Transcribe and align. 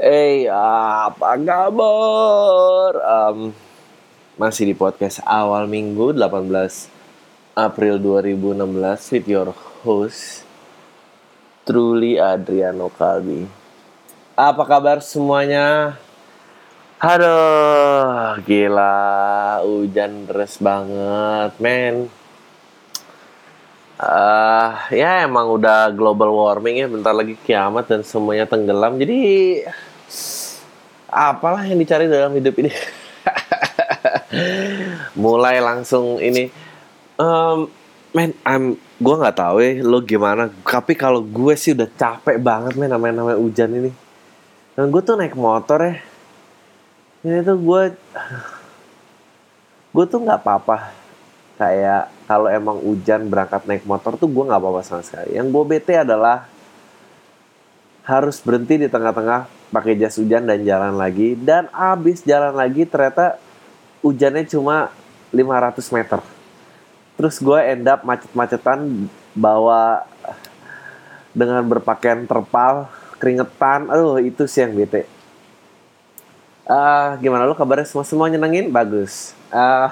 Hey, 0.00 0.48
apa 0.48 1.36
kabar? 1.44 2.92
Um, 3.04 3.52
masih 4.40 4.72
di 4.72 4.72
podcast 4.72 5.20
awal 5.28 5.68
minggu 5.68 6.16
18 6.16 6.88
April 7.52 8.00
2016 8.00 9.12
with 9.12 9.28
your 9.28 9.52
host 9.84 10.48
Truly 11.68 12.16
Adriano 12.16 12.88
Kalbi. 12.88 13.44
Apa 14.40 14.64
kabar 14.64 15.04
semuanya? 15.04 16.00
Aduh, 16.96 18.40
gila, 18.48 19.60
hujan 19.68 20.24
deras 20.24 20.56
banget, 20.64 21.52
men. 21.60 22.08
Ah, 24.00 24.88
ya 24.88 25.28
emang 25.28 25.60
udah 25.60 25.92
global 25.92 26.32
warming 26.32 26.80
ya, 26.80 26.88
bentar 26.88 27.12
lagi 27.12 27.36
kiamat 27.44 27.84
dan 27.84 28.00
semuanya 28.00 28.48
tenggelam. 28.48 28.96
Jadi 28.96 29.20
apalah 31.10 31.66
yang 31.66 31.78
dicari 31.78 32.06
dalam 32.06 32.34
hidup 32.34 32.54
ini? 32.62 32.70
Mulai 35.22 35.58
langsung 35.58 36.22
ini, 36.22 36.48
um, 37.18 37.66
men, 38.14 38.34
I'm, 38.46 38.78
gue 38.78 39.14
nggak 39.14 39.36
tahu 39.36 39.56
ya 39.58 39.70
lo 39.82 40.02
gimana. 40.02 40.50
Tapi 40.62 40.94
kalau 40.94 41.22
gue 41.22 41.54
sih 41.58 41.74
udah 41.74 41.90
capek 41.90 42.38
banget 42.38 42.78
men 42.78 42.90
namanya 42.90 43.22
namanya 43.22 43.38
hujan 43.38 43.70
ini. 43.74 43.90
Dan 44.78 44.88
gue 44.90 45.02
tuh 45.02 45.18
naik 45.18 45.34
motor 45.34 45.82
ya. 45.82 45.94
Ini 47.20 47.44
tuh 47.44 47.58
gue, 47.60 47.82
gue 49.92 50.04
tuh 50.06 50.18
nggak 50.22 50.40
apa-apa 50.40 51.00
kayak 51.60 52.08
kalau 52.24 52.48
emang 52.48 52.80
hujan 52.80 53.28
berangkat 53.28 53.68
naik 53.68 53.84
motor 53.84 54.16
tuh 54.16 54.24
gue 54.32 54.48
nggak 54.48 54.56
apa-apa 54.56 54.80
sama 54.80 55.04
sekali 55.04 55.36
yang 55.36 55.52
gue 55.52 55.64
bete 55.68 55.92
adalah 55.92 56.48
harus 58.04 58.40
berhenti 58.40 58.80
di 58.80 58.88
tengah-tengah 58.88 59.48
pakai 59.70 59.96
jas 59.96 60.18
hujan 60.18 60.44
dan 60.44 60.62
jalan 60.64 60.96
lagi. 60.96 61.36
Dan 61.38 61.68
abis 61.72 62.24
jalan 62.26 62.54
lagi 62.54 62.84
ternyata 62.84 63.40
hujannya 64.04 64.44
cuma 64.48 64.92
500 65.30 65.96
meter. 65.96 66.20
Terus 67.20 67.36
gue 67.36 67.58
end 67.60 67.84
up 67.86 68.00
macet-macetan 68.02 69.08
bawa 69.36 70.08
dengan 71.36 71.62
berpakaian 71.68 72.24
terpal 72.24 72.88
keringetan. 73.20 73.92
Aduh 73.92 74.18
itu 74.18 74.48
sih 74.48 74.64
yang 74.64 74.72
bete. 74.74 75.04
Uh, 76.70 77.18
gimana 77.18 77.50
lo 77.50 77.58
kabarnya? 77.58 77.84
Semua 77.84 78.06
semua 78.06 78.30
nyenengin? 78.30 78.70
Bagus. 78.70 79.34
Uh, 79.50 79.90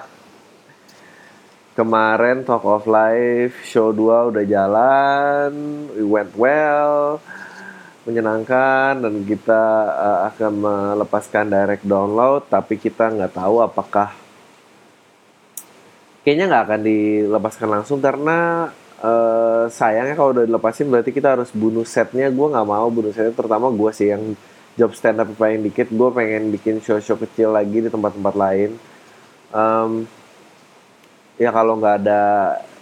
kemarin 1.78 2.42
Talk 2.42 2.66
of 2.66 2.86
Life 2.91 3.62
show 3.62 3.94
2 3.94 4.34
udah 4.34 4.44
jalan, 4.47 5.50
we 5.94 6.02
went 6.02 6.34
well, 6.34 7.22
menyenangkan 8.08 9.04
dan 9.04 9.14
kita 9.28 9.62
uh, 9.92 10.18
akan 10.32 10.52
melepaskan 10.64 11.52
direct 11.52 11.84
download 11.84 12.48
tapi 12.48 12.80
kita 12.80 13.12
nggak 13.12 13.36
tahu 13.36 13.60
apakah 13.60 14.16
kayaknya 16.24 16.44
nggak 16.48 16.64
akan 16.68 16.80
dilepaskan 16.84 17.68
langsung 17.68 18.00
karena 18.00 18.68
uh, 19.02 19.64
sayangnya 19.70 20.12
kalau 20.12 20.34
udah 20.34 20.44
dilepasin 20.44 20.90
berarti 20.90 21.10
kita 21.14 21.38
harus 21.38 21.50
bunuh 21.54 21.86
setnya. 21.86 22.28
Gue 22.30 22.52
nggak 22.52 22.68
mau 22.68 22.88
bunuh 22.90 23.14
setnya 23.14 23.34
terutama 23.34 23.70
gue 23.70 23.90
sih 23.94 24.12
yang 24.12 24.34
job 24.78 24.92
stand 24.94 25.22
up 25.22 25.30
paling 25.38 25.64
dikit. 25.64 25.90
Gue 25.90 26.12
pengen 26.12 26.50
bikin 26.54 26.82
show-show 26.82 27.18
kecil 27.18 27.54
lagi 27.54 27.80
di 27.80 27.90
tempat-tempat 27.90 28.34
lain. 28.34 28.70
Um, 29.48 30.04
ya 31.40 31.48
kalau 31.54 31.78
nggak 31.80 31.96
ada 32.04 32.22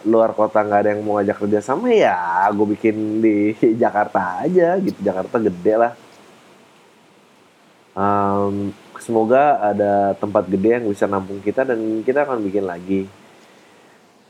luar 0.07 0.33
kota 0.33 0.63
nggak 0.63 0.81
ada 0.81 0.91
yang 0.95 1.03
mau 1.03 1.19
ngajak 1.19 1.37
kerja 1.43 1.59
sama 1.59 1.91
ya 1.91 2.47
gue 2.55 2.67
bikin 2.79 2.97
di 3.21 3.37
Jakarta 3.83 4.47
aja 4.47 4.79
gitu. 4.79 4.99
Jakarta 5.03 5.37
gede 5.43 5.75
lah. 5.75 5.93
Um, 7.97 8.71
semoga 9.03 9.59
ada 9.61 10.15
tempat 10.15 10.47
gede 10.47 10.81
yang 10.81 10.87
bisa 10.87 11.11
nampung 11.11 11.43
kita 11.43 11.67
dan 11.67 11.79
kita 12.07 12.23
akan 12.23 12.41
bikin 12.47 12.65
lagi. 12.65 13.11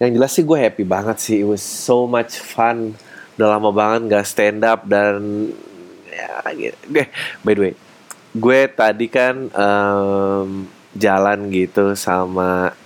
Yang 0.01 0.11
jelas 0.17 0.33
sih 0.33 0.45
gue 0.45 0.59
happy 0.59 0.85
banget 0.89 1.17
sih. 1.21 1.45
It 1.45 1.49
was 1.49 1.63
so 1.63 2.09
much 2.09 2.41
fun. 2.41 2.97
Udah 3.37 3.61
lama 3.61 3.71
banget 3.71 4.01
nggak 4.09 4.27
stand 4.27 4.65
up 4.65 4.89
dan 4.89 5.53
ya 6.09 6.41
gitu. 6.57 7.05
By 7.45 7.53
the 7.53 7.63
way 7.63 7.75
gue 8.37 8.61
tadi 8.69 9.09
kan 9.09 9.49
um, 9.57 10.69
jalan 10.93 11.49
gitu 11.49 11.97
sama 11.97 12.77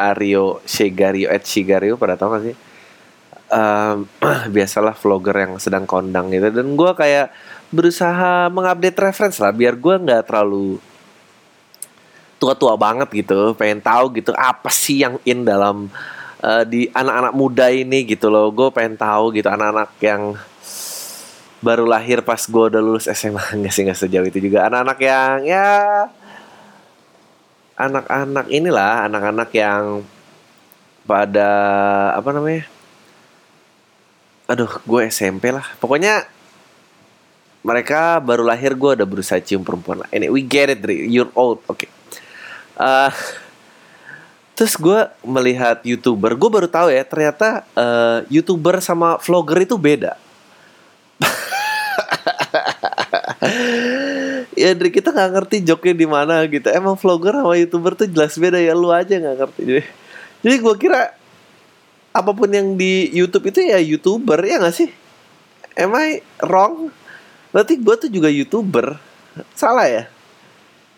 Aryo 0.00 0.64
Shigario 0.64 1.28
at 1.28 1.44
Shigario 1.44 2.00
pada 2.00 2.16
tau 2.16 2.32
gak 2.32 2.44
sih? 2.48 2.56
Um, 3.50 4.06
biasalah 4.54 4.96
vlogger 4.96 5.36
yang 5.36 5.52
sedang 5.60 5.84
kondang 5.84 6.32
gitu. 6.32 6.48
Dan 6.48 6.74
gue 6.78 6.92
kayak 6.96 7.34
berusaha 7.70 8.50
mengupdate 8.50 8.98
reference 8.98 9.38
lah 9.38 9.54
biar 9.54 9.78
gue 9.78 9.94
nggak 9.94 10.26
terlalu 10.26 10.82
tua-tua 12.42 12.74
banget 12.74 13.06
gitu 13.22 13.54
pengen 13.54 13.78
tahu 13.78 14.10
gitu 14.18 14.34
apa 14.34 14.72
sih 14.72 15.06
yang 15.06 15.20
in 15.28 15.46
dalam 15.46 15.86
uh, 16.40 16.64
di 16.64 16.88
anak-anak 16.90 17.34
muda 17.36 17.68
ini 17.68 18.02
gitu 18.08 18.32
loh. 18.32 18.48
Gue 18.50 18.72
pengen 18.72 18.96
tahu 18.96 19.36
gitu 19.36 19.46
anak-anak 19.46 19.92
yang 20.00 20.34
baru 21.60 21.84
lahir 21.84 22.24
pas 22.24 22.40
gue 22.40 22.64
udah 22.72 22.80
lulus 22.80 23.04
SMA 23.12 23.44
nggak 23.60 23.72
sih 23.72 23.84
nggak 23.84 24.00
sejauh 24.00 24.26
itu 24.26 24.40
juga. 24.40 24.66
Anak-anak 24.66 24.98
yang 25.04 25.38
ya 25.44 25.68
anak-anak 27.80 28.46
inilah 28.52 29.08
anak-anak 29.08 29.48
yang 29.56 30.04
pada 31.08 31.48
apa 32.12 32.28
namanya 32.36 32.68
aduh 34.50 34.82
gue 34.82 35.00
SMP 35.08 35.54
lah. 35.54 35.64
Pokoknya 35.80 36.28
mereka 37.64 38.20
baru 38.20 38.44
lahir 38.44 38.76
gue 38.76 39.00
udah 39.00 39.08
berusaha 39.08 39.40
cium 39.40 39.64
perempuan 39.64 40.04
lah. 40.04 40.08
Ini 40.12 40.28
we 40.28 40.44
get 40.44 40.68
it 40.68 40.84
you're 40.84 41.32
old 41.32 41.64
oke 41.64 41.80
okay. 41.80 41.88
uh, 42.76 43.08
terus 44.60 44.76
gue 44.76 45.08
melihat 45.24 45.80
youtuber 45.88 46.36
gue 46.36 46.50
baru 46.52 46.68
tahu 46.68 46.92
ya 46.92 47.00
ternyata 47.00 47.64
uh, 47.72 48.20
youtuber 48.28 48.76
sama 48.84 49.16
vlogger 49.16 49.64
itu 49.64 49.80
beda 49.80 50.20
ya 54.58 54.74
dari 54.74 54.90
kita 54.90 55.14
nggak 55.14 55.30
ngerti 55.36 55.56
joknya 55.62 55.94
di 55.94 56.06
mana 56.06 56.42
gitu. 56.46 56.66
Emang 56.70 56.98
vlogger 56.98 57.42
sama 57.42 57.54
youtuber 57.54 57.92
tuh 57.94 58.08
jelas 58.10 58.34
beda 58.34 58.58
ya 58.58 58.74
lu 58.74 58.90
aja 58.90 59.14
nggak 59.14 59.36
ngerti. 59.38 59.60
Jadi 59.66 59.82
jadi 60.40 60.56
gue 60.58 60.74
kira 60.80 61.02
apa 62.10 62.30
pun 62.34 62.50
yang 62.50 62.74
di 62.74 63.06
YouTube 63.14 63.54
itu 63.54 63.62
ya 63.62 63.78
youtuber 63.78 64.40
ya 64.42 64.58
nggak 64.58 64.74
sih? 64.74 64.90
Am 65.78 65.94
I 65.94 66.18
wrong? 66.42 66.90
Berarti 67.54 67.78
gue 67.78 67.94
tuh 68.06 68.10
juga 68.10 68.26
youtuber. 68.26 68.98
Salah 69.54 69.86
ya? 69.86 70.04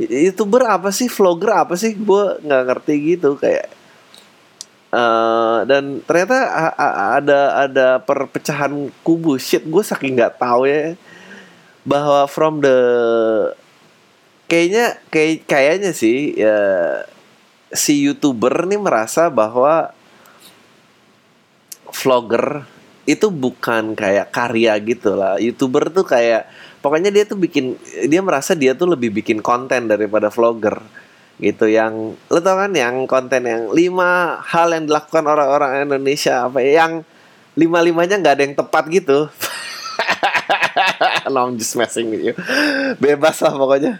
Youtuber 0.00 0.66
apa 0.66 0.88
sih? 0.88 1.12
Vlogger 1.12 1.52
apa 1.69 1.76
sih? 1.76 1.92
Gue 1.92 2.40
nggak 2.40 2.62
ngerti 2.69 2.94
gitu 3.16 3.36
kayak 3.36 3.82
Uh, 4.92 5.64
dan 5.64 6.04
ternyata 6.04 6.36
ada 7.16 7.64
ada 7.64 7.96
perpecahan 8.04 8.92
kubu. 9.00 9.40
Shit 9.40 9.64
gue 9.64 9.80
saking 9.80 10.20
nggak 10.20 10.36
tahu 10.36 10.69
ya 10.69 10.92
bahwa 11.82 12.31
from 12.31 12.62
the 12.62 12.78
kayaknya 14.47 15.00
kayak 15.10 15.48
kayaknya 15.48 15.91
sih 15.97 16.37
ya 16.38 16.59
si 17.72 18.04
youtuber 18.04 18.69
nih 18.69 18.78
merasa 18.78 19.32
bahwa 19.32 19.91
vlogger 21.93 22.69
itu 23.03 23.34
bukan 23.34 23.98
kayak 23.98 24.31
karya 24.31 24.78
gitu 24.78 25.19
lah. 25.19 25.41
Youtuber 25.43 25.91
tuh 25.91 26.06
kayak 26.06 26.47
pokoknya 26.78 27.10
dia 27.10 27.26
tuh 27.26 27.34
bikin 27.34 27.75
dia 28.06 28.22
merasa 28.22 28.54
dia 28.54 28.78
tuh 28.78 28.94
lebih 28.94 29.10
bikin 29.10 29.43
konten 29.43 29.91
daripada 29.91 30.31
vlogger 30.31 30.78
gitu. 31.43 31.66
Yang 31.66 32.14
lo 32.31 32.38
tau 32.38 32.62
kan 32.62 32.70
yang 32.70 33.10
konten 33.10 33.43
yang 33.43 33.75
lima 33.75 34.38
hal 34.47 34.70
yang 34.70 34.87
dilakukan 34.87 35.26
orang-orang 35.26 35.82
Indonesia 35.82 36.47
apa 36.47 36.62
ya 36.62 36.87
yang 36.87 37.03
lima 37.59 37.82
limanya 37.82 38.16
nggak 38.22 38.34
ada 38.38 38.44
yang 38.47 38.56
tepat 38.56 38.84
gitu 38.88 39.28
no 41.34 41.50
I'm 41.50 41.58
just 41.58 41.74
messing 41.74 42.14
with 42.14 42.22
you. 42.22 42.34
Bebas 43.02 43.42
lah 43.42 43.50
pokoknya. 43.54 43.98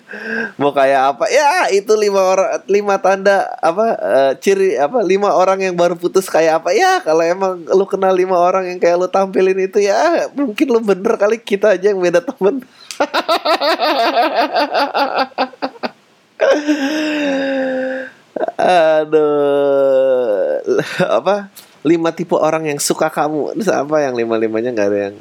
Mau 0.59 0.71
kayak 0.71 1.03
apa? 1.17 1.25
Ya 1.29 1.69
itu 1.75 1.91
lima 1.99 2.23
orang 2.23 2.63
lima 2.71 2.95
tanda 3.03 3.51
apa 3.59 3.99
uh, 3.99 4.33
ciri 4.39 4.79
apa 4.79 5.03
lima 5.03 5.35
orang 5.35 5.67
yang 5.67 5.75
baru 5.75 5.99
putus 5.99 6.31
kayak 6.31 6.63
apa? 6.63 6.71
Ya 6.75 7.03
kalau 7.03 7.23
emang 7.27 7.67
lu 7.67 7.85
kenal 7.91 8.15
lima 8.15 8.39
orang 8.39 8.71
yang 8.71 8.79
kayak 8.79 8.99
lu 8.99 9.09
tampilin 9.11 9.59
itu 9.67 9.83
ya 9.83 10.31
mungkin 10.35 10.67
lu 10.71 10.79
bener 10.79 11.19
kali 11.19 11.43
kita 11.43 11.75
aja 11.75 11.91
yang 11.91 11.99
beda 11.99 12.23
temen. 12.23 12.63
Aduh. 19.03 20.63
Apa? 21.03 21.51
Lima 21.83 22.15
tipe 22.15 22.39
orang 22.39 22.71
yang 22.71 22.79
suka 22.79 23.11
kamu. 23.11 23.59
Terus 23.59 23.75
apa 23.75 24.07
yang 24.07 24.15
lima 24.15 24.39
limanya 24.39 24.71
nggak 24.71 24.87
ada 24.87 25.11
yang 25.11 25.19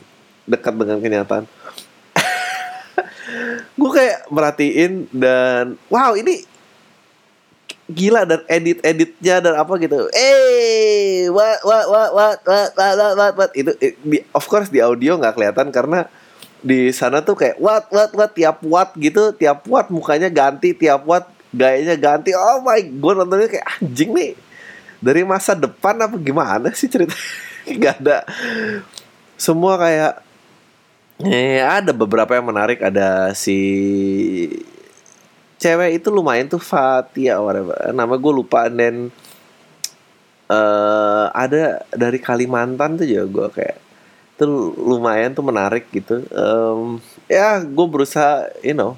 dekat 0.52 0.76
dengan 0.76 1.00
kenyataan. 1.00 1.48
Gue 3.80 3.92
kayak 3.96 4.28
merhatiin 4.28 5.08
dan 5.16 5.80
wow 5.88 6.12
ini 6.20 6.44
gila 7.92 8.24
dan 8.24 8.42
edit 8.48 8.80
editnya 8.84 9.36
dan 9.44 9.54
apa 9.56 9.74
gitu. 9.80 10.08
Eh 10.12 11.28
what 11.32 11.60
what 11.64 11.86
what 11.88 12.10
what 12.12 12.38
what 12.44 12.70
what 12.76 13.14
what, 13.16 13.34
what. 13.40 13.52
itu 13.56 13.72
di, 14.04 14.24
of 14.32 14.44
course 14.48 14.72
di 14.72 14.80
audio 14.80 15.20
nggak 15.20 15.36
kelihatan 15.36 15.72
karena 15.72 16.08
di 16.62 16.94
sana 16.94 17.24
tuh 17.24 17.36
kayak 17.36 17.60
what 17.60 17.88
what 17.92 18.12
what 18.16 18.32
tiap 18.32 18.64
what 18.64 18.96
gitu 18.96 19.34
tiap 19.36 19.68
what 19.68 19.92
mukanya 19.92 20.32
ganti 20.32 20.72
tiap 20.76 21.04
what 21.04 21.28
gayanya 21.52 22.00
ganti. 22.00 22.32
Oh 22.32 22.64
my 22.64 22.80
god 23.00 23.24
nontonnya 23.24 23.52
kayak 23.52 23.68
anjing 23.80 24.12
nih. 24.16 24.32
Dari 25.02 25.26
masa 25.26 25.58
depan 25.58 25.98
apa 25.98 26.16
gimana 26.22 26.70
sih 26.78 26.88
cerita? 26.88 27.18
Gak 27.82 28.06
ada. 28.06 28.22
Semua 29.34 29.74
kayak 29.82 30.22
eh 31.28 31.62
ada 31.62 31.92
beberapa 31.94 32.34
yang 32.34 32.48
menarik. 32.50 32.82
Ada 32.82 33.36
si 33.38 33.60
cewek 35.62 36.02
itu 36.02 36.10
lumayan 36.10 36.50
tuh 36.50 36.62
Fatia 36.62 37.38
whatever. 37.38 37.76
Nama 37.94 38.14
gue 38.18 38.34
lupa. 38.34 38.66
Dan 38.72 39.14
uh, 40.50 41.26
ada 41.34 41.86
dari 41.94 42.18
Kalimantan 42.18 42.98
tuh 42.98 43.06
juga 43.06 43.26
gue 43.28 43.48
kayak 43.62 43.78
itu 44.38 44.46
lumayan 44.78 45.38
tuh 45.38 45.46
menarik 45.46 45.86
gitu. 45.94 46.26
Um, 46.34 46.98
ya 47.30 47.62
gue 47.62 47.88
berusaha 47.88 48.50
you 48.66 48.74
know. 48.74 48.98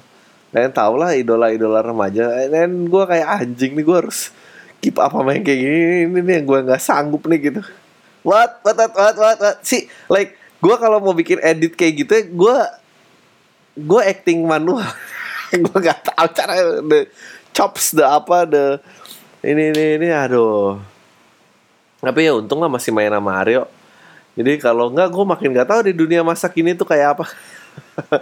Kalian 0.54 0.70
tau 0.70 0.94
lah 0.94 1.18
idola-idola 1.18 1.82
remaja. 1.82 2.30
Dan 2.46 2.86
gue 2.86 3.04
kayak 3.10 3.42
anjing 3.42 3.74
nih 3.74 3.84
gue 3.84 3.96
harus 4.06 4.30
keep 4.78 5.00
apa 5.02 5.18
main 5.20 5.42
kayak 5.42 5.60
gini. 5.60 5.78
Ini 6.06 6.18
nih 6.22 6.34
yang 6.40 6.46
gue 6.46 6.58
nggak 6.70 6.82
sanggup 6.82 7.26
nih 7.26 7.50
gitu. 7.50 7.62
What? 8.22 8.62
What? 8.62 8.78
What? 8.78 8.92
What? 8.94 9.16
What, 9.18 9.38
what? 9.42 9.56
sih 9.66 9.90
like 10.06 10.43
gue 10.64 10.74
kalau 10.80 10.96
mau 11.04 11.12
bikin 11.12 11.44
edit 11.44 11.76
kayak 11.76 11.94
gitu 12.00 12.12
gue 12.32 12.56
gue 13.76 14.00
acting 14.06 14.46
manual. 14.46 14.86
Gue 15.54 15.78
nggak 15.86 16.10
tahu 16.10 16.26
cara 16.34 16.82
the 16.82 17.06
chops 17.54 17.94
the 17.94 18.02
apa 18.02 18.42
the 18.42 18.82
ini 19.46 19.70
ini 19.70 19.84
ini 20.02 20.08
aduh. 20.10 20.82
Tapi 22.02 22.26
ya 22.26 22.34
untung 22.34 22.58
lah 22.58 22.66
masih 22.66 22.90
main 22.90 23.12
sama 23.12 23.38
Aryo. 23.38 23.70
Jadi 24.34 24.58
kalau 24.58 24.90
enggak 24.90 25.14
gue 25.14 25.24
makin 25.24 25.54
gak 25.54 25.70
tahu 25.70 25.80
di 25.86 25.94
dunia 25.94 26.26
masak 26.26 26.58
ini 26.58 26.74
tuh 26.74 26.82
kayak 26.82 27.14
apa. 27.14 27.26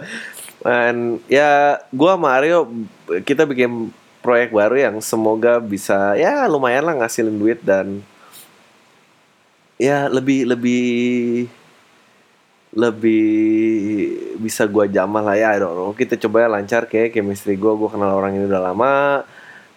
Dan 0.61 1.17
ya 1.25 1.81
gue 1.89 2.13
Mario 2.21 2.69
kita 3.25 3.49
bikin 3.49 3.89
proyek 4.21 4.53
baru 4.53 4.77
yang 4.77 4.95
semoga 5.01 5.57
bisa 5.59 6.15
ya 6.15 6.47
lumayan 6.47 6.87
lah 6.87 6.95
ngasilin 6.95 7.35
duit 7.35 7.59
dan 7.59 7.99
ya 9.75 10.07
lebih 10.07 10.47
lebih 10.47 10.85
lebih 12.73 13.25
bisa 14.41 14.65
gue 14.65 14.89
jamah 14.89 15.21
lah 15.21 15.37
ya 15.37 15.53
I 15.53 15.61
don't 15.61 15.77
know. 15.77 15.93
kita 15.93 16.17
coba 16.17 16.45
ya 16.45 16.47
lancar 16.49 16.89
kayak 16.89 17.13
chemistry 17.13 17.53
gue 17.53 17.69
gue 17.69 17.89
kenal 17.89 18.17
orang 18.17 18.33
ini 18.33 18.49
udah 18.49 18.61
lama 18.73 19.21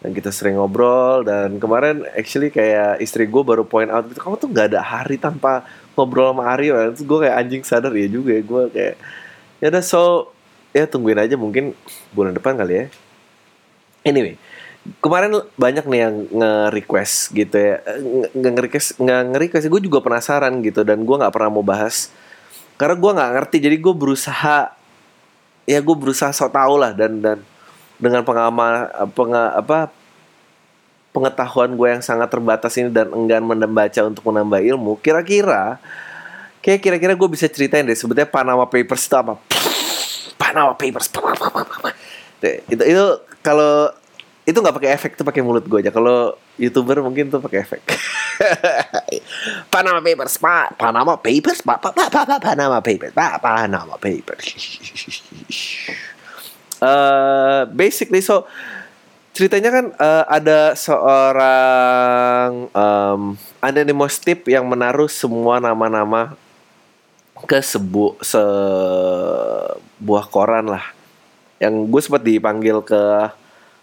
dan 0.00 0.10
kita 0.16 0.32
sering 0.32 0.56
ngobrol 0.56 1.24
dan 1.24 1.60
kemarin 1.60 2.04
actually 2.16 2.48
kayak 2.48 3.00
istri 3.04 3.28
gue 3.28 3.42
baru 3.44 3.68
point 3.68 3.88
out 3.92 4.08
gitu 4.08 4.20
kamu 4.20 4.36
tuh 4.40 4.48
nggak 4.48 4.66
ada 4.72 4.80
hari 4.80 5.20
tanpa 5.20 5.68
ngobrol 5.92 6.32
sama 6.32 6.52
Aryo 6.52 6.72
terus 6.92 7.04
gue 7.04 7.18
kayak 7.24 7.36
anjing 7.36 7.62
sadar. 7.64 7.92
Ya 7.92 8.08
juga 8.08 8.36
ya 8.36 8.42
gue 8.44 8.62
kayak 8.72 8.94
ya 9.60 9.66
udah 9.72 9.84
so 9.84 10.32
ya 10.72 10.84
tungguin 10.88 11.20
aja 11.20 11.36
mungkin 11.36 11.76
bulan 12.16 12.32
depan 12.32 12.56
kali 12.56 12.72
ya. 12.72 12.84
Anyway 14.08 14.40
kemarin 15.02 15.34
banyak 15.58 15.84
nih 15.90 16.00
yang 16.06 16.14
nge-request 16.30 17.34
gitu 17.34 17.56
ya. 17.56 17.82
Nge-request 18.32 19.02
nge-request 19.02 19.66
gue 19.68 19.80
juga 19.84 19.98
penasaran 20.00 20.64
gitu 20.64 20.80
dan 20.80 21.02
gue 21.04 21.16
nggak 21.18 21.34
pernah 21.34 21.50
mau 21.50 21.66
bahas 21.66 22.08
karena 22.76 22.94
gue 22.96 23.10
nggak 23.16 23.30
ngerti 23.40 23.56
jadi 23.60 23.76
gue 23.80 23.94
berusaha 23.96 24.72
ya 25.66 25.78
gue 25.82 25.96
berusaha 25.96 26.30
so 26.30 26.48
tau 26.48 26.76
lah 26.76 26.92
dan 26.92 27.20
dan 27.20 27.38
dengan 27.96 28.22
pengalaman 28.22 28.92
peng, 29.16 29.32
apa 29.32 29.88
pengetahuan 31.16 31.72
gue 31.72 31.88
yang 31.96 32.04
sangat 32.04 32.28
terbatas 32.28 32.76
ini 32.76 32.92
dan 32.92 33.08
enggan 33.16 33.40
membaca 33.40 34.00
untuk 34.04 34.20
menambah 34.28 34.60
ilmu, 34.60 35.00
kira-kira 35.00 35.80
kayak 36.60 36.84
kira-kira 36.84 37.16
gue 37.16 37.28
bisa 37.32 37.48
ceritain 37.48 37.88
deh 37.88 37.96
sebetulnya 37.96 38.28
Panama 38.28 38.68
Papers 38.68 39.08
itu 39.08 39.16
apa? 39.16 39.40
Panama 40.36 40.76
Papers. 40.76 41.08
Itu 42.68 42.84
itu 42.84 43.04
kalau 43.40 43.88
itu 44.46 44.54
nggak 44.62 44.78
pakai 44.78 44.90
efek 44.94 45.18
tuh 45.18 45.26
pakai 45.26 45.42
mulut 45.42 45.66
gue 45.66 45.82
aja. 45.82 45.90
Kalau 45.90 46.38
youtuber 46.54 47.02
mungkin 47.02 47.26
tuh 47.26 47.42
pakai 47.42 47.66
efek. 47.66 47.82
Panama 49.74 49.98
Papers, 49.98 50.38
Pak. 50.38 50.78
Panama 50.78 51.18
Papers, 51.18 51.66
Pak. 51.66 51.82
Pak, 51.82 51.92
Pak, 51.98 52.08
Pak, 52.14 52.38
Panama 52.38 52.78
Papers, 52.78 53.10
Pak. 53.10 53.42
Panama 53.42 53.98
Papers. 53.98 54.46
uh, 56.78 57.66
basically 57.82 58.22
so 58.22 58.46
ceritanya 59.34 59.68
kan 59.74 59.90
uh, 59.98 60.24
ada 60.30 60.78
seorang 60.78 62.70
um, 62.70 63.34
anonymous 63.58 64.22
tip 64.22 64.46
yang 64.46 64.62
menaruh 64.70 65.10
semua 65.10 65.58
nama-nama 65.58 66.38
ke 67.44 67.60
sebu 67.60 68.16
sebuah 68.24 69.04
koran 70.32 70.72
lah 70.72 70.88
yang 71.60 71.84
gue 71.84 72.00
sempat 72.00 72.24
dipanggil 72.24 72.80
ke 72.80 73.28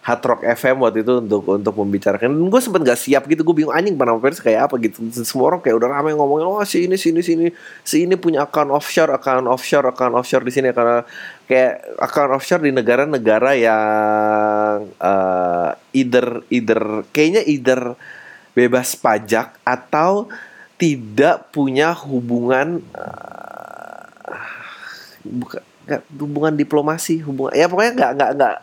Hard 0.03 0.19
Rock 0.27 0.41
FM 0.44 0.83
waktu 0.83 1.00
itu 1.00 1.23
untuk 1.23 1.47
untuk 1.47 1.75
membicarakan. 1.79 2.27
Dan 2.27 2.51
gue 2.51 2.59
sempet 2.59 2.83
gak 2.83 3.00
siap 3.00 3.23
gitu. 3.23 3.47
Gue 3.47 3.63
bingung 3.63 3.71
anjing 3.71 3.95
Panama 3.95 4.19
Papers 4.19 4.44
kayak 4.44 4.67
apa 4.67 4.75
gitu? 4.83 5.00
Semua 5.23 5.55
orang 5.55 5.63
kayak 5.63 5.79
udah 5.79 5.89
ramai 5.95 6.11
ngomongin 6.11 6.44
oh 6.44 6.59
si 6.67 6.91
ini 6.91 7.00
si 7.00 7.15
ini 7.15 7.23
si 7.23 7.39
ini 7.39 7.47
si 7.88 8.03
ini 8.03 8.19
punya 8.19 8.44
account 8.44 8.67
offshore 8.75 9.15
account 9.15 9.47
offshore 9.47 9.88
account 9.95 10.19
offshore 10.19 10.44
di 10.44 10.51
sini. 10.51 10.75
Karena 10.75 11.07
kayak 11.47 12.03
account 12.03 12.35
offshore 12.35 12.67
di 12.67 12.75
negara-negara 12.75 13.51
yang 13.55 14.91
uh, 15.00 15.71
either 15.95 16.44
either 16.51 17.07
kayaknya 17.15 17.47
either 17.47 17.95
bebas 18.51 19.00
pajak 19.00 19.55
atau 19.63 20.27
tidak 20.75 21.47
punya 21.55 21.95
hubungan 21.95 22.83
uh, 22.91 24.03
bukan 25.23 25.63
hubungan 26.19 26.53
diplomasi 26.59 27.23
hubungan 27.23 27.55
ya 27.55 27.71
pokoknya 27.71 27.94
nggak 27.95 28.11
nggak 28.19 28.31
nggak 28.35 28.57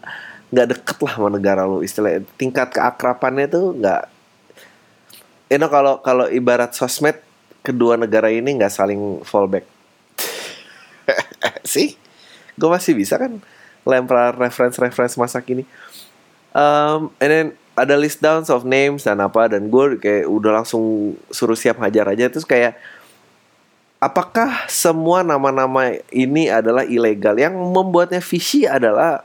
nggak 0.50 0.68
deket 0.76 0.98
lah 0.98 1.12
sama 1.14 1.30
negara 1.30 1.62
lo 1.62 1.78
istilah 1.80 2.18
tingkat 2.34 2.74
keakrapannya 2.74 3.46
tuh 3.46 3.70
nggak 3.78 4.02
you 5.46 5.58
know 5.58 5.70
kalau 5.70 6.02
kalau 6.02 6.26
ibarat 6.26 6.74
sosmed 6.74 7.18
kedua 7.60 7.96
negara 8.00 8.32
ini 8.32 8.56
nggak 8.56 8.72
saling 8.72 9.20
fallback. 9.24 9.64
Sih 11.72 11.96
gue 12.60 12.68
masih 12.68 12.92
bisa 12.92 13.16
kan 13.16 13.40
lempar 13.88 14.36
reference-reference 14.36 15.16
masa 15.16 15.40
kini. 15.40 15.64
Um, 16.52 17.14
and 17.22 17.30
then 17.30 17.46
ada 17.78 17.96
list 17.96 18.20
downs 18.20 18.52
of 18.52 18.68
names 18.68 19.08
dan 19.08 19.22
apa 19.24 19.48
dan 19.48 19.72
gue 19.72 19.96
kayak 19.96 20.28
udah 20.28 20.60
langsung 20.60 21.16
suruh 21.32 21.56
siap 21.56 21.80
hajar 21.80 22.12
aja. 22.12 22.28
Terus 22.28 22.44
kayak 22.44 22.76
apakah 23.96 24.68
semua 24.68 25.24
nama-nama 25.24 25.96
ini 26.12 26.52
adalah 26.52 26.84
ilegal? 26.84 27.40
Yang 27.40 27.56
membuatnya 27.56 28.20
fishy 28.20 28.68
adalah 28.68 29.24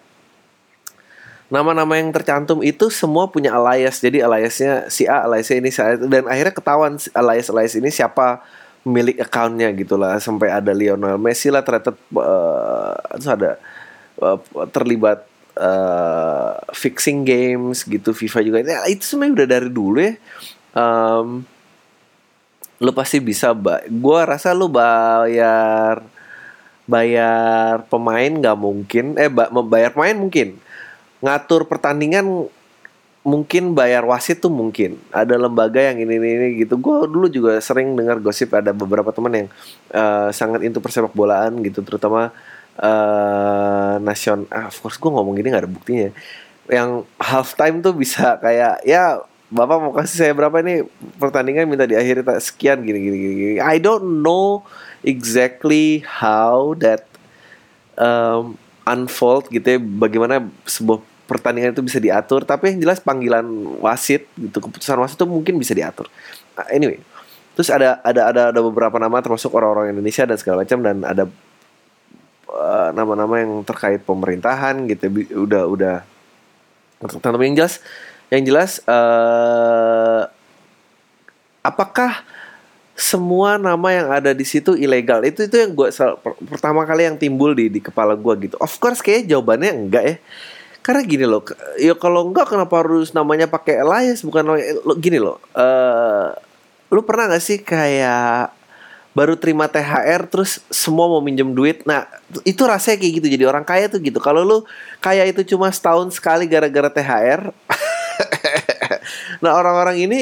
nama-nama 1.50 1.94
yang 2.02 2.10
tercantum 2.10 2.66
itu 2.66 2.90
semua 2.90 3.30
punya 3.30 3.54
alias. 3.54 4.02
Jadi 4.02 4.22
aliasnya 4.22 4.90
si 4.90 5.06
A 5.06 5.26
aliasnya 5.30 5.58
ini 5.62 5.70
saya 5.70 5.94
dan 6.02 6.26
akhirnya 6.26 6.54
ketahuan 6.54 6.98
alias 7.14 7.48
alias 7.54 7.74
ini 7.78 7.90
siapa 7.94 8.42
milik 8.86 9.22
accountnya 9.22 9.70
gitulah. 9.74 10.18
Sampai 10.18 10.50
ada 10.50 10.74
Lionel 10.74 11.22
Messi 11.22 11.54
lah 11.54 11.62
ternyata 11.62 11.94
uh, 12.18 12.94
terus 13.18 13.30
ada 13.30 13.52
uh, 14.22 14.40
terlibat 14.74 15.26
uh, 15.58 16.58
fixing 16.74 17.22
games 17.22 17.86
gitu 17.86 18.14
FIFA 18.14 18.40
juga. 18.42 18.58
Ya, 18.66 18.82
itu 18.90 19.06
sebenarnya 19.06 19.34
udah 19.38 19.48
dari 19.48 19.70
dulu 19.70 20.00
ya. 20.02 20.14
Um, 20.76 21.46
lu 22.76 22.92
pasti 22.92 23.24
bisa 23.24 23.56
ba 23.56 23.80
gua 23.88 24.28
rasa 24.28 24.52
lu 24.52 24.68
bayar 24.68 26.04
bayar 26.90 27.86
pemain 27.86 28.34
nggak 28.34 28.58
mungkin. 28.58 29.14
Eh 29.22 29.30
bayar 29.70 29.94
pemain 29.94 30.18
mungkin 30.18 30.65
ngatur 31.24 31.68
pertandingan 31.70 32.50
mungkin 33.26 33.74
bayar 33.74 34.06
wasit 34.06 34.38
tuh 34.38 34.54
mungkin. 34.54 35.02
Ada 35.10 35.36
lembaga 35.42 35.82
yang 35.82 35.98
ini 35.98 36.22
ini, 36.22 36.30
ini 36.38 36.48
gitu. 36.62 36.78
Gue 36.78 37.10
dulu 37.10 37.26
juga 37.26 37.58
sering 37.58 37.98
dengar 37.98 38.22
gosip 38.22 38.54
ada 38.54 38.70
beberapa 38.70 39.10
teman 39.10 39.34
yang 39.34 39.48
uh, 39.90 40.30
sangat 40.30 40.62
into 40.62 40.78
persepak 40.78 41.12
bolaan 41.18 41.58
gitu 41.66 41.82
terutama 41.82 42.30
uh, 42.78 43.98
nasion 43.98 44.46
ah, 44.54 44.70
of 44.70 44.78
course 44.78 45.02
gue 45.02 45.10
ngomong 45.10 45.34
gini 45.34 45.50
nggak 45.50 45.66
ada 45.66 45.72
buktinya. 45.74 46.10
Yang 46.70 47.10
half 47.18 47.58
time 47.58 47.82
tuh 47.82 47.98
bisa 47.98 48.38
kayak 48.38 48.86
ya 48.86 49.26
bapak 49.50 49.78
mau 49.82 49.94
kasih 49.98 50.18
saya 50.30 50.34
berapa 50.38 50.62
ini? 50.62 50.86
Pertandingan 51.18 51.66
minta 51.66 51.90
diakhiri 51.90 52.22
tak 52.22 52.46
sekian 52.46 52.86
gini 52.86 53.02
gini 53.02 53.18
gini, 53.18 53.34
gini. 53.42 53.54
I 53.58 53.82
don't 53.82 54.22
know 54.22 54.62
exactly 55.02 56.06
how 56.06 56.78
that 56.78 57.10
um, 57.98 58.62
unfold 58.86 59.50
gitu 59.50 59.66
ya 59.66 59.80
bagaimana 59.82 60.46
sebuah 60.66 61.02
pertandingan 61.26 61.74
itu 61.74 61.82
bisa 61.82 61.98
diatur 61.98 62.46
tapi 62.46 62.74
yang 62.74 62.86
jelas 62.86 63.02
panggilan 63.02 63.46
wasit 63.82 64.30
gitu 64.38 64.62
keputusan 64.62 65.02
wasit 65.02 65.18
itu 65.18 65.26
mungkin 65.26 65.58
bisa 65.58 65.74
diatur. 65.74 66.06
Uh, 66.56 66.70
anyway 66.70 67.02
terus 67.56 67.72
ada 67.72 68.04
ada 68.04 68.30
ada 68.30 68.42
ada 68.52 68.62
beberapa 68.62 69.00
nama 69.00 69.24
termasuk 69.24 69.50
orang-orang 69.56 69.96
Indonesia 69.96 70.28
dan 70.28 70.38
segala 70.38 70.68
macam 70.68 70.80
dan 70.84 70.98
ada 71.08 71.24
uh, 72.52 72.90
nama-nama 72.92 73.34
uh, 73.34 73.42
yang 73.42 73.52
terkait 73.64 74.04
pemerintahan 74.04 74.86
gitu 74.92 75.08
udah 75.48 75.64
udah 75.66 75.96
tapi 77.24 77.48
yang 77.48 77.56
jelas 77.56 77.80
yang 78.28 78.44
jelas 78.44 78.84
uh, 78.86 80.28
apakah 81.64 82.28
semua 82.96 83.60
nama 83.60 83.92
yang 83.92 84.08
ada 84.08 84.32
di 84.32 84.48
situ 84.48 84.74
ilegal. 84.74 85.20
Itu 85.28 85.44
itu 85.44 85.56
yang 85.60 85.76
gue 85.76 85.92
pertama 86.48 86.88
kali 86.88 87.04
yang 87.12 87.20
timbul 87.20 87.52
di 87.52 87.68
di 87.68 87.84
kepala 87.84 88.16
gue 88.16 88.34
gitu. 88.48 88.56
Of 88.58 88.80
course 88.80 89.04
kayak 89.04 89.28
jawabannya 89.28 89.72
enggak 89.76 90.04
ya. 90.08 90.16
Karena 90.80 91.02
gini 91.04 91.26
loh 91.28 91.44
ya 91.76 91.94
kalau 92.00 92.32
enggak 92.32 92.56
kenapa 92.56 92.80
harus 92.80 93.12
namanya 93.12 93.50
pakai 93.50 93.82
alias 93.82 94.22
bukan 94.22 94.54
lo 94.86 94.94
gini 95.02 95.18
loh 95.18 95.42
uh, 95.58 96.30
lu 96.94 97.02
pernah 97.02 97.26
gak 97.26 97.42
sih 97.42 97.58
kayak 97.66 98.54
baru 99.18 99.34
terima 99.34 99.66
THR 99.66 100.30
terus 100.30 100.62
semua 100.68 101.10
mau 101.10 101.24
minjem 101.24 101.52
duit? 101.56 101.82
Nah 101.90 102.06
itu 102.46 102.62
rasanya 102.68 103.02
kayak 103.02 103.14
gitu 103.18 103.28
jadi 103.34 103.44
orang 103.50 103.66
kaya 103.66 103.90
tuh 103.90 104.00
gitu. 104.00 104.22
Kalau 104.22 104.46
lu 104.46 104.58
kaya 105.04 105.26
itu 105.28 105.44
cuma 105.56 105.72
setahun 105.74 106.16
sekali 106.16 106.48
gara-gara 106.48 106.88
THR 106.88 107.50
nah 109.44 109.56
orang-orang 109.56 110.06
ini 110.08 110.20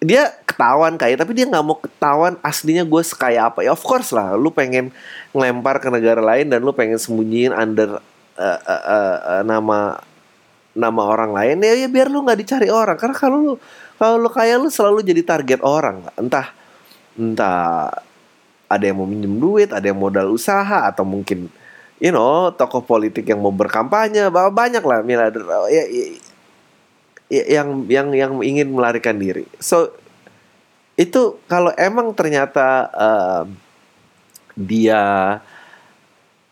dia 0.00 0.32
ketahuan 0.48 0.96
kayak 0.96 1.20
tapi 1.20 1.36
dia 1.36 1.44
nggak 1.44 1.64
mau 1.64 1.76
ketahuan 1.76 2.40
aslinya 2.40 2.88
gue 2.88 3.02
sekaya 3.04 3.52
apa. 3.52 3.60
Ya 3.60 3.76
of 3.76 3.84
course 3.84 4.16
lah 4.16 4.32
lu 4.34 4.48
pengen 4.48 4.92
ngelempar 5.36 5.76
ke 5.78 5.92
negara 5.92 6.24
lain 6.24 6.48
dan 6.48 6.64
lu 6.64 6.72
pengen 6.72 6.96
sembunyiin 6.96 7.52
under 7.52 8.00
uh, 8.40 8.60
uh, 8.64 9.18
uh, 9.20 9.42
nama 9.44 10.00
nama 10.72 11.02
orang 11.04 11.34
lain 11.36 11.60
ya, 11.60 11.84
ya 11.84 11.88
biar 11.92 12.08
lu 12.08 12.24
nggak 12.24 12.40
dicari 12.40 12.68
orang. 12.72 12.96
Karena 12.96 13.16
kalau 13.16 13.36
lu 13.36 13.52
kalau 14.00 14.16
lu 14.16 14.32
kaya 14.32 14.56
lu 14.56 14.72
selalu 14.72 15.04
jadi 15.04 15.20
target 15.20 15.60
orang. 15.60 16.08
Entah 16.16 16.48
entah 17.20 17.92
ada 18.70 18.84
yang 18.86 19.02
mau 19.02 19.08
minjem 19.10 19.36
duit 19.36 19.74
ada 19.74 19.82
yang 19.82 19.98
modal 19.98 20.30
usaha 20.30 20.86
atau 20.86 21.02
mungkin 21.02 21.50
you 21.98 22.14
know 22.14 22.54
tokoh 22.54 22.86
politik 22.86 23.26
yang 23.26 23.42
mau 23.42 23.50
berkampanye 23.50 24.30
banyak 24.30 24.80
lah 24.80 25.02
miliarder 25.02 25.42
ya, 25.68 25.84
ya, 25.90 26.04
yang 27.30 27.86
yang 27.86 28.10
yang 28.10 28.32
ingin 28.42 28.74
melarikan 28.74 29.16
diri. 29.16 29.46
So 29.62 29.94
itu 30.98 31.38
kalau 31.46 31.70
emang 31.78 32.12
ternyata 32.12 32.90
uh, 32.90 33.42
dia 34.58 35.00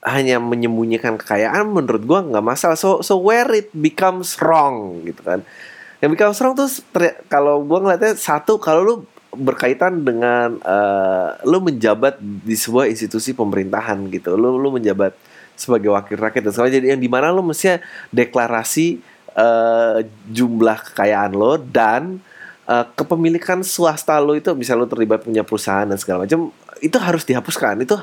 hanya 0.06 0.38
menyembunyikan 0.38 1.18
kekayaan 1.18 1.66
menurut 1.68 2.02
gua 2.06 2.23
nggak 2.23 2.47
masalah. 2.47 2.78
So 2.78 3.02
so 3.02 3.18
where 3.18 3.50
it 3.50 3.75
becomes 3.75 4.38
wrong 4.38 5.02
gitu 5.02 5.20
kan. 5.26 5.42
Yang 5.99 6.11
becomes 6.14 6.38
wrong 6.38 6.54
tuh 6.54 6.70
kalau 7.26 7.66
gua 7.66 7.82
ngeliatnya 7.82 8.14
satu 8.14 8.62
kalau 8.62 8.80
lu 8.87 8.94
berkaitan 9.35 10.06
dengan 10.06 10.56
uh, 10.62 11.37
lu 11.44 11.61
menjabat 11.61 12.16
di 12.23 12.54
sebuah 12.54 12.87
institusi 12.87 13.35
pemerintahan 13.35 14.06
gitu. 14.14 14.38
Lu 14.38 14.56
lu 14.56 14.70
menjabat 14.70 15.12
sebagai 15.58 15.90
wakil 15.90 16.16
rakyat 16.23 16.47
dan 16.47 16.52
segala 16.54 16.70
jadi 16.70 16.94
yang 16.94 17.02
di 17.02 17.11
mana 17.11 17.35
lu 17.35 17.42
mestinya 17.42 17.82
deklarasi 18.14 19.02
uh, 19.38 20.02
jumlah 20.26 20.78
kekayaan 20.90 21.33
lo 21.33 21.54
dan 21.57 22.18
uh, 22.66 22.85
kepemilikan 22.99 23.62
swasta 23.62 24.18
lo 24.18 24.35
itu 24.35 24.50
bisa 24.59 24.75
lo 24.75 24.90
terlibat 24.90 25.23
punya 25.23 25.47
perusahaan 25.47 25.87
dan 25.87 25.97
segala 25.97 26.26
macam 26.26 26.50
itu 26.83 26.99
harus 26.99 27.23
dihapuskan. 27.23 27.78
Itu 27.87 28.02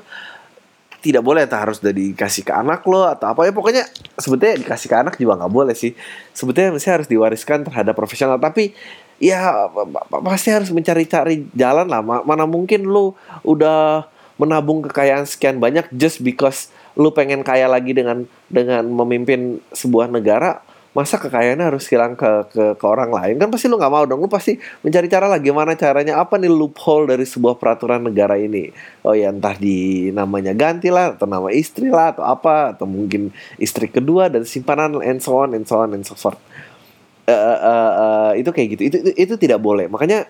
tidak 1.04 1.22
boleh 1.22 1.46
atau 1.46 1.62
harus 1.62 1.78
udah 1.86 1.94
dikasih 1.94 2.50
ke 2.50 2.54
anak 2.56 2.82
lo 2.90 3.06
atau 3.06 3.30
apa. 3.30 3.46
Ya 3.46 3.54
pokoknya 3.54 3.84
sebetulnya 4.18 4.58
dikasih 4.58 4.88
ke 4.90 4.96
anak 4.96 5.14
juga 5.22 5.38
nggak 5.38 5.54
boleh 5.54 5.76
sih. 5.78 5.94
Sebetulnya 6.34 6.74
mesti 6.74 6.90
harus 6.90 7.06
diwariskan 7.06 7.62
terhadap 7.62 7.94
profesional. 7.94 8.42
Tapi 8.42 8.74
ya 9.22 9.70
pasti 10.10 10.50
harus 10.50 10.74
mencari-cari 10.74 11.46
jalan 11.54 11.86
lah. 11.86 12.02
Mana 12.02 12.50
mungkin 12.50 12.90
lo 12.90 13.14
udah 13.46 14.10
menabung 14.36 14.84
kekayaan 14.84 15.24
sekian 15.24 15.64
banyak 15.64 15.88
just 15.96 16.20
because 16.20 16.68
lu 17.00 17.12
pengen 17.16 17.40
kaya 17.44 17.72
lagi 17.72 17.96
dengan 17.96 18.28
dengan 18.52 18.84
memimpin 18.84 19.64
sebuah 19.72 20.12
negara 20.12 20.60
masa 20.96 21.20
kekayaannya 21.20 21.68
harus 21.68 21.84
hilang 21.92 22.16
ke, 22.16 22.48
ke 22.50 22.64
ke 22.80 22.86
orang 22.88 23.12
lain? 23.12 23.36
Kan 23.36 23.52
pasti 23.52 23.68
lu 23.68 23.76
nggak 23.76 23.92
mau 23.92 24.08
dong. 24.08 24.24
Lu 24.24 24.32
pasti 24.32 24.56
mencari 24.82 25.12
cara 25.12 25.28
lah. 25.28 25.44
Gimana 25.44 25.76
caranya? 25.76 26.18
Apa 26.24 26.40
nih 26.40 26.48
loophole 26.48 27.12
dari 27.12 27.28
sebuah 27.28 27.60
peraturan 27.60 28.08
negara 28.08 28.40
ini? 28.40 28.72
Oh 29.04 29.12
ya 29.12 29.30
entah 29.30 29.54
di 29.60 30.10
namanya 30.16 30.56
ganti 30.56 30.88
lah 30.88 31.20
atau 31.20 31.28
nama 31.28 31.52
istri 31.52 31.92
lah 31.92 32.16
atau 32.16 32.24
apa 32.24 32.74
atau 32.74 32.88
mungkin 32.88 33.36
istri 33.60 33.92
kedua 33.92 34.32
dan 34.32 34.48
simpanan 34.48 35.04
and 35.04 35.20
so 35.20 35.36
on 35.36 35.52
and 35.52 35.68
so 35.68 35.84
on 35.84 35.92
and 35.92 36.08
so 36.08 36.16
forth. 36.16 36.40
Uh, 37.28 37.36
uh, 37.36 37.92
uh, 38.00 38.32
itu 38.40 38.50
kayak 38.56 38.80
gitu. 38.80 38.82
Itu, 38.88 38.98
itu 39.04 39.12
itu 39.14 39.34
tidak 39.36 39.60
boleh. 39.60 39.92
Makanya 39.92 40.26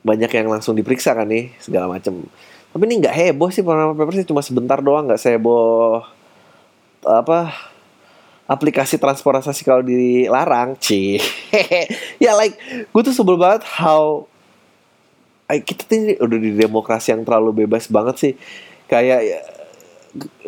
banyak 0.00 0.30
yang 0.32 0.48
langsung 0.48 0.76
diperiksa 0.76 1.12
kan 1.12 1.28
nih 1.28 1.52
segala 1.60 1.88
macam 1.88 2.24
tapi 2.70 2.82
ini 2.86 3.02
nggak 3.02 3.14
heboh 3.14 3.50
sih 3.50 3.66
Panama 3.66 3.92
Papers 3.92 4.24
cuma 4.24 4.40
sebentar 4.40 4.78
doang 4.80 5.10
nggak 5.10 5.20
seheboh 5.20 6.06
apa 7.04 7.52
aplikasi 8.50 8.98
transportasi 8.98 9.62
kalau 9.62 9.86
dilarang, 9.86 10.74
ci. 10.82 11.22
ya 12.24 12.34
like 12.34 12.58
gue 12.90 13.02
tuh 13.06 13.14
sebel 13.14 13.38
banget 13.38 13.62
how 13.78 14.26
kita 15.46 15.82
tuh 15.86 16.18
udah 16.18 16.38
di 16.38 16.54
demokrasi 16.58 17.14
yang 17.14 17.22
terlalu 17.22 17.62
bebas 17.66 17.86
banget 17.86 18.16
sih. 18.18 18.32
Kayak 18.90 19.20
ya, 19.22 19.38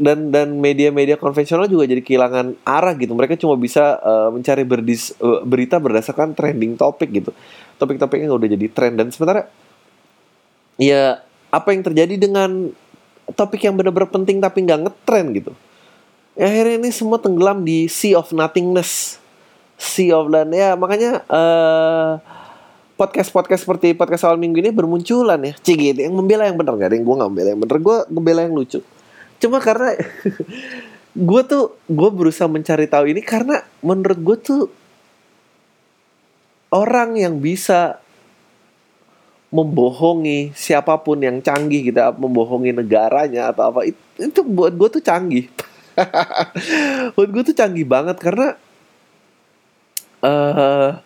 dan 0.03 0.35
dan 0.35 0.59
media-media 0.59 1.15
konvensional 1.15 1.71
juga 1.71 1.87
jadi 1.87 2.03
kehilangan 2.03 2.59
arah 2.67 2.95
gitu. 2.99 3.15
Mereka 3.15 3.39
cuma 3.39 3.55
bisa 3.55 4.03
uh, 4.03 4.35
mencari 4.35 4.67
berdis, 4.67 5.15
uh, 5.23 5.47
berita 5.47 5.79
berdasarkan 5.79 6.35
trending 6.35 6.75
topik 6.75 7.11
gitu. 7.15 7.31
Topik-topiknya 7.79 8.35
udah 8.35 8.51
jadi 8.51 8.67
trend 8.71 8.99
dan 8.99 9.15
sementara 9.15 9.47
ya 10.79 11.23
apa 11.55 11.69
yang 11.71 11.83
terjadi 11.87 12.15
dengan 12.19 12.75
topik 13.39 13.63
yang 13.63 13.79
benar-benar 13.79 14.11
penting 14.11 14.43
tapi 14.43 14.67
nggak 14.67 14.81
ngetrend 14.89 15.29
gitu 15.37 15.53
akhirnya 16.37 16.81
ini 16.81 16.91
semua 16.91 17.19
tenggelam 17.21 17.65
di 17.65 17.87
sea 17.89 18.17
of 18.19 18.33
nothingness. 18.33 19.19
Sea 19.77 20.15
of 20.15 20.31
dan 20.31 20.55
ya 20.55 20.79
makanya 20.79 21.27
uh, 21.27 22.23
podcast 22.95 23.35
podcast 23.35 23.67
seperti 23.67 23.99
podcast 23.99 24.23
awal 24.29 24.39
minggu 24.39 24.63
ini 24.63 24.71
bermunculan 24.71 25.41
ya. 25.43 25.55
Cik 25.59 25.79
gitu. 25.79 26.01
Yang 26.07 26.15
membela 26.15 26.47
yang 26.47 26.57
benar. 26.57 26.79
Gak 26.79 26.89
ada 26.93 26.97
yang 26.97 27.07
gue 27.07 27.17
nggak 27.19 27.31
membela 27.31 27.49
yang 27.51 27.61
benar. 27.61 27.77
Gue 27.83 27.97
membela 28.09 28.41
yang 28.47 28.55
lucu. 28.55 28.81
Cuma 29.43 29.59
karena 29.59 29.99
gue 31.29 31.43
tuh 31.45 31.77
gue 31.91 32.11
berusaha 32.15 32.49
mencari 32.49 32.89
tahu 32.89 33.13
ini 33.13 33.21
karena 33.21 33.61
menurut 33.85 34.19
gue 34.23 34.37
tuh 34.41 34.63
orang 36.73 37.21
yang 37.21 37.37
bisa 37.37 38.01
membohongi 39.53 40.57
siapa 40.57 40.97
pun 41.05 41.21
yang 41.21 41.45
canggih 41.45 41.93
gitu 41.93 42.01
membohongi 42.17 42.73
negaranya 42.73 43.53
atau 43.53 43.69
apa 43.69 43.85
itu, 43.85 44.01
itu 44.17 44.41
buat 44.41 44.73
gue 44.73 44.89
tuh 44.89 45.05
canggih 45.05 45.53
Buat 47.15 47.29
gue 47.29 47.43
tuh 47.53 47.57
canggih 47.57 47.87
banget 47.87 48.17
karena 48.19 48.57
uh, 50.23 51.01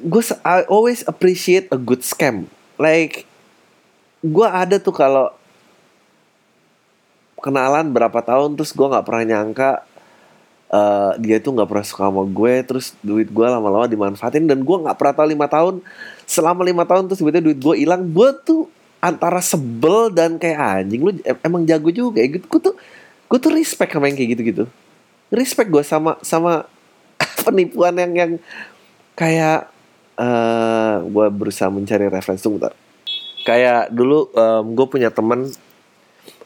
gue 0.00 0.22
I 0.44 0.64
always 0.68 1.04
appreciate 1.06 1.68
a 1.72 1.78
good 1.78 2.02
scam. 2.04 2.48
Like 2.80 3.28
gue 4.20 4.48
ada 4.48 4.76
tuh 4.76 4.92
kalau 4.92 5.32
kenalan 7.40 7.88
berapa 7.90 8.20
tahun 8.20 8.54
terus 8.54 8.76
gue 8.76 8.84
nggak 8.84 9.06
pernah 9.08 9.24
nyangka 9.24 9.70
uh, 10.68 11.16
dia 11.16 11.40
tuh 11.40 11.56
nggak 11.56 11.68
pernah 11.68 11.86
suka 11.88 12.12
sama 12.12 12.24
gue 12.28 12.54
terus 12.68 12.92
duit 13.00 13.32
gue 13.32 13.46
lama-lama 13.48 13.88
dimanfaatin 13.88 14.44
dan 14.44 14.60
gue 14.60 14.76
nggak 14.76 14.96
pernah 15.00 15.14
tahu 15.16 15.26
lima 15.32 15.46
tahun 15.48 15.74
selama 16.28 16.62
lima 16.68 16.84
tahun 16.84 17.08
terus 17.08 17.24
tiba-tiba 17.24 17.44
duit 17.48 17.58
gue 17.58 17.74
hilang 17.80 18.04
gue 18.12 18.28
tuh 18.44 18.68
antara 19.00 19.40
sebel 19.40 20.12
dan 20.12 20.36
kayak 20.36 20.84
anjing 20.84 21.00
lu 21.00 21.12
emang 21.44 21.64
jago 21.64 21.88
juga 21.88 22.20
ya. 22.20 22.28
Gitu. 22.36 22.44
Gue 22.46 22.60
tuh 22.60 22.74
gue 23.30 23.38
tuh 23.38 23.52
respect 23.54 23.94
sama 23.94 24.10
yang 24.10 24.16
kayak 24.18 24.30
gitu 24.36 24.42
gitu 24.42 24.64
respect 25.30 25.70
gue 25.70 25.82
sama 25.86 26.18
sama 26.20 26.66
penipuan 27.46 27.94
yang 27.94 28.12
yang 28.12 28.32
kayak 29.14 29.70
uh, 30.18 30.26
eh, 30.26 30.94
gue 31.06 31.26
berusaha 31.30 31.70
mencari 31.70 32.10
referensi 32.10 32.42
tunggu 32.44 32.66
bentar. 32.66 32.74
kayak 33.40 33.88
dulu 33.94 34.28
um, 34.36 34.76
gue 34.76 34.86
punya 34.90 35.08
temen 35.08 35.48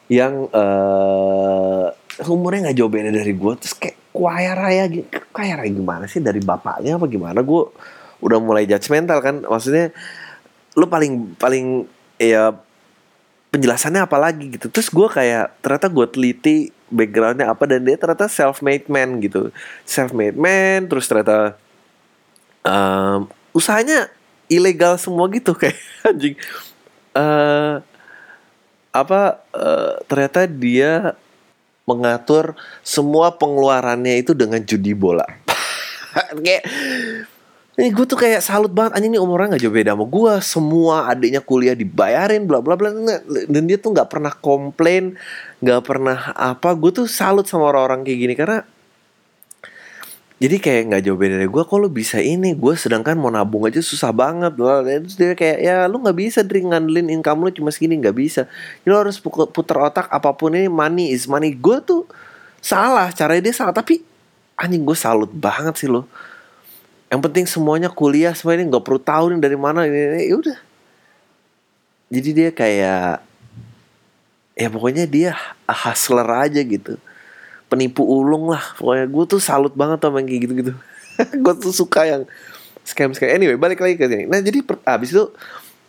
yang 0.07 0.47
uh, 0.53 1.91
umurnya 2.29 2.69
nggak 2.71 2.77
jauh 2.77 2.91
beda 2.93 3.11
dari 3.11 3.33
gue 3.35 3.53
terus 3.59 3.75
kayak 3.75 3.97
kaya 4.15 4.55
raya 4.55 4.83
kaya 5.35 5.59
raya 5.59 5.71
gimana 5.75 6.07
sih? 6.07 6.23
Dari 6.23 6.39
bapaknya 6.39 6.95
apa 6.95 7.03
gimana? 7.11 7.43
Gue 7.43 7.67
udah 8.23 8.39
mulai 8.39 8.63
judgmental 8.63 9.19
kan. 9.19 9.43
Maksudnya 9.43 9.91
lu 10.79 10.87
paling 10.87 11.35
paling 11.35 11.83
ya 12.19 12.55
penjelasannya 13.55 14.03
apa 14.03 14.17
lagi 14.19 14.51
gitu. 14.51 14.67
Terus 14.67 14.91
gue 14.91 15.07
kayak 15.07 15.63
ternyata 15.63 15.87
gue 15.87 16.05
teliti 16.11 16.55
backgroundnya 16.91 17.51
apa 17.51 17.63
dan 17.65 17.87
dia 17.87 17.95
ternyata 17.95 18.27
self 18.27 18.59
made 18.59 18.91
man 18.91 19.23
gitu. 19.23 19.49
Self 19.87 20.11
made 20.11 20.35
man 20.35 20.91
terus 20.91 21.07
ternyata 21.07 21.55
um, 22.67 23.31
usahanya 23.55 24.11
ilegal 24.51 24.99
semua 24.99 25.31
gitu 25.31 25.55
kayak 25.59 25.79
anjing. 26.03 26.35
Uh, 27.15 27.79
apa 28.91 29.39
uh, 29.55 30.03
ternyata 30.07 30.47
dia 30.47 31.15
mengatur 31.85 32.57
semua 32.81 33.31
pengeluarannya 33.35 34.19
itu 34.19 34.33
dengan 34.33 34.59
judi 34.63 34.91
bola. 34.91 35.23
Kayak 36.45 36.65
ini 37.75 37.91
gue 37.91 38.07
tuh 38.07 38.15
kayak 38.15 38.39
salut 38.39 38.71
banget 38.71 38.95
anjing 38.95 39.11
ini 39.11 39.19
umurnya 39.19 39.59
gak 39.59 39.63
jauh 39.67 39.75
beda 39.75 39.91
sama 39.99 40.05
gue 40.07 40.33
semua 40.39 40.95
adiknya 41.11 41.43
kuliah 41.43 41.75
dibayarin 41.75 42.47
bla 42.47 42.63
bla 42.63 42.79
bla. 42.79 42.87
Dan 43.27 43.67
dia 43.67 43.75
tuh 43.75 43.91
nggak 43.91 44.07
pernah 44.07 44.31
komplain 44.31 45.19
nggak 45.59 45.81
pernah 45.83 46.31
apa. 46.39 46.71
Gue 46.79 46.95
tuh 46.95 47.11
salut 47.11 47.43
sama 47.43 47.67
orang-orang 47.67 48.07
kayak 48.07 48.19
gini 48.23 48.33
karena 48.39 48.63
jadi 50.35 50.55
kayak 50.59 50.81
nggak 50.87 51.01
jauh 51.03 51.19
beda 51.19 51.35
dari 51.35 51.51
gue 51.51 51.63
kok 51.67 51.75
lu 51.75 51.91
bisa 51.91 52.23
ini? 52.23 52.55
Gue 52.55 52.79
sedangkan 52.79 53.19
mau 53.19 53.27
nabung 53.27 53.67
aja 53.67 53.83
susah 53.83 54.15
banget. 54.15 54.55
Loh 54.55 54.79
terus 54.79 55.19
dia 55.19 55.35
kayak 55.35 55.59
ya 55.59 55.75
lu 55.91 55.99
nggak 55.99 56.15
bisa 56.15 56.47
dari 56.47 56.63
ngandelin 56.63 57.11
income 57.11 57.43
lu 57.43 57.51
cuma 57.51 57.75
segini. 57.75 57.99
Nggak 57.99 58.15
bisa. 58.15 58.41
Jadi 58.83 58.87
lu 58.87 58.95
harus 58.95 59.19
putar 59.23 59.83
otak 59.83 60.07
apa 60.07 60.31
pun 60.31 60.55
ini 60.55 60.71
money 60.71 61.11
is 61.11 61.27
money. 61.27 61.51
Gue 61.51 61.83
tuh 61.83 62.07
salah 62.63 63.11
caranya 63.11 63.51
dia 63.51 63.55
salah. 63.55 63.75
Tapi 63.75 63.99
anjing 64.55 64.87
gue 64.87 64.95
salut 64.95 65.27
banget 65.35 65.75
sih 65.75 65.91
lo 65.91 66.07
yang 67.15 67.23
penting 67.23 67.47
semuanya 67.47 67.87
kuliah 67.87 68.35
semua 68.35 68.59
ini 68.59 68.67
nggak 68.67 68.83
perlu 68.83 68.99
tahu 68.99 69.31
nih 69.31 69.39
dari 69.39 69.55
mana 69.55 69.87
ini, 69.87 69.95
ini 69.95 70.23
ya 70.27 70.35
udah. 70.35 70.57
Jadi 72.11 72.29
dia 72.35 72.49
kayak 72.51 73.23
ya 74.59 74.67
pokoknya 74.67 75.07
dia 75.07 75.31
hustler 75.63 76.27
aja 76.27 76.59
gitu. 76.59 76.99
Penipu 77.71 78.03
ulung 78.03 78.51
lah 78.51 78.75
pokoknya. 78.75 79.07
Gue 79.07 79.23
tuh 79.31 79.39
salut 79.39 79.71
banget 79.79 80.03
sama 80.03 80.19
yang 80.19 80.27
kayak 80.27 80.41
gitu-gitu. 80.43 80.73
Gue 81.47 81.55
tuh 81.55 81.71
suka 81.71 82.03
yang 82.03 82.27
scam 82.83 83.15
scam 83.15 83.31
anyway 83.31 83.55
balik 83.55 83.79
lagi 83.79 83.95
ke 83.95 84.11
sini. 84.11 84.27
Nah 84.27 84.43
jadi 84.43 84.59
abis 84.83 85.15
itu 85.15 85.31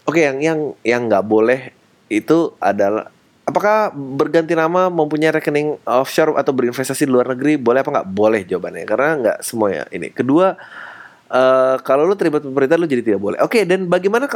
oke 0.07 0.15
okay, 0.15 0.31
yang 0.31 0.39
yang 0.39 0.59
yang 0.87 1.11
nggak 1.11 1.27
boleh 1.27 1.75
itu 2.07 2.55
adalah 2.63 3.11
apakah 3.43 3.91
berganti 3.91 4.55
nama 4.55 4.87
mempunyai 4.95 5.35
rekening 5.35 5.75
offshore 5.91 6.39
atau 6.39 6.55
berinvestasi 6.55 7.03
di 7.03 7.11
luar 7.11 7.35
negeri? 7.35 7.59
Boleh 7.59 7.83
apa 7.83 7.91
nggak? 7.99 8.09
Boleh 8.15 8.47
jawabannya 8.47 8.87
karena 8.87 9.11
nggak 9.27 9.39
semua 9.43 9.75
ya 9.75 9.85
ini. 9.91 10.15
Kedua 10.15 10.55
uh, 11.31 11.77
kalau 11.83 12.07
lu 12.07 12.15
terlibat 12.15 12.43
pemerintah 12.43 12.79
lu 12.79 12.87
jadi 12.87 13.03
tidak 13.03 13.21
boleh. 13.23 13.39
Oke 13.43 13.61
okay, 13.61 13.63
dan 13.69 13.87
bagaimana 13.87 14.31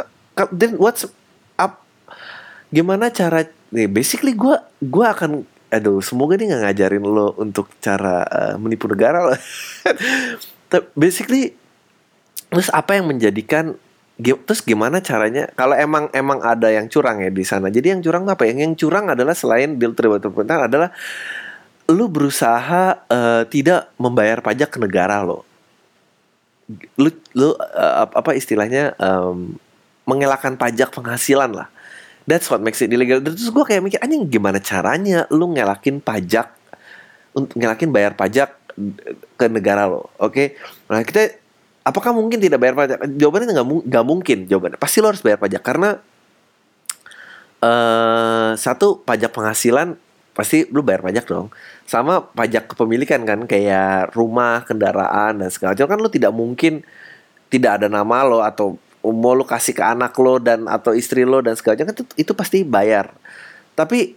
then 0.54 0.78
what's 0.78 1.06
up? 1.58 1.82
Gimana 2.70 3.10
cara 3.10 3.46
nih 3.70 3.90
basically 3.90 4.34
gue 4.34 4.54
gue 4.82 5.06
akan 5.06 5.46
aduh 5.70 6.02
semoga 6.02 6.34
dia 6.34 6.50
nggak 6.50 6.62
ngajarin 6.66 7.04
lo 7.06 7.34
untuk 7.38 7.70
cara 7.78 8.26
uh, 8.26 8.54
menipu 8.58 8.90
negara 8.90 9.22
lo. 9.22 9.34
Basically 10.94 11.54
terus 12.50 12.70
apa 12.70 12.98
yang 12.98 13.10
menjadikan 13.10 13.74
terus 14.20 14.62
gimana 14.62 15.02
caranya 15.02 15.50
kalau 15.58 15.74
emang 15.74 16.10
emang 16.14 16.42
ada 16.42 16.70
yang 16.70 16.86
curang 16.86 17.22
ya 17.22 17.30
di 17.30 17.42
sana. 17.42 17.70
Jadi 17.70 17.94
yang 17.94 18.02
curang 18.02 18.26
apa 18.26 18.46
yang 18.46 18.58
yang 18.62 18.74
curang 18.78 19.10
adalah 19.10 19.34
selain 19.34 19.78
deal 19.78 19.94
terlibat 19.94 20.22
pemerintahan 20.22 20.70
adalah 20.70 20.90
lu 21.90 22.06
berusaha 22.06 23.02
uh, 23.10 23.42
tidak 23.50 23.90
membayar 23.98 24.38
pajak 24.38 24.70
ke 24.70 24.78
negara 24.78 25.26
lo 25.26 25.49
lu 26.98 27.10
lu 27.34 27.54
uh, 27.56 28.06
apa 28.06 28.36
istilahnya 28.36 28.94
um, 29.00 29.58
mengelakkan 30.06 30.58
pajak 30.58 30.90
penghasilan 30.90 31.50
lah 31.54 31.68
That's 32.30 32.46
what 32.46 32.62
makes 32.62 32.78
it 32.78 32.94
illegal. 32.94 33.18
Terus 33.18 33.50
gue 33.50 33.64
kayak 33.66 33.82
mikir, 33.82 33.98
anjing 33.98 34.30
gimana 34.30 34.62
caranya 34.62 35.26
lu 35.34 35.50
ngelakin 35.50 35.98
pajak, 35.98 36.52
untuk 37.34 37.58
ngelakin 37.58 37.90
bayar 37.90 38.12
pajak 38.14 38.54
ke 39.34 39.46
negara 39.50 39.90
lo, 39.90 40.14
oke? 40.14 40.30
Okay? 40.30 40.46
Nah 40.86 41.02
kita, 41.02 41.42
apakah 41.82 42.14
mungkin 42.14 42.38
tidak 42.38 42.62
bayar 42.62 42.78
pajak? 42.78 43.02
Jawabannya 43.18 43.50
nggak 43.50 43.66
nggak 43.88 44.06
mungkin 44.06 44.38
jawabannya. 44.46 44.78
Pasti 44.78 45.02
lo 45.02 45.10
harus 45.10 45.24
bayar 45.26 45.42
pajak 45.42 45.62
karena 45.64 45.98
uh, 47.66 48.54
satu 48.54 49.02
pajak 49.02 49.34
penghasilan 49.34 49.98
pasti 50.30 50.70
lu 50.70 50.86
bayar 50.86 51.02
pajak 51.02 51.26
dong. 51.26 51.50
Sama 51.90 52.22
pajak 52.22 52.70
kepemilikan 52.70 53.26
kan 53.26 53.50
kayak 53.50 54.14
rumah, 54.14 54.62
kendaraan 54.62 55.42
dan 55.42 55.50
segala 55.50 55.74
macam. 55.74 55.90
Kan 55.90 55.98
lu 55.98 56.10
tidak 56.14 56.30
mungkin 56.30 56.86
tidak 57.50 57.82
ada 57.82 57.90
nama 57.90 58.22
lo 58.22 58.46
atau 58.46 58.78
mau 59.02 59.34
lo 59.34 59.42
kasih 59.42 59.74
ke 59.74 59.82
anak 59.82 60.14
lo 60.22 60.38
dan 60.38 60.70
atau 60.70 60.94
istri 60.94 61.26
lo 61.26 61.42
dan 61.42 61.58
segala 61.58 61.82
macam 61.82 61.98
itu, 61.98 62.04
itu 62.14 62.32
pasti 62.38 62.62
bayar. 62.62 63.10
Tapi 63.74 64.14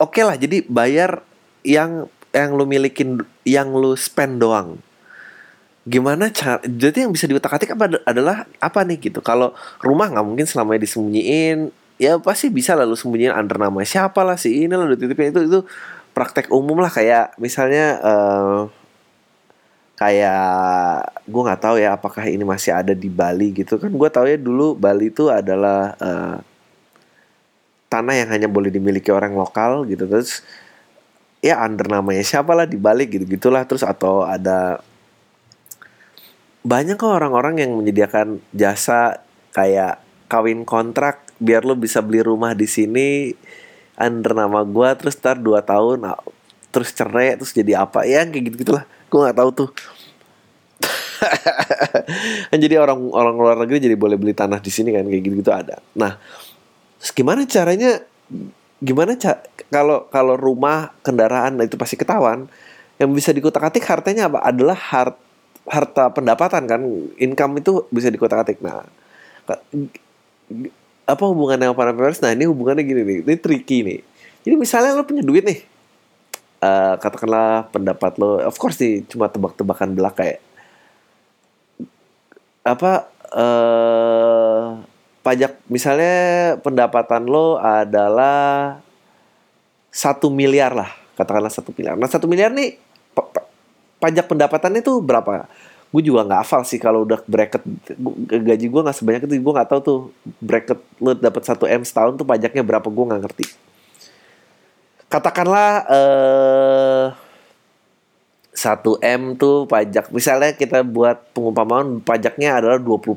oke 0.00 0.08
okay 0.08 0.24
lah 0.24 0.40
jadi 0.40 0.64
bayar 0.64 1.20
yang 1.68 2.08
yang 2.32 2.56
lo 2.56 2.64
milikin 2.64 3.20
yang 3.44 3.76
lo 3.76 3.92
spend 3.92 4.40
doang. 4.40 4.80
Gimana 5.84 6.32
cara 6.32 6.64
jadi 6.64 7.04
yang 7.04 7.12
bisa 7.12 7.28
diutak 7.28 7.60
atik 7.60 7.76
apa 7.76 8.00
adalah 8.08 8.48
apa 8.56 8.80
nih 8.88 9.12
gitu? 9.12 9.20
Kalau 9.20 9.52
rumah 9.84 10.08
nggak 10.08 10.24
mungkin 10.24 10.48
selamanya 10.48 10.88
disembunyiin 10.88 11.76
ya 12.00 12.16
pasti 12.16 12.48
bisa 12.48 12.72
lalu 12.72 12.96
sembunyiin 12.96 13.36
under 13.36 13.60
nama 13.60 13.84
siapa 13.84 14.24
lah 14.24 14.40
si 14.40 14.64
ini 14.64 14.72
lo 14.72 14.88
dititipin 14.88 15.36
itu 15.36 15.40
itu 15.44 15.60
praktek 16.20 16.52
umum 16.52 16.76
lah 16.84 16.92
kayak 16.92 17.32
misalnya 17.40 17.96
uh, 18.04 18.68
kayak 19.96 21.24
gue 21.24 21.42
nggak 21.48 21.62
tahu 21.64 21.80
ya 21.80 21.96
apakah 21.96 22.28
ini 22.28 22.44
masih 22.44 22.76
ada 22.76 22.92
di 22.92 23.08
Bali 23.08 23.56
gitu. 23.56 23.80
Kan 23.80 23.88
gue 23.96 24.08
tahu 24.12 24.28
ya 24.28 24.36
dulu 24.36 24.76
Bali 24.76 25.08
itu 25.08 25.32
adalah 25.32 25.96
uh, 25.96 26.36
tanah 27.88 28.20
yang 28.20 28.28
hanya 28.36 28.52
boleh 28.52 28.68
dimiliki 28.68 29.08
orang 29.08 29.32
lokal 29.32 29.88
gitu. 29.88 30.04
Terus 30.04 30.44
ya 31.40 31.56
under 31.64 31.88
namanya 31.88 32.20
siapa 32.20 32.52
lah 32.52 32.68
di 32.68 32.76
Bali 32.76 33.08
gitu 33.08 33.24
gitulah. 33.24 33.64
Terus 33.64 33.80
atau 33.80 34.20
ada 34.20 34.84
banyak 36.60 37.00
kok 37.00 37.16
orang-orang 37.16 37.64
yang 37.64 37.72
menyediakan 37.80 38.44
jasa 38.52 39.24
kayak 39.56 40.04
kawin 40.28 40.68
kontrak 40.68 41.24
biar 41.40 41.64
lo 41.64 41.72
bisa 41.80 42.04
beli 42.04 42.20
rumah 42.20 42.52
di 42.52 42.68
sini 42.68 43.32
under 44.00 44.32
nama 44.32 44.64
gue 44.64 44.88
terus 44.96 45.14
ntar 45.20 45.36
dua 45.36 45.60
tahun 45.60 46.08
terus 46.72 46.96
cerai 46.96 47.36
terus 47.36 47.52
jadi 47.52 47.84
apa. 47.84 48.08
Ya 48.08 48.24
kayak 48.24 48.50
gitu 48.50 48.56
gitulah 48.64 48.88
gue 49.12 49.18
nggak 49.20 49.36
tahu 49.36 49.50
tuh. 49.52 49.70
Jadi 52.64 52.80
orang 52.80 52.96
orang 53.12 53.36
luar 53.36 53.56
negeri 53.60 53.76
jadi 53.76 53.92
boleh 53.92 54.16
beli 54.16 54.32
tanah 54.32 54.56
di 54.56 54.72
sini 54.72 54.88
kan 54.88 55.04
kayak 55.04 55.20
gitu 55.20 55.44
gitu 55.44 55.52
ada. 55.52 55.76
Nah 55.92 56.16
gimana 57.12 57.44
caranya 57.44 58.00
gimana 58.80 59.20
ca 59.20 59.44
kalau 59.68 60.08
kalau 60.08 60.40
rumah 60.40 60.96
kendaraan 61.04 61.60
itu 61.60 61.76
pasti 61.76 62.00
ketahuan. 62.00 62.48
Yang 62.96 63.10
bisa 63.16 63.30
dikotak 63.36 63.68
atik 63.68 63.84
hartanya 63.84 64.32
apa? 64.32 64.40
Adalah 64.44 64.76
hart 64.76 65.16
harta 65.68 66.08
pendapatan 66.08 66.64
kan. 66.64 66.80
Income 67.20 67.60
itu 67.60 67.84
bisa 67.92 68.08
dikotak 68.08 68.48
atik 68.48 68.64
nah 68.64 68.88
apa 71.10 71.24
hubungannya 71.26 71.70
sama 71.70 71.76
para 71.76 71.92
nah 71.94 72.30
ini 72.30 72.44
hubungannya 72.46 72.86
gini 72.86 73.02
nih 73.02 73.18
ini 73.26 73.34
tricky 73.36 73.78
nih. 73.82 74.00
Jadi 74.40 74.54
misalnya 74.56 74.96
lo 74.96 75.04
punya 75.04 75.20
duit 75.20 75.44
nih 75.44 75.60
uh, 76.64 76.94
katakanlah 77.00 77.68
pendapat 77.72 78.16
lo 78.20 78.40
of 78.40 78.56
course 78.60 78.80
sih 78.80 79.02
cuma 79.08 79.28
tebak-tebakan 79.28 79.96
belaka 79.96 80.24
ya 80.24 80.38
apa 82.60 83.08
uh, 83.32 84.78
pajak 85.24 85.56
misalnya 85.68 86.56
pendapatan 86.60 87.24
lo 87.28 87.56
adalah 87.56 88.78
satu 89.90 90.28
miliar 90.30 90.76
lah 90.76 90.90
katakanlah 91.18 91.52
satu 91.52 91.76
miliar. 91.76 92.00
Nah 92.00 92.08
satu 92.08 92.24
miliar 92.24 92.52
nih 92.52 92.80
pajak 94.00 94.32
pendapatannya 94.32 94.80
itu 94.80 95.04
berapa 95.04 95.44
gue 95.90 96.02
juga 96.06 96.22
nggak 96.22 96.40
hafal 96.46 96.62
sih 96.62 96.78
kalau 96.78 97.02
udah 97.02 97.18
bracket 97.26 97.66
gaji 98.30 98.66
gue 98.70 98.80
nggak 98.86 98.96
sebanyak 98.96 99.22
itu 99.26 99.42
gue 99.42 99.54
nggak 99.58 99.68
tahu 99.74 99.80
tuh 99.82 99.98
bracket 100.38 100.78
lo 101.02 101.18
dapat 101.18 101.42
satu 101.42 101.66
m 101.66 101.82
setahun 101.82 102.14
tuh 102.14 102.26
pajaknya 102.26 102.62
berapa 102.62 102.86
gue 102.86 103.04
nggak 103.10 103.22
ngerti. 103.26 103.46
Katakanlah 105.10 105.70
eh 105.90 107.06
1M 108.60 109.40
tuh 109.40 109.64
pajak 109.64 110.12
misalnya 110.12 110.52
kita 110.52 110.84
buat 110.84 111.32
pengumpamaan 111.32 112.04
pajaknya 112.04 112.60
adalah 112.60 112.76
20% 112.76 113.16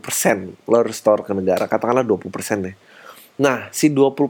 lo 0.70 0.76
harus 0.80 1.04
ke 1.04 1.34
negara 1.36 1.68
katakanlah 1.68 2.06
20% 2.08 2.30
deh 2.64 2.76
nah 3.36 3.68
si 3.74 3.90
20% 3.92 4.24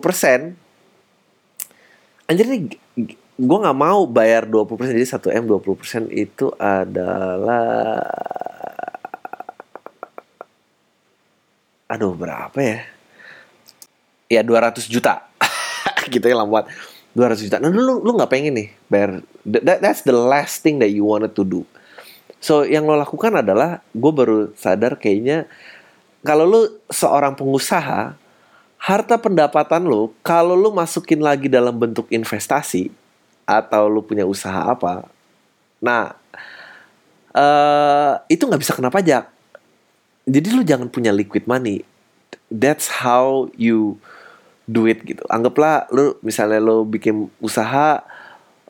anjir 2.26 2.46
nih 2.50 2.74
gue 3.34 3.58
nggak 3.66 3.78
mau 3.78 4.06
bayar 4.06 4.46
20% 4.46 4.94
jadi 4.94 5.08
1M 5.10 5.44
20% 5.50 6.10
itu 6.14 6.54
adalah 6.62 8.06
aduh 11.90 12.14
berapa 12.14 12.58
ya 12.58 12.80
ya 14.30 14.42
200 14.42 14.86
juta 14.86 15.26
gitu 16.14 16.26
ya 16.26 16.38
lambat 16.38 16.70
200 17.14 17.46
juta. 17.46 17.58
Nah 17.62 17.70
lu 17.70 18.02
lu 18.02 18.12
nggak 18.18 18.30
pengen 18.30 18.58
nih 18.58 18.68
bayar. 18.90 19.22
That, 19.46 19.86
that's 19.86 20.02
the 20.02 20.18
last 20.18 20.66
thing 20.66 20.82
that 20.82 20.90
you 20.90 21.06
wanted 21.06 21.38
to 21.38 21.46
do. 21.46 21.62
So 22.42 22.66
yang 22.66 22.90
lo 22.90 22.98
lakukan 22.98 23.40
adalah 23.40 23.86
gue 23.94 24.12
baru 24.12 24.52
sadar 24.58 24.98
kayaknya 24.98 25.46
kalau 26.26 26.44
lu 26.50 26.62
seorang 26.90 27.38
pengusaha 27.38 28.18
harta 28.82 29.16
pendapatan 29.16 29.88
lo 29.88 30.12
kalau 30.26 30.58
lu 30.58 30.74
masukin 30.74 31.24
lagi 31.24 31.48
dalam 31.48 31.72
bentuk 31.78 32.10
investasi 32.12 32.92
atau 33.44 33.92
lu 33.92 34.04
punya 34.04 34.24
usaha 34.24 34.70
apa, 34.70 35.08
nah 35.84 36.16
uh, 37.36 38.20
itu 38.30 38.44
nggak 38.46 38.62
bisa 38.62 38.76
kena 38.76 38.94
pajak. 38.94 39.30
Jadi 40.24 40.48
lu 40.56 40.64
jangan 40.64 40.88
punya 40.88 41.12
liquid 41.12 41.44
money. 41.50 41.84
That's 42.48 42.88
how 42.88 43.52
you 43.60 44.00
duit 44.64 45.04
gitu. 45.04 45.24
Anggaplah 45.28 45.92
lu 45.92 46.16
misalnya 46.24 46.64
lu 46.64 46.88
bikin 46.88 47.28
usaha 47.44 48.00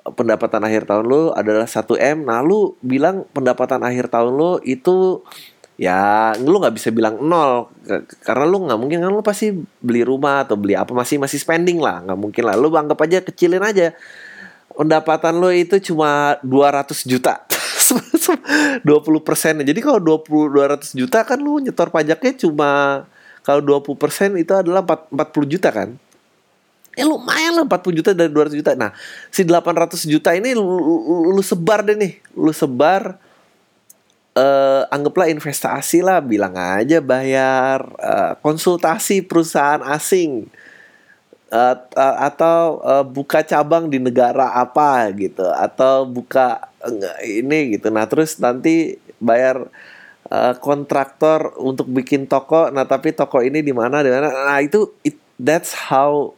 pendapatan 0.04 0.60
akhir 0.68 0.84
tahun 0.90 1.06
lu 1.08 1.22
adalah 1.32 1.64
1 1.64 1.80
M, 1.96 2.18
nah 2.28 2.44
lu 2.44 2.76
bilang 2.84 3.24
pendapatan 3.32 3.80
akhir 3.86 4.12
tahun 4.12 4.36
lu 4.36 4.52
itu 4.68 5.24
ya 5.80 6.32
lu 6.38 6.62
nggak 6.62 6.76
bisa 6.78 6.94
bilang 6.94 7.18
nol 7.18 7.66
karena 8.22 8.46
lu 8.46 8.70
nggak 8.70 8.78
mungkin 8.78 9.00
kan 9.02 9.10
lu 9.10 9.26
pasti 9.26 9.50
beli 9.82 10.06
rumah 10.06 10.46
atau 10.46 10.54
beli 10.54 10.78
apa 10.78 10.94
masih 10.94 11.18
masih 11.18 11.42
spending 11.42 11.82
lah 11.82 12.06
nggak 12.06 12.20
mungkin 12.20 12.44
lah 12.46 12.54
lu 12.54 12.70
anggap 12.70 13.00
aja 13.02 13.26
kecilin 13.26 13.64
aja 13.64 13.90
pendapatan 14.74 15.34
lu 15.38 15.50
itu 15.54 15.78
cuma 15.94 16.38
200 16.42 17.06
juta 17.06 17.46
20 18.88 19.28
persen. 19.28 19.60
Jadi 19.62 19.80
kalau 19.84 20.00
20 20.00 20.50
200 20.50 21.00
juta 21.00 21.22
kan 21.24 21.40
lu 21.40 21.60
nyetor 21.62 21.92
pajaknya 21.94 22.34
cuma 22.48 22.70
kalau 23.44 23.60
20 23.60 24.00
persen 24.00 24.30
itu 24.40 24.56
adalah 24.56 24.82
4, 24.82 25.12
40 25.12 25.54
juta 25.54 25.70
kan. 25.70 25.90
Ya 26.94 27.10
lumayan 27.10 27.58
lah 27.58 27.66
40 27.66 28.00
juta 28.00 28.10
dari 28.14 28.30
200 28.30 28.54
juta. 28.54 28.72
Nah, 28.78 28.94
si 29.34 29.42
800 29.42 30.06
juta 30.06 30.30
ini 30.38 30.54
lu, 30.54 30.64
lu, 30.64 30.96
lu 31.34 31.44
sebar 31.44 31.82
deh 31.82 31.98
nih. 31.98 32.22
Lu 32.38 32.54
sebar 32.54 33.18
uh, 34.38 34.82
anggaplah 34.94 35.28
investasi 35.34 36.06
lah, 36.06 36.22
bilang 36.22 36.54
aja 36.54 37.02
bayar 37.02 37.82
uh, 37.98 38.34
konsultasi 38.46 39.26
perusahaan 39.26 39.82
asing 39.90 40.46
uh, 41.54 41.76
uh, 41.78 42.18
atau 42.26 42.82
uh, 42.82 43.06
buka 43.06 43.46
cabang 43.46 43.88
di 43.88 44.02
negara 44.02 44.58
apa 44.58 45.14
gitu 45.14 45.46
atau 45.46 46.10
buka 46.10 46.74
uh, 46.82 47.22
ini 47.22 47.78
gitu. 47.78 47.94
Nah 47.94 48.10
terus 48.10 48.42
nanti 48.42 48.98
bayar 49.22 49.70
uh, 50.34 50.54
kontraktor 50.58 51.54
untuk 51.62 51.86
bikin 51.94 52.26
toko. 52.26 52.74
Nah 52.74 52.90
tapi 52.90 53.14
toko 53.14 53.46
ini 53.46 53.62
di 53.62 53.72
mana 53.72 54.02
di 54.02 54.10
mana? 54.10 54.34
Nah 54.34 54.60
itu 54.60 54.98
it, 55.06 55.16
that's 55.38 55.78
how 55.78 56.34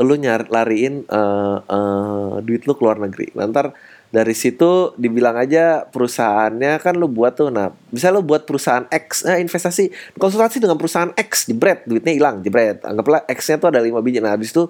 lu 0.00 0.16
nyari 0.16 0.48
lariin 0.48 1.04
uh, 1.12 1.60
uh, 1.68 2.32
duit 2.40 2.64
lu 2.64 2.72
keluar 2.74 2.96
negeri. 2.96 3.28
Nanti 3.36 3.68
dari 4.12 4.36
situ 4.36 4.92
dibilang 5.00 5.40
aja 5.40 5.88
perusahaannya 5.88 6.76
kan 6.84 6.92
lu 7.00 7.08
buat 7.08 7.32
tuh 7.32 7.48
nah 7.48 7.72
bisa 7.88 8.12
lu 8.12 8.20
buat 8.20 8.44
perusahaan 8.44 8.84
X 8.92 9.24
eh, 9.24 9.40
investasi 9.40 9.88
konsultasi 10.20 10.60
dengan 10.60 10.76
perusahaan 10.76 11.08
X 11.16 11.48
jebret 11.48 11.88
duitnya 11.88 12.12
hilang 12.12 12.44
jebret. 12.44 12.84
Anggaplah 12.84 13.24
X-nya 13.24 13.56
tuh 13.56 13.72
ada 13.72 13.80
5 13.80 14.04
biji 14.04 14.20
nah 14.20 14.36
habis 14.36 14.52
itu 14.52 14.68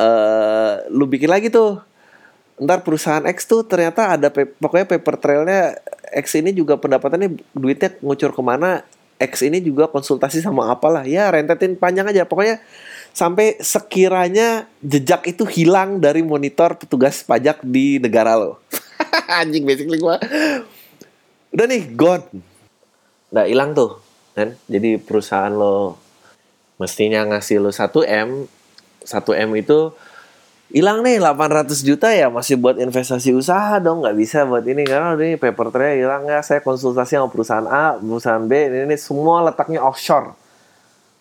uh, 0.00 0.72
lu 0.88 1.04
bikin 1.04 1.28
lagi 1.28 1.52
tuh. 1.52 1.84
Ntar 2.56 2.80
perusahaan 2.80 3.24
X 3.28 3.44
tuh 3.44 3.68
ternyata 3.68 4.16
ada 4.16 4.32
pokoknya 4.32 4.88
paper 4.88 5.14
trailnya 5.20 5.76
X 6.16 6.40
ini 6.40 6.56
juga 6.56 6.80
pendapatannya 6.80 7.36
duitnya 7.52 8.00
ngucur 8.00 8.32
ke 8.32 8.42
mana 8.42 8.80
X 9.20 9.44
ini 9.44 9.60
juga 9.60 9.92
konsultasi 9.92 10.40
sama 10.40 10.72
apalah. 10.72 11.04
Ya 11.04 11.28
rentetin 11.28 11.76
panjang 11.76 12.08
aja. 12.08 12.24
Pokoknya 12.24 12.64
sampai 13.12 13.58
sekiranya 13.60 14.64
jejak 14.80 15.26
itu 15.28 15.44
hilang 15.44 16.00
dari 16.00 16.24
monitor 16.24 16.78
petugas 16.80 17.20
pajak 17.26 17.60
di 17.60 18.00
negara 18.00 18.38
lo. 18.38 18.62
Anjing 19.40 19.64
basically 19.66 19.98
gua. 19.98 20.18
Udah 21.50 21.66
nih 21.66 21.90
gone. 21.94 22.26
Nggak 23.30 23.46
hilang 23.46 23.70
tuh, 23.74 23.98
kan? 24.34 24.58
Jadi 24.66 24.98
perusahaan 24.98 25.50
lo 25.50 25.98
mestinya 26.80 27.22
ngasih 27.28 27.62
lo 27.62 27.70
1 27.70 27.92
M, 28.08 28.48
1 29.04 29.44
M 29.46 29.50
itu 29.58 29.92
hilang 30.70 31.02
nih 31.02 31.18
800 31.18 31.82
juta 31.82 32.14
ya 32.14 32.30
masih 32.30 32.54
buat 32.54 32.78
investasi 32.78 33.34
usaha 33.34 33.82
dong 33.82 34.06
nggak 34.06 34.14
bisa 34.14 34.46
buat 34.46 34.62
ini 34.62 34.86
karena 34.86 35.18
ini 35.18 35.34
paper 35.34 35.74
tray 35.74 35.98
hilang 35.98 36.30
ya 36.30 36.46
saya 36.46 36.62
konsultasi 36.62 37.18
sama 37.18 37.26
perusahaan 37.26 37.66
A 37.66 37.98
perusahaan 37.98 38.46
B 38.46 38.54
ini, 38.54 38.86
ini 38.86 38.94
semua 38.94 39.42
letaknya 39.42 39.82
offshore 39.82 40.30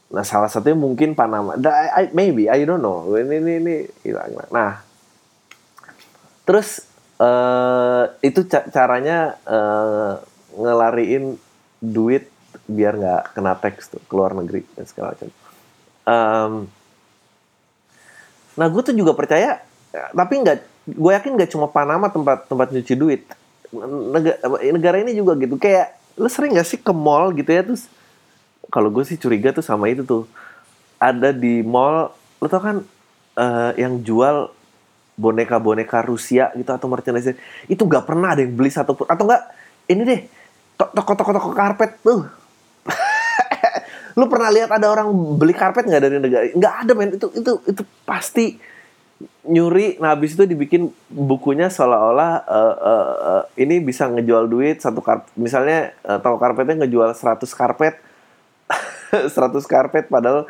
Nah 0.10 0.26
salah 0.26 0.50
satunya 0.50 0.74
mungkin 0.74 1.14
Panama. 1.14 1.54
I, 1.54 1.90
I, 1.94 2.04
maybe 2.18 2.50
I 2.50 2.66
don't 2.66 2.82
know. 2.82 3.14
Ini 3.14 3.30
ini 3.30 3.54
ini 3.62 3.76
hilang. 4.02 4.34
Nah 4.50 4.82
terus 6.50 6.89
uh, 7.20 8.04
itu 8.24 8.48
ca 8.48 8.66
caranya 8.72 9.38
uh, 9.46 10.24
ngelariin 10.56 11.36
duit 11.80 12.32
biar 12.66 12.98
nggak 12.98 13.24
kena 13.38 13.54
teks 13.60 13.94
tuh 13.94 14.02
keluar 14.10 14.34
negeri 14.34 14.66
dan 14.74 14.86
segala 14.88 15.14
macam. 15.14 15.30
Um, 16.10 16.54
nah 18.58 18.68
gue 18.68 18.82
tuh 18.82 18.96
juga 18.98 19.14
percaya, 19.14 19.62
tapi 19.94 20.34
nggak, 20.42 20.58
gue 20.90 21.12
yakin 21.14 21.32
nggak 21.38 21.52
cuma 21.54 21.70
Panama 21.70 22.10
tempat 22.10 22.50
tempat 22.50 22.74
nyuci 22.74 22.96
duit. 22.98 23.22
Negara, 23.70 24.38
negara 24.74 24.98
ini 25.06 25.14
juga 25.14 25.38
gitu. 25.38 25.62
Kayak 25.62 26.00
lu 26.20 26.28
sering 26.28 26.52
gak 26.60 26.68
sih 26.68 26.76
ke 26.76 26.92
mall 26.92 27.32
gitu 27.32 27.48
ya 27.48 27.64
terus 27.64 27.88
kalau 28.68 28.92
gue 28.92 29.08
sih 29.08 29.16
curiga 29.16 29.56
tuh 29.56 29.64
sama 29.64 29.88
itu 29.88 30.04
tuh 30.04 30.28
ada 31.00 31.32
di 31.32 31.64
mall 31.64 32.12
lo 32.44 32.48
tau 32.52 32.60
kan 32.60 32.78
uh, 33.40 33.72
yang 33.80 34.04
jual 34.04 34.52
boneka-boneka 35.20 36.00
Rusia 36.08 36.56
gitu 36.56 36.72
atau 36.72 36.88
merchandise 36.88 37.36
itu 37.68 37.84
nggak 37.84 38.08
pernah 38.08 38.32
ada 38.32 38.42
yang 38.48 38.56
beli 38.56 38.72
satu 38.72 38.96
pun. 38.96 39.04
Atau 39.12 39.28
enggak 39.28 39.44
ini 39.92 40.02
deh 40.08 40.22
toko-toko 40.80 41.36
toko 41.36 41.50
karpet 41.52 42.00
tuh. 42.00 42.24
Lu 44.20 44.32
pernah 44.32 44.48
lihat 44.48 44.72
ada 44.72 44.88
orang 44.88 45.12
beli 45.36 45.52
karpet 45.52 45.84
nggak 45.84 46.02
dari 46.02 46.18
negara? 46.24 46.44
Nggak 46.56 46.74
ada 46.88 46.92
men. 46.96 47.10
Itu 47.20 47.28
itu 47.36 47.52
itu 47.68 47.84
pasti 48.08 48.56
nyuri 49.44 50.00
nah 50.00 50.16
habis 50.16 50.32
itu 50.32 50.48
dibikin 50.48 50.96
bukunya 51.12 51.68
seolah-olah 51.68 52.48
uh, 52.48 52.76
uh, 52.80 53.08
uh, 53.20 53.44
ini 53.60 53.84
bisa 53.84 54.08
ngejual 54.08 54.48
duit 54.48 54.80
satu 54.80 55.04
karpet 55.04 55.28
misalnya 55.36 55.92
uh, 56.08 56.24
toko 56.24 56.40
karpetnya 56.40 56.88
ngejual 56.88 57.12
100 57.12 57.44
karpet. 57.52 58.00
100 59.36 59.36
karpet 59.68 60.06
padahal 60.08 60.48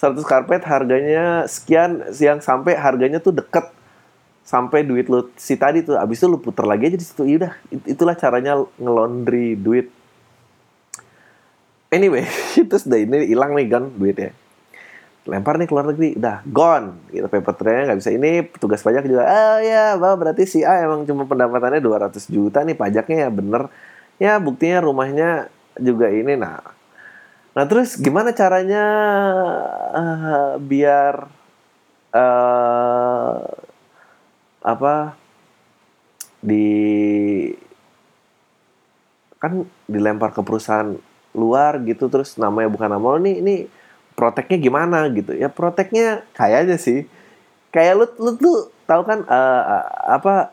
100 0.00 0.24
karpet 0.24 0.62
harganya 0.64 1.44
sekian 1.44 2.08
yang 2.16 2.40
sampai 2.40 2.72
harganya 2.72 3.20
tuh 3.20 3.36
deket 3.36 3.68
sampai 4.50 4.82
duit 4.82 5.06
lu 5.06 5.30
si 5.38 5.54
tadi 5.54 5.86
tuh 5.86 5.94
abis 5.94 6.18
itu 6.18 6.26
lu 6.26 6.42
puter 6.42 6.66
lagi 6.66 6.90
aja 6.90 6.98
di 6.98 7.06
situ. 7.06 7.22
Udah 7.22 7.54
itulah 7.86 8.18
caranya 8.18 8.58
ngelondri 8.82 9.54
duit. 9.54 9.94
Anyway 11.94 12.26
itu 12.66 12.74
sudah 12.74 12.98
ini 12.98 13.30
hilang 13.30 13.54
nih 13.54 13.70
kan 13.70 13.86
duitnya. 13.94 14.34
Lempar 15.30 15.54
nih 15.54 15.70
keluar 15.70 15.86
negeri 15.86 16.18
udah 16.18 16.42
gone. 16.50 16.98
Gitu 17.14 17.30
paper 17.30 17.54
trailnya 17.54 17.94
nggak 17.94 18.00
bisa. 18.02 18.10
Ini 18.10 18.30
petugas 18.50 18.82
pajak 18.82 19.06
juga 19.06 19.30
ah 19.30 19.62
ya 19.62 19.94
bah, 19.94 20.18
berarti 20.18 20.42
si 20.50 20.66
A 20.66 20.82
emang 20.82 21.06
cuma 21.06 21.30
pendapatannya 21.30 21.78
200 21.78 22.18
juta 22.26 22.66
nih 22.66 22.74
pajaknya 22.74 23.16
ya 23.22 23.30
bener. 23.30 23.62
Ya 24.18 24.32
buktinya 24.42 24.82
rumahnya 24.82 25.46
juga 25.78 26.10
ini 26.10 26.34
nah. 26.34 26.58
Nah 27.54 27.64
terus 27.70 27.94
gimana 27.94 28.34
caranya 28.34 28.84
uh, 29.94 30.54
biar 30.58 31.30
uh, 32.10 33.69
apa 34.60 35.16
di 36.40 36.68
kan 39.40 39.64
dilempar 39.88 40.36
ke 40.36 40.44
perusahaan 40.44 40.96
luar 41.32 41.80
gitu 41.86 42.12
terus 42.12 42.36
namanya 42.36 42.68
bukan 42.68 42.90
nama 42.92 43.06
lo 43.16 43.18
nih 43.20 43.36
ini 43.40 43.56
proteknya 44.20 44.58
gimana 44.60 45.08
gitu. 45.08 45.32
Ya 45.32 45.48
proteknya 45.48 46.28
kayaknya 46.36 46.76
sih. 46.76 47.08
Kayak 47.72 47.94
lu 47.96 48.06
lu 48.20 48.30
tuh 48.36 48.58
tahu 48.84 49.02
kan 49.06 49.24
uh, 49.24 49.82
apa 50.12 50.52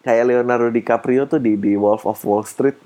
kayak 0.00 0.32
Leonardo 0.32 0.72
DiCaprio 0.72 1.28
tuh 1.28 1.42
di 1.42 1.60
di 1.60 1.76
Wolf 1.76 2.08
of 2.08 2.22
Wall 2.24 2.48
Street. 2.48 2.78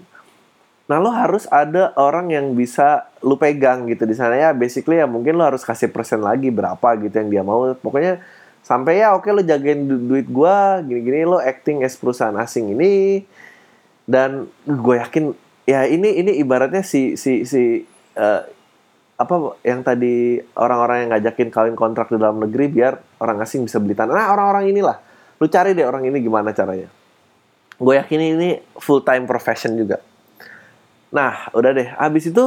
Nah 0.91 0.99
lo 0.99 1.11
harus 1.15 1.47
ada 1.51 1.95
orang 1.99 2.31
yang 2.35 2.59
bisa 2.59 3.07
lu 3.23 3.39
pegang 3.39 3.87
gitu 3.87 4.03
di 4.03 4.19
sana. 4.19 4.35
Ya 4.35 4.51
basically 4.51 4.99
ya 4.99 5.07
mungkin 5.07 5.39
lo 5.39 5.47
harus 5.47 5.63
kasih 5.63 5.95
persen 5.95 6.25
lagi 6.25 6.51
berapa 6.51 6.99
gitu 6.99 7.15
yang 7.15 7.31
dia 7.31 7.43
mau. 7.47 7.71
Pokoknya 7.79 8.19
sampai 8.67 8.99
ya 8.99 9.15
oke 9.15 9.31
lo 9.31 9.47
jagain 9.47 9.87
du 9.87 9.95
duit 10.03 10.27
gua 10.27 10.83
gini-gini 10.83 11.23
lo 11.23 11.39
acting 11.39 11.87
as 11.87 11.95
perusahaan 11.95 12.35
asing 12.35 12.75
ini. 12.75 13.23
Dan 14.07 14.47
gue 14.63 15.03
yakin 15.03 15.35
ya 15.67 15.83
ini 15.87 16.23
ini 16.23 16.39
ibaratnya 16.39 16.87
si 16.87 17.19
si 17.19 17.43
si 17.43 17.83
uh, 18.15 18.43
apa 19.19 19.35
yang 19.67 19.83
tadi 19.83 20.39
orang-orang 20.55 20.97
yang 21.03 21.11
ngajakin 21.11 21.51
kawin 21.51 21.75
kontrak 21.75 22.07
di 22.11 22.15
dalam 22.15 22.39
negeri 22.39 22.71
biar 22.71 22.95
orang 23.19 23.43
asing 23.43 23.67
bisa 23.67 23.83
beli 23.83 23.99
tanah. 23.99 24.15
Nah 24.15 24.31
orang-orang 24.31 24.71
inilah. 24.71 25.03
Lu 25.43 25.51
cari 25.51 25.75
deh 25.75 25.83
orang 25.83 26.07
ini 26.07 26.23
gimana 26.23 26.55
caranya. 26.55 26.87
Gue 27.77 27.99
yakin 27.99 28.21
ini 28.39 28.63
full 28.79 29.03
time 29.03 29.27
profession 29.27 29.75
juga. 29.75 29.99
Nah, 31.13 31.53
udah 31.53 31.71
deh. 31.77 31.89
Habis 31.99 32.33
itu 32.33 32.45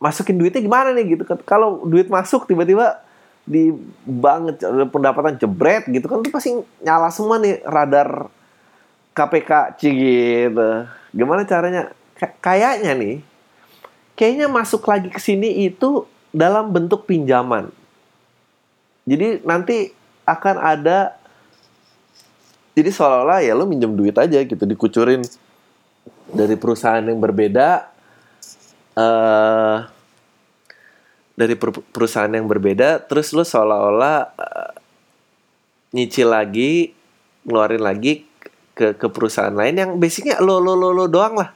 masukin 0.00 0.40
duitnya 0.40 0.64
gimana 0.64 0.90
nih 0.96 1.14
gitu 1.14 1.22
kan. 1.28 1.38
Kalau 1.44 1.84
duit 1.86 2.10
masuk 2.10 2.48
tiba-tiba 2.48 3.02
di 3.50 3.74
banget 4.06 4.62
pendapatan 4.94 5.34
jebret 5.34 5.90
gitu 5.90 6.06
kan 6.06 6.22
tuh 6.22 6.30
pasti 6.30 6.54
nyala 6.86 7.10
semua 7.10 7.42
nih 7.42 7.58
radar 7.66 8.30
KPK 9.10 9.74
gitu. 9.82 10.68
Gimana 11.10 11.42
caranya? 11.42 11.90
kayaknya 12.44 12.92
nih 12.92 13.24
kayaknya 14.12 14.52
masuk 14.52 14.84
lagi 14.84 15.08
ke 15.08 15.16
sini 15.16 15.64
itu 15.64 16.04
dalam 16.28 16.68
bentuk 16.68 17.08
pinjaman. 17.08 17.72
Jadi 19.08 19.40
nanti 19.42 19.90
akan 20.28 20.56
ada 20.60 21.16
jadi 22.76 22.92
seolah-olah 22.92 23.40
ya 23.42 23.56
lo 23.56 23.64
minjem 23.66 23.96
duit 23.96 24.14
aja 24.14 24.44
gitu 24.44 24.60
dikucurin 24.62 25.24
dari 26.30 26.54
perusahaan 26.54 27.02
yang 27.02 27.18
berbeda 27.18 27.90
uh, 28.94 29.88
dari 31.40 31.56
per 31.56 31.72
perusahaan 31.72 32.28
yang 32.28 32.44
berbeda 32.44 33.00
terus 33.08 33.32
lu 33.32 33.40
seolah-olah 33.40 34.16
uh, 34.36 34.72
nyicil 35.96 36.28
lagi 36.28 36.92
ngeluarin 37.48 37.80
lagi 37.80 38.28
ke 38.76 38.96
ke 38.96 39.06
perusahaan 39.08 39.52
lain 39.52 39.74
yang 39.76 39.90
basicnya 39.96 40.38
lo 40.40 40.60
lo 40.60 40.76
lo 40.76 40.92
lo 40.92 41.04
doang 41.08 41.40
lah. 41.40 41.50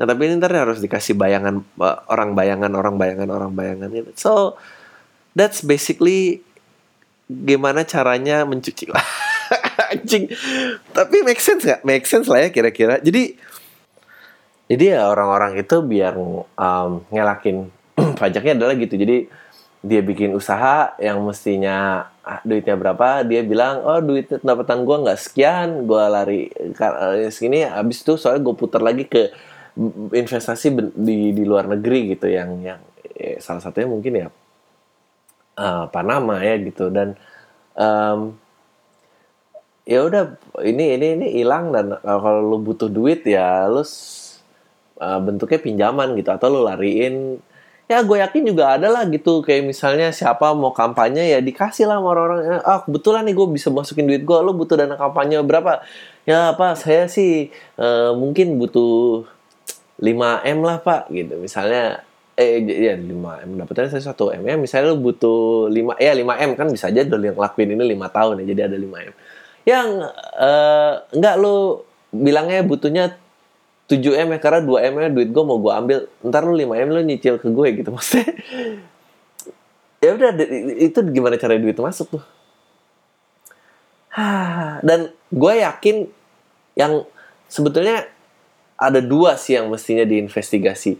Nah 0.00 0.04
tapi 0.08 0.26
ini 0.28 0.40
ntar 0.40 0.56
harus 0.56 0.80
dikasih 0.80 1.14
bayangan 1.14 1.60
orang 2.08 2.32
bayangan 2.32 2.72
orang 2.72 2.96
bayangan 2.96 3.28
orang 3.28 3.52
bayangan 3.52 3.88
gitu. 3.92 4.10
So 4.16 4.32
that's 5.36 5.60
basically 5.62 6.40
gimana 7.28 7.84
caranya 7.84 8.44
mencuci 8.44 8.88
lah. 8.90 9.04
Anjing. 9.92 10.32
Tapi 10.92 11.16
make 11.24 11.40
sense 11.40 11.62
nggak? 11.64 11.84
Make 11.84 12.04
sense 12.08 12.26
lah 12.26 12.44
ya 12.44 12.48
kira-kira. 12.48 12.98
Jadi 13.00 13.36
jadi 14.72 14.96
ya 14.96 15.12
orang-orang 15.12 15.60
itu 15.60 15.84
biar 15.84 16.16
um, 16.16 16.90
ngelakin 17.12 17.68
pajaknya 18.20 18.58
adalah 18.58 18.74
gitu. 18.78 18.94
Jadi 18.96 19.26
dia 19.82 19.98
bikin 19.98 20.30
usaha 20.30 20.94
yang 21.02 21.18
mestinya 21.26 22.06
ah, 22.22 22.38
duitnya 22.46 22.78
berapa? 22.78 23.26
Dia 23.26 23.42
bilang 23.42 23.82
oh 23.82 23.98
duit 23.98 24.30
pendapatan 24.30 24.86
gue 24.86 24.96
nggak 25.08 25.18
sekian 25.18 25.90
gue 25.90 26.04
lari 26.06 26.40
ke 26.50 26.86
sini 27.34 27.66
habis 27.66 28.06
itu 28.06 28.14
soalnya 28.14 28.46
gue 28.46 28.54
putar 28.54 28.78
lagi 28.78 29.10
ke 29.10 29.34
investasi 30.14 30.94
di 30.94 31.34
di 31.34 31.42
luar 31.42 31.66
negeri 31.66 32.14
gitu 32.14 32.30
yang 32.30 32.62
yang 32.62 32.80
ya, 33.16 33.40
salah 33.42 33.58
satunya 33.64 33.88
mungkin 33.90 34.12
ya 34.14 34.28
uh, 35.58 35.90
Panama 35.90 36.38
ya 36.40 36.54
gitu. 36.62 36.86
Dan 36.94 37.18
um, 37.74 38.38
ya 39.82 40.06
udah 40.06 40.38
ini 40.62 40.94
ini 40.94 41.06
ini 41.18 41.26
hilang 41.42 41.74
dan 41.74 41.98
kalau 41.98 42.54
lu 42.54 42.62
butuh 42.62 42.86
duit 42.86 43.26
ya 43.26 43.66
lu 43.66 43.82
uh, 43.82 45.18
bentuknya 45.18 45.58
pinjaman 45.58 46.14
gitu 46.14 46.30
atau 46.30 46.46
lu 46.54 46.60
lariin 46.62 47.42
ya 47.90 48.00
gue 48.02 48.16
yakin 48.18 48.42
juga 48.46 48.78
ada 48.78 48.88
lah 48.88 49.02
gitu. 49.08 49.42
Kayak 49.44 49.62
misalnya 49.68 50.08
siapa 50.14 50.54
mau 50.56 50.72
kampanye 50.74 51.34
ya 51.34 51.38
dikasih 51.42 51.86
lah 51.88 51.98
sama 52.00 52.08
orang-orang. 52.14 52.62
Ah 52.62 52.80
kebetulan 52.84 53.22
nih 53.28 53.34
gue 53.36 53.46
bisa 53.52 53.68
masukin 53.68 54.06
duit 54.08 54.22
gue 54.22 54.38
lo 54.38 54.52
butuh 54.56 54.76
dana 54.78 54.94
kampanye 54.96 55.38
berapa? 55.42 55.82
Ya 56.24 56.54
apa 56.54 56.78
saya 56.78 57.10
sih 57.10 57.50
uh, 57.76 58.14
mungkin 58.14 58.56
butuh 58.56 59.26
5 60.02 60.08
m 60.42 60.58
lah 60.62 60.78
pak 60.82 61.10
gitu. 61.10 61.38
Misalnya 61.38 62.02
eh 62.38 62.62
ya 62.64 62.94
5 62.96 63.12
m. 63.46 63.50
Dapetnya 63.60 63.92
saya 63.92 64.02
satu 64.02 64.32
m. 64.32 64.42
Ya 64.46 64.56
misalnya 64.58 64.94
lo 64.94 64.98
butuh 64.98 65.68
5 65.70 65.98
ya 66.00 66.12
5 66.14 66.46
m 66.48 66.50
kan 66.58 66.66
bisa 66.70 66.88
aja 66.90 67.04
udah 67.04 67.18
yang 67.20 67.38
lakuin 67.38 67.74
ini 67.74 67.84
5 67.94 68.16
tahun 68.16 68.34
ya 68.42 68.44
jadi 68.54 68.60
ada 68.72 68.76
5 68.78 68.88
m. 68.88 69.14
Yang 69.62 69.88
uh, 70.42 70.92
enggak 71.14 71.34
lo 71.38 71.86
bilangnya 72.12 72.60
butuhnya 72.66 73.21
7 73.92 74.00
M 74.24 74.28
ya 74.32 74.38
karena 74.40 74.64
2 74.64 74.88
M 74.88 74.94
duit 75.12 75.28
gue 75.28 75.44
mau 75.44 75.60
gue 75.60 75.72
ambil. 75.72 75.98
Ntar 76.24 76.48
lu 76.48 76.56
5 76.56 76.72
M 76.72 76.88
lu 76.88 77.00
nyicil 77.04 77.36
ke 77.36 77.52
gue 77.52 77.68
gitu 77.76 77.92
maksudnya. 77.94 78.32
Ya 80.00 80.16
udah 80.16 80.32
itu 80.80 80.98
gimana 81.12 81.36
cara 81.36 81.60
duit 81.60 81.76
masuk 81.76 82.18
tuh? 82.18 82.24
Dan 84.80 85.12
gue 85.28 85.52
yakin 85.60 86.08
yang 86.74 87.04
sebetulnya 87.46 88.08
ada 88.80 88.98
dua 88.98 89.36
sih 89.36 89.60
yang 89.60 89.68
mestinya 89.68 90.08
diinvestigasi. 90.08 90.96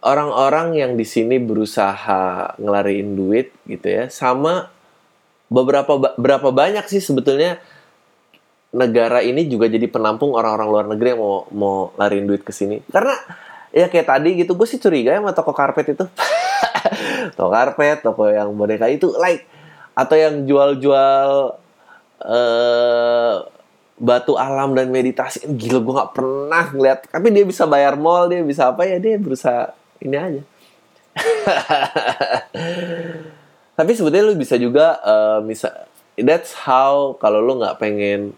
Orang-orang 0.00 0.74
yang 0.74 0.92
di 0.98 1.04
sini 1.06 1.38
berusaha 1.38 2.56
ngelariin 2.58 3.14
duit 3.14 3.52
gitu 3.68 3.86
ya 3.86 4.08
sama 4.08 4.72
beberapa 5.52 6.16
berapa 6.16 6.48
banyak 6.48 6.88
sih 6.88 7.04
sebetulnya 7.04 7.60
negara 8.70 9.18
ini 9.20 9.50
juga 9.50 9.66
jadi 9.66 9.86
penampung 9.90 10.34
orang-orang 10.34 10.68
luar 10.70 10.86
negeri 10.90 11.08
yang 11.14 11.20
mau 11.20 11.46
mau 11.50 11.76
lariin 11.98 12.26
duit 12.26 12.46
ke 12.46 12.54
sini. 12.54 12.82
Karena 12.86 13.14
ya 13.74 13.90
kayak 13.90 14.06
tadi 14.06 14.38
gitu, 14.38 14.54
gue 14.54 14.66
sih 14.66 14.78
curiga 14.78 15.18
sama 15.18 15.34
toko 15.34 15.52
karpet 15.54 15.94
itu. 15.94 16.06
toko 17.36 17.50
karpet, 17.50 17.98
toko 18.02 18.30
yang 18.30 18.54
boneka 18.54 18.86
itu 18.86 19.10
like 19.18 19.46
atau 19.94 20.16
yang 20.16 20.46
jual-jual 20.46 21.58
uh, 22.24 23.34
batu 24.00 24.32
alam 24.40 24.72
dan 24.72 24.88
meditasi 24.88 25.44
gila 25.44 25.84
gue 25.84 25.94
nggak 26.00 26.12
pernah 26.16 26.64
ngeliat 26.72 26.98
tapi 27.12 27.28
dia 27.28 27.44
bisa 27.44 27.68
bayar 27.68 28.00
mall 28.00 28.32
dia 28.32 28.40
bisa 28.40 28.72
apa 28.72 28.88
ya 28.88 28.96
dia 28.96 29.20
berusaha 29.20 29.76
ini 30.00 30.16
aja 30.16 30.42
tapi 33.76 33.90
sebetulnya 33.92 34.24
lu 34.24 34.40
bisa 34.40 34.56
juga 34.56 34.96
uh, 35.04 35.44
bisa 35.44 35.84
that's 36.16 36.56
how 36.64 37.12
kalau 37.20 37.44
lu 37.44 37.60
nggak 37.60 37.76
pengen 37.76 38.32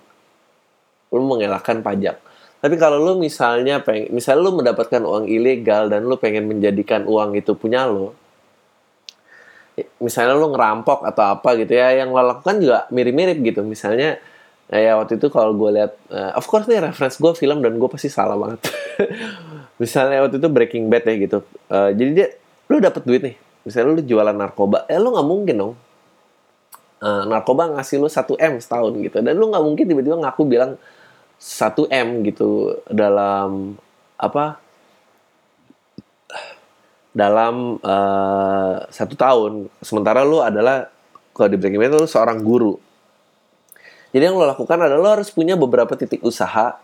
lu 1.13 1.23
mengelakkan 1.29 1.85
pajak. 1.85 2.19
Tapi 2.63 2.75
kalau 2.79 2.99
lu 3.03 3.19
misalnya 3.19 3.83
pengen, 3.83 4.15
misalnya 4.15 4.41
lu 4.47 4.53
mendapatkan 4.55 5.03
uang 5.03 5.27
ilegal 5.27 5.91
dan 5.91 6.07
lu 6.07 6.15
pengen 6.15 6.47
menjadikan 6.47 7.05
uang 7.11 7.35
itu 7.35 7.59
punya 7.59 7.91
lo, 7.91 8.15
misalnya 9.99 10.37
lu 10.37 10.53
ngerampok 10.53 11.03
atau 11.03 11.39
apa 11.39 11.57
gitu 11.57 11.73
ya, 11.73 11.97
yang 11.97 12.13
lo 12.13 12.23
lakukan 12.23 12.61
juga 12.61 12.79
mirip-mirip 12.93 13.41
gitu. 13.41 13.65
Misalnya, 13.65 14.21
ya 14.69 14.95
waktu 15.01 15.17
itu 15.17 15.27
kalau 15.33 15.57
gue 15.57 15.71
lihat, 15.81 15.93
uh, 16.13 16.37
of 16.37 16.45
course 16.45 16.69
nih 16.69 16.79
reference 16.83 17.17
gue 17.17 17.33
film 17.35 17.65
dan 17.65 17.77
gue 17.81 17.89
pasti 17.89 18.13
salah 18.13 18.37
banget. 18.37 18.61
misalnya 19.83 20.23
waktu 20.23 20.37
itu 20.39 20.49
Breaking 20.53 20.87
Bad 20.93 21.05
ya 21.09 21.15
gitu. 21.17 21.39
Uh, 21.73 21.91
jadi 21.97 22.11
dia, 22.13 22.27
lu 22.69 22.79
dapet 22.79 23.03
duit 23.03 23.23
nih, 23.25 23.37
misalnya 23.65 23.87
lu 23.97 24.03
jualan 24.05 24.37
narkoba, 24.37 24.85
eh 24.87 25.01
lu 25.01 25.11
nggak 25.11 25.29
mungkin 25.29 25.57
dong. 25.57 25.75
Uh, 27.03 27.27
narkoba 27.27 27.67
ngasih 27.75 27.99
lu 27.99 28.07
1 28.07 28.23
M 28.39 28.55
setahun 28.63 28.93
gitu. 29.03 29.19
Dan 29.25 29.35
lu 29.35 29.51
nggak 29.51 29.65
mungkin 29.65 29.85
tiba-tiba 29.89 30.23
ngaku 30.23 30.43
bilang, 30.47 30.79
1 31.43 31.91
M 31.91 32.09
gitu 32.23 32.79
dalam 32.87 33.75
apa 34.15 34.63
dalam 37.11 37.83
uh, 37.83 38.87
satu 38.87 39.15
tahun. 39.19 39.67
Sementara 39.83 40.23
lu 40.23 40.39
adalah 40.39 40.87
kalau 41.35 41.51
di 41.51 41.59
Breaking 41.59 41.83
Bad 41.83 41.99
lu 41.99 42.07
seorang 42.07 42.39
guru. 42.41 42.79
Jadi 44.15 44.23
yang 44.23 44.39
lo 44.39 44.47
lakukan 44.47 44.79
adalah 44.79 45.01
lo 45.03 45.11
harus 45.19 45.35
punya 45.35 45.59
beberapa 45.59 45.99
titik 45.99 46.23
usaha. 46.23 46.79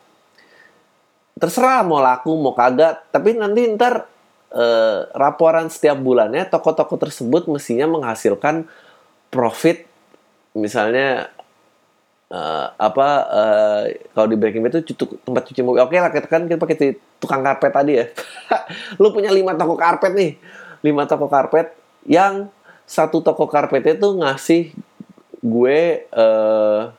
Terserah 1.38 1.86
mau 1.86 2.02
laku 2.02 2.34
mau 2.34 2.50
kagak 2.50 3.14
tapi 3.14 3.38
nanti 3.38 3.62
ntar 3.78 4.10
uh, 4.50 5.06
laporan 5.14 5.70
setiap 5.70 6.02
bulannya 6.02 6.50
toko-toko 6.50 6.98
tersebut 6.98 7.46
mestinya 7.46 7.86
menghasilkan 7.86 8.66
profit. 9.30 9.86
Misalnya 10.58 11.30
uh, 12.32 12.66
apa 12.76 13.08
uh, 13.28 13.82
kalau 14.12 14.28
di 14.28 14.36
Breaking 14.36 14.62
Bad 14.64 14.84
itu 14.84 14.94
tempat 15.24 15.42
cuci 15.48 15.60
mobil. 15.64 15.82
Oke 15.84 15.96
lah, 15.96 16.12
kita 16.12 16.28
kan 16.28 16.44
kita 16.44 16.60
pakai 16.60 16.96
tukang 17.20 17.42
karpet 17.44 17.72
tadi 17.72 17.92
ya. 17.98 18.06
lu 19.00 19.12
punya 19.12 19.32
lima 19.32 19.56
toko 19.56 19.74
karpet 19.76 20.12
nih, 20.14 20.30
lima 20.84 21.04
toko 21.08 21.26
karpet 21.26 21.72
yang 22.08 22.48
satu 22.88 23.20
toko 23.20 23.44
karpet 23.48 23.98
itu 23.98 24.08
ngasih 24.16 24.72
gue 25.38 25.78
uh, 26.16 26.90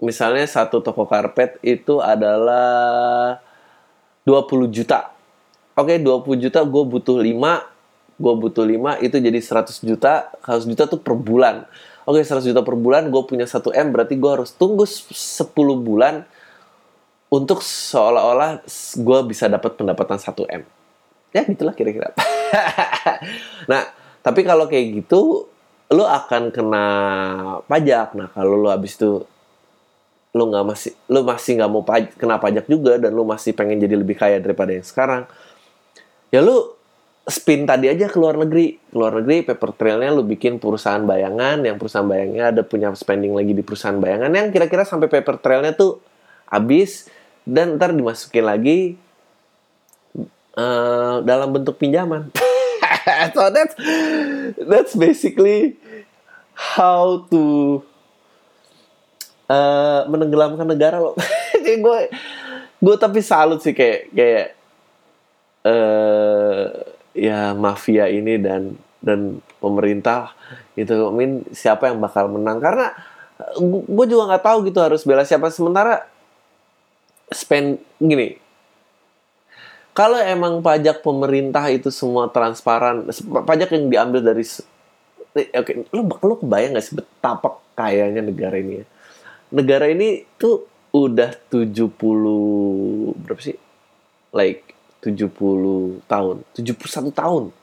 misalnya 0.00 0.46
satu 0.46 0.80
toko 0.84 1.08
karpet 1.08 1.58
itu 1.64 1.98
adalah 1.98 3.40
20 4.26 4.70
juta. 4.74 5.10
Oke, 5.76 6.00
20 6.00 6.40
juta 6.40 6.64
gue 6.64 6.82
butuh 6.88 7.20
5, 7.20 7.36
gue 8.16 8.34
butuh 8.40 8.64
5 8.64 9.04
itu 9.04 9.16
jadi 9.20 9.38
100 9.38 9.84
juta. 9.84 10.32
100 10.40 10.70
juta 10.72 10.82
tuh 10.88 11.00
per 11.00 11.14
bulan 11.14 11.68
oke 12.06 12.22
okay, 12.22 12.24
100 12.24 12.46
juta 12.46 12.62
per 12.62 12.78
bulan 12.78 13.10
gue 13.10 13.22
punya 13.26 13.44
1 13.44 13.60
M 13.74 13.88
berarti 13.90 14.14
gue 14.14 14.30
harus 14.30 14.54
tunggu 14.54 14.86
10 14.86 15.50
bulan 15.82 16.22
untuk 17.26 17.60
seolah-olah 17.60 18.62
gue 18.94 19.18
bisa 19.26 19.50
dapat 19.50 19.74
pendapatan 19.74 20.16
1 20.16 20.62
M. 20.62 20.62
Ya 21.34 21.42
gitulah 21.44 21.74
kira-kira. 21.74 22.14
Nah 23.70 23.90
tapi 24.22 24.46
kalau 24.46 24.70
kayak 24.70 25.02
gitu 25.02 25.50
lo 25.90 26.04
akan 26.06 26.54
kena 26.54 26.86
pajak. 27.66 28.14
Nah 28.14 28.30
kalau 28.30 28.54
lo 28.58 28.68
habis 28.70 28.94
itu 28.94 29.26
lo 30.36 30.44
nggak 30.52 30.64
masih 30.68 30.92
lo 31.08 31.24
masih 31.24 31.52
nggak 31.56 31.70
mau 31.72 31.82
paj 31.82 32.12
kena 32.20 32.36
pajak 32.36 32.68
juga 32.68 33.00
dan 33.00 33.16
lo 33.16 33.24
masih 33.24 33.56
pengen 33.56 33.80
jadi 33.80 33.96
lebih 33.96 34.20
kaya 34.20 34.36
daripada 34.36 34.76
yang 34.76 34.84
sekarang 34.84 35.24
ya 36.28 36.44
lo 36.44 36.76
spin 37.26 37.66
tadi 37.66 37.90
aja 37.90 38.06
ke 38.06 38.16
luar 38.16 38.38
negeri. 38.38 38.78
Ke 38.78 38.94
luar 38.94 39.18
negeri 39.20 39.42
paper 39.42 39.70
trailnya 39.74 40.14
lu 40.14 40.22
bikin 40.22 40.62
perusahaan 40.62 41.02
bayangan 41.02 41.60
yang 41.66 41.76
perusahaan 41.76 42.06
bayangnya 42.06 42.54
ada 42.54 42.62
punya 42.62 42.94
spending 42.94 43.34
lagi 43.34 43.52
di 43.52 43.66
perusahaan 43.66 43.98
bayangan 43.98 44.30
yang 44.30 44.48
kira-kira 44.54 44.86
sampai 44.86 45.10
paper 45.10 45.42
trailnya 45.42 45.74
tuh 45.74 45.98
habis 46.46 47.10
dan 47.42 47.78
ntar 47.78 47.94
dimasukin 47.94 48.46
lagi 48.46 48.78
uh, 50.54 51.22
dalam 51.26 51.50
bentuk 51.50 51.76
pinjaman. 51.78 52.30
So 53.06 53.54
that's 53.54 53.74
that's 54.66 54.94
basically 54.98 55.78
how 56.54 57.26
to 57.30 57.42
uh, 59.46 60.06
menenggelamkan 60.10 60.66
negara 60.66 60.98
loh. 60.98 61.14
Gue 61.84 62.10
gue 62.76 62.96
tapi 63.00 63.24
salut 63.24 63.62
sih 63.62 63.72
kayak 63.72 64.12
kayak 64.12 64.46
uh, 65.64 66.05
ya 67.26 67.52
mafia 67.52 68.06
ini 68.06 68.38
dan 68.38 68.78
dan 69.02 69.38
pemerintah 69.62 70.34
itu 70.74 70.92
I 70.92 71.12
mean 71.14 71.32
siapa 71.54 71.90
yang 71.90 71.98
bakal 72.02 72.30
menang? 72.30 72.58
Karena 72.58 72.90
gue 73.62 74.06
juga 74.08 74.32
nggak 74.34 74.44
tahu 74.44 74.58
gitu 74.66 74.78
harus 74.80 75.02
bela 75.04 75.22
siapa. 75.22 75.52
Sementara 75.52 76.06
spend 77.30 77.82
gini. 78.00 78.38
Kalau 79.96 80.20
emang 80.20 80.60
pajak 80.60 81.00
pemerintah 81.00 81.64
itu 81.72 81.88
semua 81.88 82.28
transparan 82.28 83.08
pajak 83.48 83.72
yang 83.72 83.88
diambil 83.88 84.20
dari 84.20 84.44
oke 84.44 85.56
okay, 85.56 85.88
lu 85.88 86.04
lu 86.04 86.34
kebayang 86.36 86.76
gak 86.76 86.84
sih 86.84 86.96
betapa 87.00 87.60
kayanya 87.72 88.20
negara 88.20 88.60
ini 88.60 88.84
ya? 88.84 88.86
Negara 89.56 89.88
ini 89.88 90.28
tuh 90.36 90.68
udah 90.92 91.32
70 91.48 91.96
berapa 93.24 93.40
sih? 93.40 93.56
Like 94.36 94.65
70 95.06 96.02
tahun, 96.10 96.36
71 96.58 97.14
tahun. 97.14 97.54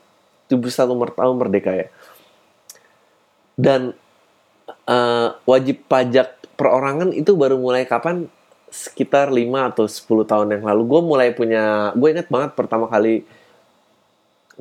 71 0.48 1.20
tahun 1.20 1.34
merdeka 1.36 1.72
ya. 1.76 1.88
Dan 3.54 3.92
uh, 4.88 5.28
wajib 5.44 5.84
pajak 5.88 6.40
perorangan 6.56 7.12
itu 7.12 7.36
baru 7.36 7.60
mulai 7.60 7.84
kapan? 7.84 8.28
Sekitar 8.74 9.30
5 9.30 9.70
atau 9.70 9.86
10 9.86 10.30
tahun 10.30 10.48
yang 10.58 10.64
lalu. 10.66 10.82
Gue 10.88 11.00
mulai 11.04 11.28
punya 11.30 11.94
gue 11.94 12.08
inget 12.10 12.26
banget 12.26 12.58
pertama 12.58 12.90
kali 12.90 13.22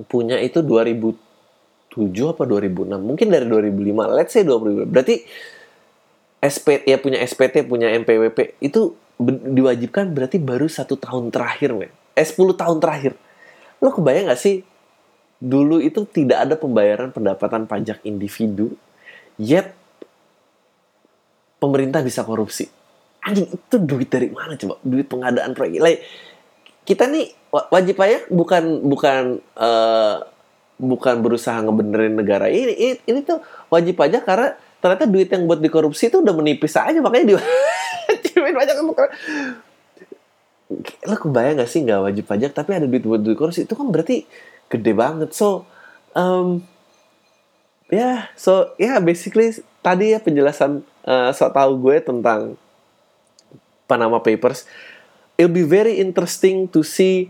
punya 0.10 0.41
itu 0.41 0.65
2007 0.65 2.34
apa 2.34 2.43
2006 2.50 2.98
mungkin 2.98 3.28
dari 3.30 3.46
2005 3.46 4.17
let's 4.17 4.34
say 4.34 4.41
2005 4.41 4.89
berarti 4.89 5.22
SP 6.41 6.82
ya 6.89 6.98
punya 6.98 7.22
SPT 7.22 7.63
punya 7.69 7.93
MPWP 7.93 8.58
itu 8.60 8.98
diwajibkan 9.54 10.12
berarti 10.12 10.41
baru 10.41 10.65
satu 10.65 10.98
tahun 10.98 11.30
terakhir 11.30 11.78
men 11.78 11.93
eh 12.13 12.26
10 12.26 12.54
tahun 12.54 12.78
terakhir. 12.78 13.13
Lo 13.82 13.89
kebayang 13.93 14.30
gak 14.30 14.41
sih? 14.41 14.62
Dulu 15.43 15.84
itu 15.84 16.08
tidak 16.08 16.47
ada 16.47 16.56
pembayaran 16.56 17.12
pendapatan 17.12 17.67
pajak 17.67 17.99
individu 18.08 18.78
yet 19.36 19.76
pemerintah 21.60 21.99
bisa 22.06 22.23
korupsi. 22.23 22.69
Anjing 23.23 23.47
itu 23.52 23.76
duit 23.80 24.08
dari 24.12 24.28
mana 24.32 24.56
coba? 24.60 24.80
Duit 24.84 25.08
pengadaan 25.08 25.52
proyek. 25.56 25.80
Like, 25.80 25.99
kita 26.84 27.08
nih 27.08 27.32
wajib 27.71 27.95
pajak 27.95 28.28
bukan 28.28 28.84
bukan 28.84 29.39
uh, 29.56 30.28
bukan 30.76 31.15
berusaha 31.23 31.63
ngebenerin 31.63 32.19
negara. 32.19 32.52
Ini, 32.52 32.76
ini 32.76 32.95
ini 33.08 33.19
tuh 33.23 33.39
wajib 33.71 33.95
pajak 33.95 34.28
karena 34.28 34.60
ternyata 34.84 35.08
duit 35.08 35.32
yang 35.32 35.47
buat 35.47 35.63
dikorupsi 35.63 36.12
itu 36.12 36.19
udah 36.19 36.36
menipis 36.36 36.76
aja 36.76 36.99
makanya 36.99 37.32
di 37.32 37.36
pajak 38.60 38.76
lo 40.81 41.15
kebayang 41.19 41.59
gak 41.62 41.69
sih 41.69 41.83
nggak 41.83 42.01
wajib 42.01 42.25
pajak 42.25 42.51
tapi 42.55 42.77
ada 42.77 42.88
duit 42.89 43.03
buat 43.03 43.21
duit 43.21 43.38
korupsi? 43.38 43.67
Itu 43.67 43.77
kan 43.77 43.91
berarti 43.93 44.25
gede 44.71 44.91
banget. 44.95 45.29
So 45.36 45.67
um, 46.17 46.65
ya 47.91 47.99
yeah, 47.99 48.17
so 48.33 48.73
ya 48.81 48.95
yeah, 48.95 48.97
basically 48.99 49.53
tadi 49.83 50.15
ya 50.15 50.19
penjelasan 50.23 50.81
uh, 51.05 51.29
so 51.36 51.45
tau 51.51 51.75
gue 51.77 51.97
tentang 52.01 52.57
Panama 53.86 54.17
Papers. 54.23 54.65
It'll 55.38 55.53
be 55.53 55.65
very 55.65 55.99
interesting 55.99 56.69
to 56.71 56.81
see 56.86 57.29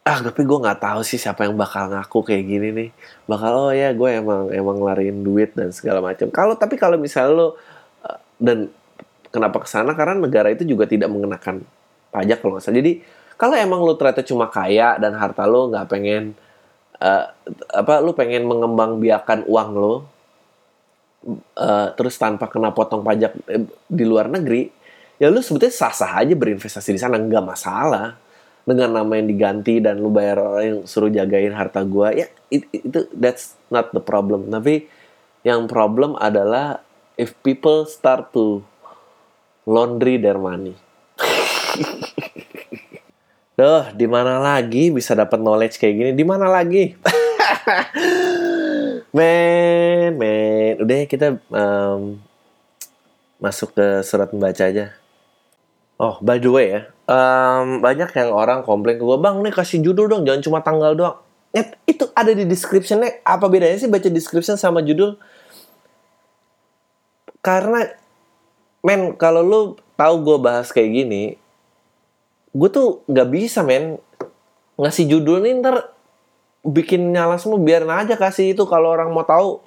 ah 0.00 0.18
tapi 0.24 0.42
gue 0.42 0.58
nggak 0.58 0.80
tahu 0.80 1.04
sih 1.04 1.20
siapa 1.20 1.44
yang 1.46 1.54
bakal 1.54 1.86
ngaku 1.92 2.18
kayak 2.24 2.44
gini 2.48 2.68
nih. 2.72 2.90
Bakal 3.30 3.52
oh 3.52 3.72
ya 3.72 3.94
gue 3.94 4.10
emang 4.10 4.50
emang 4.50 4.78
lariin 4.80 5.22
duit 5.22 5.54
dan 5.54 5.70
segala 5.70 6.02
macam. 6.02 6.32
Kalau 6.32 6.56
tapi 6.56 6.74
kalau 6.80 6.96
misalnya 6.96 7.32
lo 7.36 7.48
eh, 8.06 8.18
dan 8.40 8.72
kenapa 9.30 9.62
ke 9.62 9.68
sana 9.70 9.94
karena 9.94 10.18
negara 10.18 10.50
itu 10.50 10.66
juga 10.66 10.86
tidak 10.86 11.10
mengenakan 11.10 11.62
pajak 12.10 12.42
kalau 12.42 12.58
nggak 12.58 12.64
salah. 12.66 12.78
Jadi 12.82 12.92
kalau 13.40 13.54
emang 13.56 13.80
lo 13.80 13.96
ternyata 13.96 14.26
cuma 14.26 14.50
kaya 14.50 15.00
dan 15.00 15.16
harta 15.16 15.46
lo 15.48 15.70
nggak 15.72 15.86
pengen 15.88 16.36
uh, 17.00 17.24
apa 17.72 18.04
lo 18.04 18.12
pengen 18.12 18.44
mengembang 18.44 19.00
biakan 19.00 19.48
uang 19.48 19.70
lo 19.72 19.94
uh, 21.56 21.88
terus 21.96 22.20
tanpa 22.20 22.50
kena 22.50 22.74
potong 22.74 23.00
pajak 23.00 23.32
di 23.88 24.04
luar 24.04 24.28
negeri 24.28 24.68
ya 25.20 25.28
lu 25.28 25.40
sebetulnya 25.40 25.72
sah-sah 25.72 26.20
aja 26.20 26.34
berinvestasi 26.36 26.90
di 26.96 27.00
sana. 27.00 27.16
Nggak 27.16 27.44
masalah. 27.46 28.18
Dengan 28.60 28.92
nama 28.92 29.16
yang 29.16 29.26
diganti 29.26 29.80
dan 29.80 29.98
lu 29.98 30.12
bayar 30.12 30.36
orang 30.36 30.62
yang 30.62 30.80
suruh 30.84 31.08
jagain 31.08 31.50
harta 31.50 31.80
gua 31.80 32.12
ya 32.12 32.28
it, 32.52 32.68
itu 32.70 33.08
that's 33.16 33.56
not 33.72 33.88
the 33.96 34.02
problem. 34.04 34.52
Tapi 34.52 34.84
yang 35.42 35.64
problem 35.64 36.12
adalah 36.20 36.84
if 37.16 37.32
people 37.40 37.88
start 37.88 38.28
to 38.36 38.60
laundry 39.68 40.16
money 40.36 40.76
Duh, 43.60 43.92
di 43.92 44.08
mana 44.08 44.40
lagi 44.40 44.88
bisa 44.88 45.12
dapat 45.12 45.36
knowledge 45.36 45.76
kayak 45.76 45.94
gini? 46.00 46.10
Di 46.16 46.24
mana 46.24 46.48
lagi? 46.48 46.96
men, 49.16 50.16
men. 50.16 50.80
Udah 50.80 51.04
kita 51.04 51.36
um, 51.52 52.16
masuk 53.36 53.76
ke 53.76 54.00
surat 54.00 54.32
membaca 54.32 54.64
aja. 54.64 54.96
Oh, 56.00 56.16
by 56.24 56.40
the 56.40 56.48
way 56.48 56.72
ya, 56.72 56.88
um, 57.04 57.84
banyak 57.84 58.08
yang 58.16 58.32
orang 58.32 58.64
komplain 58.64 58.96
ke 58.96 59.04
gue, 59.04 59.18
bang 59.20 59.36
nih 59.44 59.52
kasih 59.52 59.84
judul 59.84 60.08
dong, 60.08 60.24
jangan 60.24 60.40
cuma 60.40 60.64
tanggal 60.64 60.96
doang. 60.96 61.20
Ya, 61.52 61.68
itu 61.84 62.08
ada 62.16 62.32
di 62.32 62.48
descriptionnya. 62.48 63.20
Apa 63.20 63.52
bedanya 63.52 63.76
sih 63.76 63.92
baca 63.92 64.08
description 64.08 64.56
sama 64.56 64.80
judul? 64.80 65.20
Karena, 67.44 67.92
men, 68.80 69.16
kalau 69.16 69.40
lu 69.44 69.60
tahu 69.94 70.14
gue 70.24 70.36
bahas 70.40 70.68
kayak 70.72 70.90
gini, 71.04 71.24
gue 72.52 72.68
tuh 72.72 73.04
nggak 73.06 73.28
bisa, 73.28 73.60
men, 73.64 74.00
ngasih 74.80 75.04
judul 75.06 75.44
nih 75.44 75.60
ntar 75.60 75.92
bikin 76.64 77.12
nyala 77.12 77.36
semua 77.36 77.60
biar 77.60 77.84
aja 77.84 78.16
kasih 78.16 78.56
itu. 78.56 78.64
Kalau 78.64 78.92
orang 78.92 79.12
mau 79.12 79.24
tahu 79.24 79.60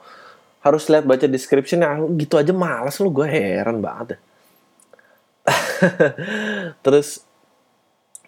harus 0.66 0.90
lihat 0.90 1.06
baca 1.06 1.26
descriptionnya. 1.30 1.94
Gitu 2.18 2.34
aja 2.38 2.54
malas 2.54 2.98
lu 3.02 3.14
gue 3.14 3.28
heran 3.30 3.82
banget 3.82 4.18
terus 6.88 7.28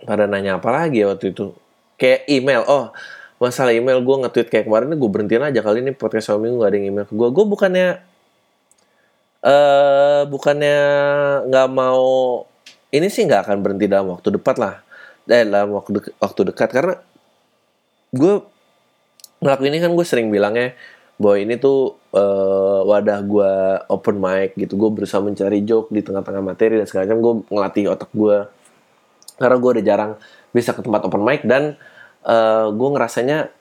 pada 0.03 0.27
nanya 0.27 0.59
apa 0.59 0.67
lagi 0.67 1.01
ya 1.01 1.15
waktu 1.15 1.31
itu? 1.31 1.55
Kayak 1.95 2.27
email. 2.27 2.61
Oh 2.67 2.91
masalah 3.35 3.75
email 3.75 3.99
gue 3.99 4.15
nge-tweet 4.25 4.47
kayak 4.47 4.65
kemarin 4.67 4.95
gue 4.95 5.09
berhentiin 5.11 5.43
aja 5.43 5.59
kali 5.59 5.83
ini 5.83 5.91
podcast 5.91 6.31
suami 6.31 6.47
gue 6.47 6.59
gak 6.63 6.71
ada 6.71 6.77
yang 6.79 6.87
email 6.87 7.05
ke 7.07 7.13
gue 7.13 7.29
gue 7.35 7.45
bukannya 7.45 7.87
uh, 9.45 10.21
bukannya 10.25 10.79
nggak 11.45 11.69
mau 11.69 12.43
ini 12.89 13.07
sih 13.07 13.23
nggak 13.29 13.45
akan 13.45 13.57
berhenti 13.61 13.85
dalam 13.85 14.09
waktu 14.11 14.33
dekat 14.33 14.57
lah. 14.57 14.81
Eh, 15.25 15.41
dalam 15.45 15.73
waktu 15.73 15.89
de 15.97 16.01
waktu 16.21 16.41
dekat. 16.53 16.69
Karena 16.69 16.95
gue 18.13 18.33
ngelakuin 19.41 19.73
ini 19.73 19.79
kan 19.81 19.91
gue 19.93 20.05
sering 20.05 20.29
bilangnya 20.33 20.73
bahwa 21.15 21.37
ini 21.39 21.55
tuh 21.55 21.95
uh, 22.11 22.81
wadah 22.87 23.19
gue 23.25 23.51
open 23.89 24.15
mic 24.21 24.53
gitu. 24.55 24.77
Gue 24.77 24.89
berusaha 24.93 25.21
mencari 25.21 25.65
joke 25.65 25.89
di 25.91 26.01
tengah-tengah 26.05 26.43
materi 26.45 26.77
dan 26.77 26.87
segala 26.87 27.09
gue 27.09 27.33
ngelatih 27.49 27.91
otak 27.91 28.11
gue 28.13 28.37
karena 29.35 29.55
gue 29.59 29.69
udah 29.75 29.83
jarang 29.83 30.11
bisa 30.55 30.71
ke 30.71 30.79
tempat 30.79 31.03
open 31.03 31.23
mic 31.27 31.43
dan 31.43 31.75
uh, 32.23 32.71
gue 32.71 32.89
ngerasanya 32.95 33.51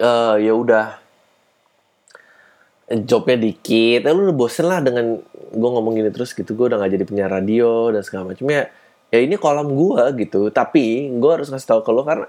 uh, 0.00 0.36
ya 0.36 0.52
udah 0.52 1.05
jobnya 2.86 3.34
dikit, 3.34 4.06
eh, 4.06 4.12
lu 4.14 4.30
udah 4.30 4.36
bosen 4.36 4.70
lah 4.70 4.78
dengan 4.78 5.18
gue 5.50 5.70
ngomong 5.74 5.98
gini 5.98 6.10
terus 6.14 6.30
gitu, 6.30 6.54
gue 6.54 6.70
udah 6.70 6.78
gak 6.78 6.94
jadi 6.94 7.04
penyiar 7.06 7.30
radio 7.34 7.90
dan 7.90 8.02
segala 8.06 8.34
macam. 8.34 8.46
Ya. 8.46 8.70
Ya 9.14 9.22
ini 9.22 9.38
kolam 9.38 9.70
gue 9.70 10.02
gitu, 10.26 10.50
tapi 10.50 11.10
gue 11.14 11.30
harus 11.30 11.46
ngasih 11.46 11.68
tahu 11.70 11.80
ke 11.86 11.90
lo 11.94 12.02
karena 12.02 12.26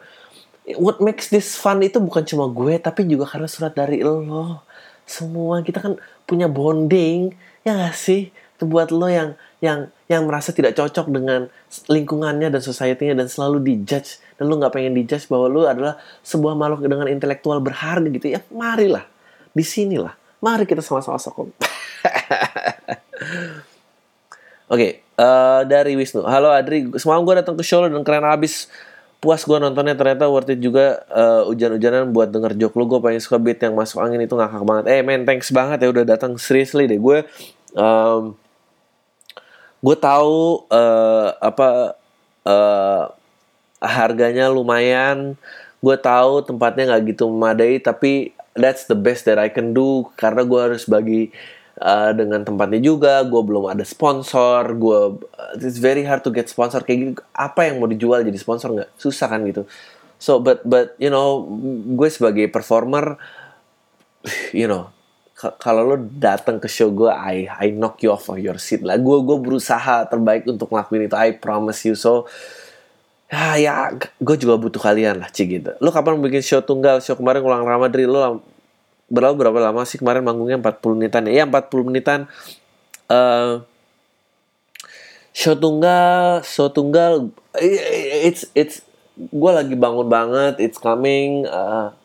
what 0.78 1.02
makes 1.02 1.34
this 1.34 1.58
fun 1.58 1.82
itu 1.82 1.98
bukan 1.98 2.22
cuma 2.22 2.46
gue 2.54 2.78
tapi 2.78 3.06
juga 3.10 3.26
karena 3.30 3.50
surat 3.50 3.74
dari 3.74 4.02
lo. 4.02 4.62
Semua 5.08 5.62
kita 5.66 5.82
kan 5.82 5.94
punya 6.30 6.46
bonding 6.50 7.34
ya 7.66 7.78
gak 7.78 7.98
sih? 7.98 8.30
Itu 8.58 8.66
buat 8.66 8.90
lo 8.90 9.10
yang 9.10 9.38
yang 9.62 9.90
yang 10.10 10.26
merasa 10.26 10.54
tidak 10.54 10.74
cocok 10.74 11.10
dengan 11.14 11.50
lingkungannya 11.90 12.50
dan 12.50 12.62
society-nya 12.62 13.14
dan 13.14 13.30
selalu 13.30 13.62
dijudge. 13.62 14.22
Dan 14.38 14.50
lo 14.50 14.58
nggak 14.62 14.74
pengen 14.74 14.94
dijudge 14.98 15.30
bahwa 15.30 15.46
lo 15.50 15.62
adalah 15.66 15.98
sebuah 16.22 16.54
makhluk 16.54 16.86
dengan 16.86 17.10
intelektual 17.10 17.62
berharga 17.62 18.10
gitu. 18.10 18.34
Ya 18.34 18.42
marilah. 18.54 19.06
Di 19.54 19.66
sinilah 19.66 20.17
mari 20.42 20.70
kita 20.70 20.86
sama-sama 20.86 21.18
sokong. 21.18 21.50
Oke, 24.68 24.76
okay, 24.76 24.92
uh, 25.16 25.64
eh, 25.64 25.72
dari 25.72 25.96
Wisnu. 25.96 26.28
Halo 26.28 26.52
Adri, 26.52 26.92
semalam 27.00 27.24
gue 27.24 27.40
datang 27.40 27.56
ke 27.56 27.64
show 27.64 27.88
dan 27.88 28.04
keren 28.04 28.28
abis. 28.28 28.68
Puas 29.18 29.42
gue 29.42 29.58
nontonnya. 29.58 29.98
Ternyata 29.98 30.30
worth 30.30 30.52
it 30.54 30.62
juga 30.62 31.02
uh, 31.10 31.48
hujan-hujanan 31.50 32.14
buat 32.14 32.30
denger 32.30 32.54
joke 32.60 32.78
lu. 32.78 32.86
Gue 32.86 33.00
paling 33.02 33.18
suka 33.24 33.42
beat 33.42 33.58
yang 33.64 33.74
masuk 33.74 34.04
angin 34.04 34.22
itu 34.22 34.36
ngakak 34.38 34.62
banget. 34.62 34.86
Eh 34.94 35.02
men 35.02 35.26
thanks 35.26 35.50
banget 35.50 35.82
ya 35.82 35.90
udah 35.90 36.06
datang. 36.06 36.38
Seriously 36.38 36.86
deh 36.86 37.02
gue 37.02 37.26
um, 37.74 38.38
gue 39.82 39.98
tahu 39.98 40.68
uh, 40.70 41.34
apa 41.42 41.98
uh, 42.46 43.04
harganya 43.82 44.54
lumayan. 44.54 45.34
Gue 45.82 45.98
tahu 45.98 46.46
tempatnya 46.46 46.94
nggak 46.94 47.18
gitu 47.18 47.26
memadai 47.26 47.82
tapi 47.82 48.37
that's 48.58 48.90
the 48.90 48.98
best 48.98 49.30
that 49.30 49.38
I 49.38 49.48
can 49.54 49.72
do. 49.72 50.10
Karena 50.18 50.44
gue 50.44 50.60
harus 50.60 50.84
bagi 50.90 51.30
uh, 51.82 52.12
dengan 52.14 52.42
tempatnya 52.42 52.82
juga. 52.82 53.22
Gue 53.24 53.42
belum 53.46 53.70
ada 53.70 53.86
sponsor. 53.86 54.74
Gue 54.76 55.22
uh, 55.22 55.54
it's 55.62 55.80
very 55.80 56.04
hard 56.04 56.26
to 56.26 56.34
get 56.34 56.50
sponsor. 56.50 56.82
Kayak 56.82 56.98
gitu 57.00 57.12
apa 57.34 57.70
yang 57.70 57.80
mau 57.82 57.90
dijual 57.90 58.26
jadi 58.26 58.38
sponsor 58.38 58.74
nggak? 58.74 58.90
Susah 58.98 59.30
kan 59.30 59.46
gitu. 59.46 59.70
So 60.18 60.42
but 60.42 60.66
but 60.66 60.98
you 60.98 61.14
know 61.14 61.46
gue 61.94 62.10
sebagai 62.10 62.50
performer 62.50 63.22
you 64.58 64.66
know 64.66 64.90
kalau 65.38 65.86
lo 65.86 65.98
datang 66.02 66.58
ke 66.58 66.66
show 66.66 66.90
gue 66.90 67.14
I 67.14 67.46
I 67.46 67.70
knock 67.70 68.02
you 68.02 68.10
off 68.10 68.26
of 68.34 68.42
your 68.42 68.58
seat. 68.58 68.82
Lah 68.82 68.98
gue 68.98 69.18
gue 69.22 69.38
berusaha 69.38 70.10
terbaik 70.10 70.50
untuk 70.50 70.74
ngelakuin 70.74 71.06
itu. 71.06 71.14
I 71.14 71.38
promise 71.38 71.86
you. 71.86 71.94
So 71.94 72.26
ya 73.30 73.60
ya 73.60 73.74
gue 74.18 74.36
juga 74.40 74.58
butuh 74.58 74.82
kalian 74.82 75.22
lah 75.22 75.30
cik 75.30 75.48
gitu. 75.62 75.72
Lo 75.78 75.94
kapan 75.94 76.18
bikin 76.18 76.42
show 76.42 76.66
tunggal? 76.66 77.06
Show 77.06 77.14
kemarin 77.22 77.46
ulang 77.46 77.70
Ramadri 77.70 78.10
lo 78.10 78.42
berapa 79.08 79.36
berapa 79.36 79.72
lama 79.72 79.88
sih 79.88 80.00
kemarin 80.00 80.24
manggungnya? 80.24 80.60
40 80.60 80.98
menitan 81.00 81.24
ya, 81.28 81.44
ya 81.44 81.46
40 81.48 81.88
menitan. 81.88 82.20
Uh, 83.08 83.64
show 85.32 85.56
tunggal 85.56 86.44
show 86.44 86.68
tunggal 86.68 87.32
it's 87.56 88.50
it's 88.52 88.84
gue 89.16 89.52
lagi 89.54 89.78
bangun 89.80 90.10
banget 90.10 90.60
it's 90.60 90.76
coming 90.76 91.48
uh, 91.48 91.96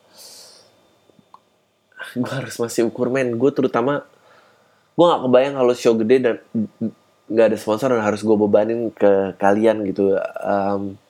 gue 2.12 2.32
harus 2.32 2.56
masih 2.60 2.88
ukur 2.88 3.08
men. 3.08 3.38
Gue 3.40 3.50
terutama 3.54 4.04
gue 4.92 5.04
nggak 5.04 5.22
kebayang 5.24 5.54
kalau 5.56 5.72
show 5.72 5.94
gede 5.96 6.16
dan 6.20 6.36
nggak 7.32 7.46
ada 7.52 7.56
sponsor 7.56 7.96
dan 7.96 8.04
harus 8.04 8.20
gue 8.20 8.36
bebanin 8.36 8.92
ke 8.92 9.36
kalian 9.40 9.88
gitu. 9.88 10.16
Um, 10.44 11.00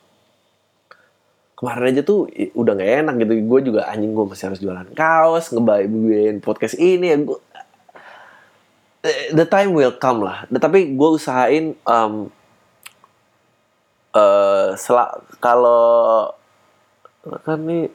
kemarin 1.63 1.95
aja 1.95 2.03
tuh 2.03 2.27
udah 2.59 2.75
nggak 2.75 2.91
enak 3.07 3.15
gitu. 3.23 3.33
Gue 3.47 3.61
juga 3.63 3.87
anjing 3.87 4.11
gue 4.11 4.27
masih 4.27 4.51
harus 4.51 4.59
jualan 4.59 4.89
kaos 4.99 5.55
ngebayin 5.55 6.43
podcast 6.43 6.75
ini. 6.75 7.15
Ya 7.15 7.17
gue 7.23 7.39
the 9.31 9.47
time 9.47 9.71
will 9.71 9.95
come 9.95 10.27
lah. 10.27 10.43
Tapi 10.51 10.99
gue 10.99 11.09
usahain 11.15 11.79
um, 11.87 12.35
uh, 14.11 14.75
kalau 15.39 16.35
kan 17.47 17.63
nih 17.63 17.87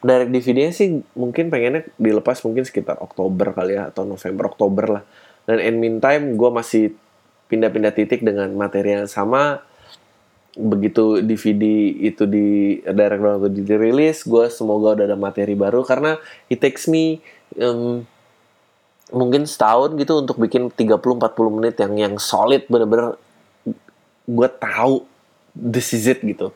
direct 0.00 0.30
DVD-nya 0.30 0.70
sih 0.70 1.02
mungkin 1.18 1.50
pengennya 1.50 1.90
dilepas 1.98 2.40
mungkin 2.46 2.62
sekitar 2.62 3.02
Oktober 3.02 3.50
kali 3.50 3.74
ya 3.74 3.90
atau 3.90 4.06
November 4.06 4.54
Oktober 4.54 4.84
lah. 4.86 5.02
Dan 5.50 5.58
in 5.58 5.82
meantime 5.82 6.38
gue 6.38 6.50
masih 6.54 6.94
pindah-pindah 7.50 7.90
titik 7.90 8.22
dengan 8.22 8.54
materi 8.54 8.94
yang 8.94 9.10
sama 9.10 9.66
begitu 10.60 11.24
DVD 11.24 11.64
itu 12.12 12.28
di 12.28 12.78
direct 12.84 13.22
download 13.22 13.52
di 13.56 13.64
dirilis 13.64 14.28
gue 14.28 14.52
semoga 14.52 15.00
udah 15.00 15.04
ada 15.08 15.16
materi 15.16 15.56
baru 15.56 15.80
karena 15.82 16.20
it 16.52 16.60
takes 16.60 16.84
me 16.84 17.24
um, 17.56 18.04
mungkin 19.10 19.48
setahun 19.48 19.96
gitu 19.98 20.22
untuk 20.22 20.38
bikin 20.38 20.70
30-40 20.70 21.56
menit 21.56 21.74
yang 21.80 21.94
yang 21.96 22.14
solid 22.20 22.68
bener-bener 22.68 23.18
gue 24.30 24.48
tahu 24.60 25.02
this 25.56 25.96
is 25.96 26.06
it 26.06 26.22
gitu. 26.22 26.54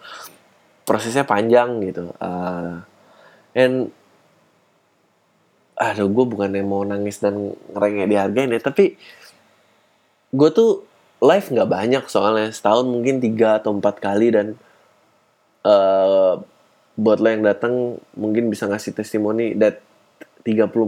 Prosesnya 0.85 1.25
panjang 1.25 1.81
gitu 1.81 2.13
uh, 2.21 2.85
and 3.57 3.89
aduh 5.75 6.07
gue 6.07 6.25
bukannya 6.29 6.63
mau 6.63 6.87
nangis 6.87 7.19
dan 7.19 7.57
ngerengek 7.75 8.07
dihargain 8.07 8.55
ya 8.55 8.61
tapi 8.63 8.95
gue 10.31 10.49
tuh 10.55 10.87
live 11.25 11.47
nggak 11.49 11.70
banyak 11.70 12.05
soalnya. 12.12 12.53
Setahun 12.53 12.85
mungkin 12.85 13.18
tiga 13.25 13.57
atau 13.57 13.72
empat 13.72 13.97
kali 13.99 14.29
dan 14.29 14.47
uh, 15.64 16.37
buat 16.95 17.18
lo 17.18 17.29
yang 17.33 17.43
datang 17.43 17.97
mungkin 18.14 18.53
bisa 18.53 18.68
ngasih 18.68 18.93
testimoni 18.95 19.57
that 19.57 19.81
30-40 20.45 20.85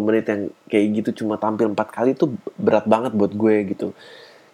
menit 0.00 0.24
yang 0.32 0.42
kayak 0.66 0.86
gitu 1.04 1.22
cuma 1.22 1.36
tampil 1.36 1.68
empat 1.68 1.92
kali 1.92 2.16
tuh 2.16 2.32
berat 2.56 2.88
banget 2.88 3.12
buat 3.12 3.36
gue 3.36 3.54
gitu. 3.76 3.92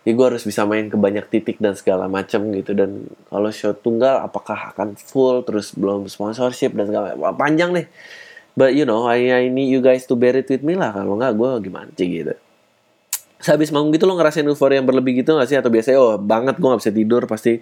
Ya 0.03 0.17
gue 0.17 0.27
harus 0.27 0.43
bisa 0.43 0.67
main 0.67 0.91
ke 0.91 0.97
banyak 0.99 1.29
titik 1.31 1.63
dan 1.63 1.79
segala 1.79 2.11
macam 2.11 2.51
gitu. 2.51 2.75
Dan 2.75 3.07
kalau 3.31 3.49
show 3.55 3.71
tunggal 3.71 4.27
apakah 4.27 4.75
akan 4.75 4.99
full? 4.99 5.47
Terus 5.47 5.71
belum 5.79 6.11
sponsorship 6.11 6.75
dan 6.75 6.91
segala 6.91 7.15
panjang 7.39 7.71
nih. 7.71 7.87
But 8.59 8.75
you 8.75 8.83
know 8.83 9.07
I, 9.07 9.31
I 9.31 9.43
need 9.47 9.71
you 9.71 9.79
guys 9.79 10.11
to 10.11 10.19
bear 10.19 10.35
it 10.35 10.51
with 10.51 10.67
me 10.67 10.75
lah. 10.75 10.91
Kalau 10.91 11.15
nggak 11.15 11.39
gue 11.39 11.51
gimana 11.71 11.91
sih 11.95 12.11
gitu 12.11 12.35
sehabis 13.41 13.73
manggung 13.73 13.93
gitu 13.97 14.05
lo 14.05 14.15
ngerasain 14.17 14.45
euforia 14.45 14.79
yang 14.79 14.89
berlebih 14.89 15.25
gitu 15.25 15.37
gak 15.37 15.49
sih 15.49 15.57
atau 15.57 15.73
biasanya 15.73 15.99
oh 15.99 16.17
banget 16.21 16.61
gue 16.61 16.69
gak 16.69 16.81
bisa 16.85 16.93
tidur 16.93 17.23
pasti 17.25 17.59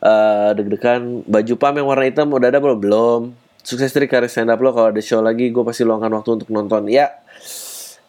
uh, 0.00 0.50
deg-degan 0.56 1.22
baju 1.28 1.54
pam 1.60 1.74
yang 1.76 1.88
warna 1.88 2.04
hitam 2.08 2.32
udah 2.32 2.48
ada 2.48 2.58
belum 2.58 2.78
belum 2.80 3.20
sukses 3.60 3.92
dari 3.92 4.08
karir 4.08 4.32
stand 4.32 4.48
up 4.48 4.58
lo 4.58 4.72
kalau 4.72 4.88
ada 4.90 5.02
show 5.04 5.20
lagi 5.20 5.52
gue 5.52 5.62
pasti 5.62 5.84
luangkan 5.84 6.12
waktu 6.16 6.30
untuk 6.42 6.48
nonton 6.50 6.88
ya 6.88 7.12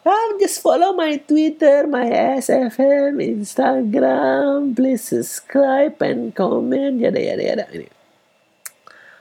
Um, 0.07 0.39
just 0.39 0.63
follow 0.63 0.95
my 0.95 1.19
Twitter, 1.19 1.83
my 1.83 2.07
SFM, 2.39 3.19
Instagram. 3.19 4.71
Please 4.71 5.03
subscribe 5.03 5.99
and 5.99 6.31
comment. 6.31 7.03
Yada 7.03 7.19
yada 7.19 7.43
yada. 7.43 7.65
Ini 7.75 7.96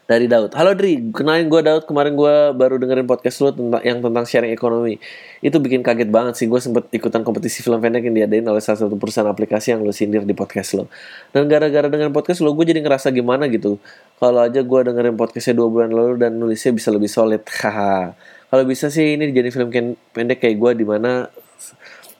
dari 0.06 0.30
Daud. 0.30 0.54
Halo 0.54 0.78
Dri, 0.78 1.10
kenalin 1.10 1.50
gue 1.50 1.60
Daud. 1.66 1.84
Kemarin 1.84 2.14
gue 2.14 2.34
baru 2.54 2.78
dengerin 2.78 3.10
podcast 3.10 3.42
lo 3.42 3.50
tentang 3.50 3.82
yang 3.82 3.98
tentang 3.98 4.24
sharing 4.24 4.54
ekonomi. 4.54 5.02
Itu 5.42 5.58
bikin 5.58 5.82
kaget 5.82 6.08
banget 6.14 6.38
sih. 6.38 6.46
Gue 6.46 6.62
sempet 6.62 6.86
ikutan 6.94 7.26
kompetisi 7.26 7.60
film 7.66 7.82
pendek 7.82 8.06
yang 8.06 8.14
diadain 8.14 8.46
oleh 8.46 8.62
salah 8.62 8.86
satu 8.86 8.94
perusahaan 8.94 9.26
aplikasi 9.26 9.74
yang 9.74 9.82
lo 9.82 9.90
sindir 9.90 10.22
di 10.22 10.32
podcast 10.32 10.78
lo. 10.78 10.86
Dan 11.34 11.50
gara-gara 11.50 11.90
dengan 11.90 12.14
podcast 12.14 12.38
lo, 12.40 12.54
gue 12.54 12.70
jadi 12.70 12.80
ngerasa 12.80 13.10
gimana 13.10 13.50
gitu. 13.50 13.82
Kalau 14.22 14.46
aja 14.46 14.62
gue 14.62 14.80
dengerin 14.86 15.18
podcastnya 15.18 15.58
dua 15.58 15.68
bulan 15.68 15.90
lalu 15.90 16.22
dan 16.22 16.38
nulisnya 16.38 16.70
bisa 16.70 16.94
lebih 16.94 17.10
solid. 17.10 17.42
Haha 17.42 18.14
kalau 18.46 18.62
bisa 18.62 18.88
sih 18.88 19.18
ini 19.18 19.34
jadi 19.34 19.50
film 19.50 19.68
pendek 20.14 20.38
kayak 20.38 20.56
gue 20.58 20.72
di 20.82 20.86
mana 20.86 21.26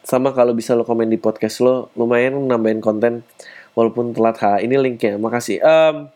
sama 0.02 0.34
kalau 0.34 0.54
bisa 0.54 0.74
lo 0.74 0.82
komen 0.82 1.10
di 1.10 1.18
podcast 1.18 1.62
lo 1.62 1.90
lumayan 1.94 2.50
nambahin 2.50 2.82
konten 2.82 3.22
walaupun 3.78 4.14
telat 4.14 4.38
ha 4.42 4.58
ini 4.58 4.74
linknya 4.78 5.18
makasih 5.18 5.62
um, 5.62 6.10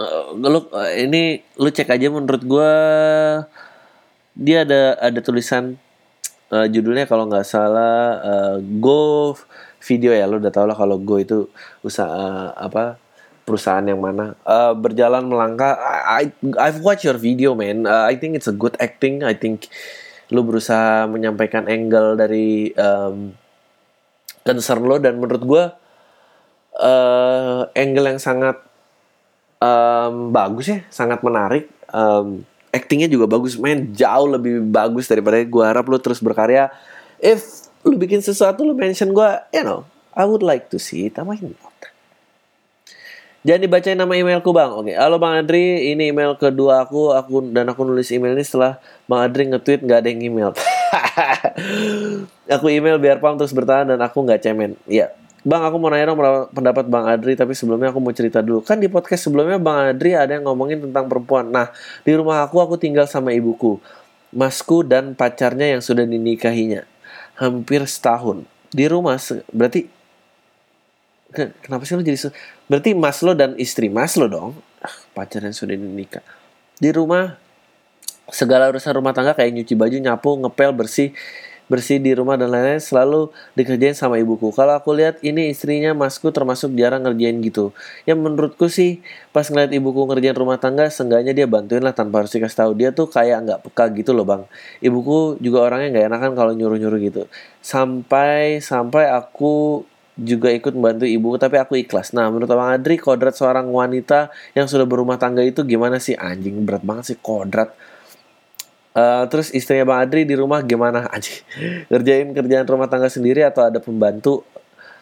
uh, 0.00 0.32
lo 0.32 0.72
uh, 0.72 0.90
ini 0.96 1.44
lo 1.60 1.68
cek 1.68 1.92
aja 1.92 2.08
menurut 2.08 2.42
gue 2.42 2.72
dia 4.40 4.64
ada 4.64 4.96
ada 4.96 5.20
tulisan 5.20 5.76
uh, 6.48 6.66
judulnya 6.66 7.04
kalau 7.04 7.28
nggak 7.28 7.44
salah 7.44 8.18
uh, 8.24 8.56
go 8.80 9.36
video 9.84 10.16
ya 10.16 10.24
lo 10.24 10.40
udah 10.40 10.52
tau 10.52 10.64
lah 10.64 10.76
kalau 10.76 10.96
go 10.96 11.20
itu 11.20 11.48
usaha 11.84 12.08
uh, 12.08 12.56
apa 12.56 12.96
perusahaan 13.50 13.82
yang 13.82 13.98
mana 13.98 14.38
uh, 14.46 14.78
berjalan 14.78 15.26
melangkah. 15.26 15.74
I 16.06 16.30
I've 16.54 16.86
watched 16.86 17.02
your 17.02 17.18
video 17.18 17.58
man. 17.58 17.82
Uh, 17.82 18.06
I 18.06 18.14
think 18.14 18.38
it's 18.38 18.46
a 18.46 18.54
good 18.54 18.78
acting. 18.78 19.26
I 19.26 19.34
think 19.34 19.66
lu 20.30 20.46
berusaha 20.46 21.10
menyampaikan 21.10 21.66
angle 21.66 22.14
dari 22.14 22.70
um, 22.78 23.34
concern 24.46 24.86
lo 24.86 25.02
dan 25.02 25.18
menurut 25.18 25.42
gue 25.42 25.64
uh, 26.78 27.60
angle 27.74 28.06
yang 28.14 28.22
sangat 28.22 28.62
um, 29.60 30.34
bagus 30.34 30.66
ya 30.66 30.80
sangat 30.88 31.20
menarik. 31.20 31.68
Um, 31.92 32.42
actingnya 32.72 33.06
juga 33.06 33.28
bagus. 33.30 33.54
Main 33.60 33.92
jauh 33.92 34.28
lebih 34.28 34.64
bagus 34.66 35.06
daripada 35.06 35.38
gue 35.38 35.64
harap 35.64 35.86
lo 35.86 36.00
terus 36.00 36.18
berkarya. 36.18 36.72
If 37.20 37.68
lu 37.84 37.96
bikin 37.96 38.24
sesuatu 38.24 38.64
lu 38.64 38.76
mention 38.76 39.12
gue 39.12 39.30
you 39.54 39.64
know 39.64 39.84
I 40.16 40.26
would 40.26 40.42
like 40.42 40.72
to 40.74 40.80
see 40.80 41.06
it. 41.06 41.14
Not. 41.16 41.80
Jangan 43.40 43.60
dibacain 43.64 43.96
nama 43.96 44.12
emailku 44.12 44.52
bang. 44.52 44.68
Oke, 44.68 44.92
halo 44.92 45.16
bang 45.16 45.40
Adri, 45.40 45.96
ini 45.96 46.12
email 46.12 46.36
kedua 46.36 46.84
aku, 46.84 47.16
aku 47.16 47.40
dan 47.48 47.72
aku 47.72 47.88
nulis 47.88 48.12
email 48.12 48.36
ini 48.36 48.44
setelah 48.44 48.76
bang 49.08 49.20
Adri 49.24 49.48
nge-tweet 49.48 49.80
nggak 49.80 49.98
ada 50.04 50.08
yang 50.12 50.20
email. 50.28 50.50
aku 52.60 52.68
email 52.68 53.00
biar 53.00 53.16
pam 53.16 53.40
terus 53.40 53.56
bertahan 53.56 53.88
dan 53.88 54.00
aku 54.04 54.28
nggak 54.28 54.44
cemen. 54.44 54.76
Iya, 54.84 55.16
Bang, 55.40 55.64
aku 55.64 55.80
mau 55.80 55.88
nanya 55.88 56.12
dong 56.12 56.20
pendapat 56.52 56.84
Bang 56.84 57.08
Adri, 57.08 57.32
tapi 57.32 57.56
sebelumnya 57.56 57.88
aku 57.88 58.00
mau 58.00 58.12
cerita 58.12 58.44
dulu. 58.44 58.60
Kan 58.60 58.76
di 58.76 58.92
podcast 58.92 59.24
sebelumnya 59.24 59.56
Bang 59.56 59.88
Adri 59.88 60.12
ada 60.12 60.36
yang 60.36 60.44
ngomongin 60.44 60.84
tentang 60.84 61.08
perempuan. 61.08 61.48
Nah, 61.48 61.72
di 62.04 62.12
rumah 62.12 62.44
aku, 62.44 62.60
aku 62.60 62.76
tinggal 62.76 63.08
sama 63.08 63.32
ibuku, 63.32 63.80
masku, 64.36 64.84
dan 64.84 65.16
pacarnya 65.16 65.72
yang 65.76 65.80
sudah 65.80 66.04
dinikahinya. 66.04 66.84
Hampir 67.40 67.88
setahun. 67.88 68.44
Di 68.68 68.84
rumah, 68.84 69.16
berarti 69.48 69.88
kenapa 71.34 71.86
sih 71.86 71.94
lo 71.94 72.02
jadi 72.02 72.18
berarti 72.66 72.90
mas 72.94 73.22
lo 73.22 73.32
dan 73.38 73.54
istri 73.54 73.86
mas 73.86 74.18
lo 74.18 74.26
dong 74.26 74.58
pacar 75.14 75.46
yang 75.46 75.54
sudah 75.54 75.78
nikah 75.78 76.24
di 76.82 76.90
rumah 76.90 77.38
segala 78.30 78.70
urusan 78.70 78.94
rumah 78.94 79.14
tangga 79.14 79.34
kayak 79.34 79.54
nyuci 79.54 79.74
baju 79.74 79.96
nyapu 79.98 80.30
ngepel 80.46 80.70
bersih 80.74 81.14
bersih 81.70 82.02
di 82.02 82.10
rumah 82.10 82.34
dan 82.34 82.50
lain-lain 82.50 82.82
selalu 82.82 83.30
dikerjain 83.54 83.94
sama 83.94 84.18
ibuku. 84.18 84.50
Kalau 84.50 84.74
aku 84.74 84.90
lihat 84.90 85.22
ini 85.22 85.54
istrinya 85.54 85.94
masku 85.94 86.34
termasuk 86.34 86.74
jarang 86.74 87.06
ngerjain 87.06 87.38
gitu. 87.46 87.70
Ya 88.04 88.18
menurutku 88.18 88.66
sih 88.66 88.98
pas 89.30 89.46
ngeliat 89.46 89.70
ibuku 89.70 90.02
ngerjain 90.10 90.34
rumah 90.34 90.58
tangga, 90.58 90.90
seenggaknya 90.90 91.30
dia 91.30 91.46
bantuin 91.46 91.86
lah 91.86 91.94
tanpa 91.94 92.26
harus 92.26 92.34
dikasih 92.34 92.58
tahu. 92.58 92.70
Dia 92.74 92.90
tuh 92.90 93.06
kayak 93.06 93.46
nggak 93.46 93.60
peka 93.70 93.84
gitu 93.94 94.10
loh 94.10 94.26
bang. 94.26 94.42
Ibuku 94.82 95.38
juga 95.38 95.70
orangnya 95.70 95.94
nggak 95.94 96.06
enakan 96.10 96.30
kalau 96.34 96.52
nyuruh-nyuruh 96.58 96.98
gitu. 96.98 97.22
Sampai 97.62 98.58
sampai 98.58 99.06
aku 99.06 99.86
juga 100.20 100.52
ikut 100.52 100.76
membantu 100.76 101.08
ibu 101.08 101.32
tapi 101.40 101.56
aku 101.56 101.80
ikhlas. 101.80 102.12
Nah, 102.12 102.28
menurut 102.28 102.52
Bang 102.52 102.76
Adri, 102.76 103.00
kodrat 103.00 103.32
seorang 103.32 103.72
wanita 103.72 104.28
yang 104.52 104.68
sudah 104.68 104.84
berumah 104.84 105.16
tangga 105.16 105.40
itu 105.40 105.64
gimana 105.64 105.96
sih? 105.96 106.12
Anjing 106.18 106.60
berat 106.68 106.84
banget 106.84 107.14
sih 107.14 107.18
kodrat. 107.18 107.72
Uh, 108.90 109.22
terus 109.30 109.54
istrinya 109.54 109.86
Bang 109.86 110.02
Adri 110.02 110.26
di 110.26 110.34
rumah 110.34 110.62
gimana? 110.66 111.06
Anjing. 111.14 111.42
Ngerjain 111.86 112.34
kerjaan 112.34 112.66
rumah 112.66 112.90
tangga 112.90 113.06
sendiri 113.06 113.46
atau 113.46 113.62
ada 113.62 113.78
pembantu? 113.78 114.42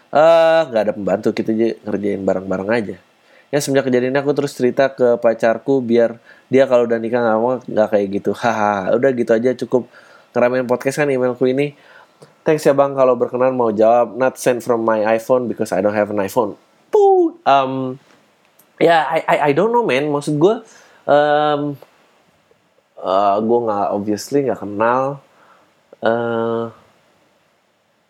Eh, 0.08 0.16
uh, 0.16 0.68
nggak 0.68 0.82
ada 0.88 0.92
pembantu, 0.92 1.28
kita 1.36 1.52
aja 1.52 1.68
ngerjain 1.88 2.20
bareng-bareng 2.24 2.68
aja. 2.68 2.96
Ya 3.48 3.58
semenjak 3.64 3.88
kejadian 3.88 4.12
aku 4.20 4.36
terus 4.36 4.52
cerita 4.52 4.92
ke 4.92 5.16
pacarku 5.16 5.80
biar 5.80 6.20
dia 6.52 6.68
kalau 6.68 6.84
udah 6.84 7.00
nikah 7.00 7.24
nggak 7.24 7.38
mau 7.40 7.56
nggak 7.64 7.88
kayak 7.88 8.06
gitu. 8.20 8.30
Haha, 8.40 8.92
udah 8.92 9.10
gitu 9.16 9.32
aja 9.32 9.50
cukup 9.64 9.88
ngeramein 10.36 10.68
podcast 10.68 11.00
kan 11.00 11.08
emailku 11.08 11.48
ini. 11.48 11.72
Thanks 12.44 12.64
ya 12.64 12.72
bang 12.72 12.92
kalau 12.96 13.16
berkenan 13.16 13.56
mau 13.56 13.72
jawab 13.72 14.16
not 14.16 14.36
sent 14.40 14.64
from 14.64 14.84
my 14.84 15.04
iPhone 15.16 15.48
because 15.48 15.72
I 15.72 15.80
don't 15.80 15.96
have 15.96 16.12
an 16.12 16.20
iPhone. 16.20 16.60
Pooh. 16.92 17.36
Um, 17.44 17.96
ya 18.80 18.88
yeah, 18.88 19.00
I, 19.04 19.18
I 19.24 19.36
I 19.48 19.50
don't 19.56 19.72
know 19.72 19.84
man. 19.84 20.08
Maksud 20.12 20.36
gue 20.36 20.64
um, 21.08 21.76
uh, 23.02 23.36
gue 23.38 23.58
nggak 23.66 23.86
obviously 23.94 24.46
nggak 24.46 24.60
kenal 24.62 25.22
uh, 26.02 26.64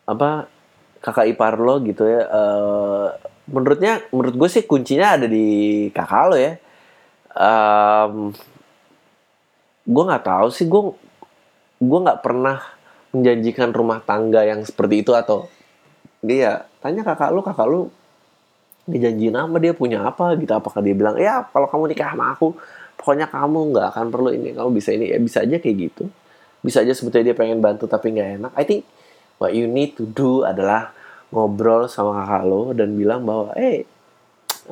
apa 0.08 0.48
kakak 1.04 1.28
ipar 1.30 1.60
lo 1.60 1.80
gitu 1.84 2.04
ya. 2.08 2.22
Uh, 2.28 3.08
menurutnya 3.48 4.04
menurut 4.12 4.34
gue 4.36 4.48
sih 4.48 4.64
kuncinya 4.64 5.16
ada 5.20 5.26
di 5.28 5.88
kakak 5.92 6.24
lo 6.28 6.36
ya. 6.36 6.52
Um, 7.38 8.34
gue 9.88 10.02
nggak 10.04 10.24
tahu 10.26 10.48
sih 10.52 10.66
gue 10.68 10.82
gue 11.78 11.98
nggak 12.04 12.20
pernah 12.20 12.60
menjanjikan 13.14 13.72
rumah 13.72 14.04
tangga 14.04 14.44
yang 14.44 14.60
seperti 14.66 15.00
itu 15.00 15.16
atau 15.16 15.48
dia 16.20 16.66
tanya 16.82 17.06
kakak 17.06 17.30
lu 17.30 17.40
kakak 17.40 17.68
lu 17.70 17.88
dijanjiin 18.88 19.36
apa 19.36 19.56
dia 19.60 19.72
punya 19.76 20.04
apa 20.04 20.34
gitu 20.36 20.52
apakah 20.52 20.80
dia 20.80 20.96
bilang 20.96 21.16
ya 21.16 21.44
kalau 21.52 21.68
kamu 21.68 21.92
nikah 21.92 22.12
sama 22.12 22.34
aku 22.36 22.56
pokoknya 22.98 23.30
kamu 23.30 23.72
nggak 23.72 23.86
akan 23.94 24.06
perlu 24.10 24.30
ini 24.34 24.52
kamu 24.52 24.70
bisa 24.74 24.90
ini. 24.92 25.14
Ya 25.14 25.18
bisa 25.22 25.46
aja 25.46 25.56
kayak 25.62 25.76
gitu. 25.78 26.10
Bisa 26.60 26.82
aja 26.82 26.90
sebetulnya 26.92 27.32
dia 27.32 27.36
pengen 27.38 27.62
bantu 27.62 27.86
tapi 27.86 28.10
nggak 28.12 28.28
enak. 28.42 28.52
I 28.58 28.64
think 28.66 28.82
what 29.38 29.54
you 29.54 29.70
need 29.70 29.94
to 29.94 30.04
do 30.10 30.42
adalah 30.42 30.90
ngobrol 31.30 31.86
sama 31.86 32.26
kakak 32.26 32.44
lo 32.44 32.74
dan 32.74 32.98
bilang 32.98 33.22
bahwa 33.22 33.54
eh 33.54 33.60
hey, 33.60 33.76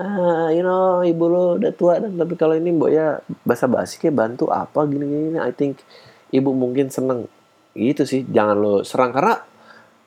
uh, 0.00 0.48
you 0.50 0.64
know 0.64 1.04
ibu 1.04 1.24
lo 1.28 1.60
udah 1.60 1.72
tua 1.76 2.00
dan 2.00 2.16
tapi 2.16 2.34
kalau 2.34 2.56
ini 2.56 2.72
mbok 2.72 2.90
ya 2.90 3.20
basa 3.44 3.68
basi 3.68 4.00
kayak 4.00 4.16
bantu 4.16 4.48
apa 4.48 4.88
gini 4.88 5.04
gini 5.04 5.38
I 5.38 5.52
think 5.54 5.78
ibu 6.34 6.50
mungkin 6.50 6.90
seneng. 6.90 7.30
Gitu 7.76 8.02
sih 8.02 8.26
jangan 8.26 8.56
lo 8.58 8.74
serang. 8.82 9.14
Karena 9.14 9.38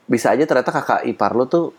bisa 0.09 0.35
aja 0.35 0.43
ternyata 0.43 0.75
kakak 0.75 1.01
ipar 1.07 1.31
lo 1.37 1.47
tuh 1.47 1.71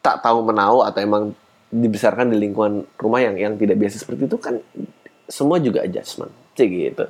tak 0.00 0.22
tahu 0.22 0.38
menau 0.42 0.82
atau 0.86 1.00
emang 1.02 1.34
dibesarkan 1.70 2.30
di 2.30 2.38
lingkungan 2.38 2.86
rumah 2.96 3.20
yang 3.22 3.34
yang 3.36 3.54
tidak 3.58 3.76
biasa 3.78 3.98
seperti 4.02 4.30
itu 4.30 4.38
kan 4.38 4.62
semua 5.26 5.58
juga 5.58 5.82
adjustment 5.82 6.30
sih 6.54 6.70
gitu 6.70 7.06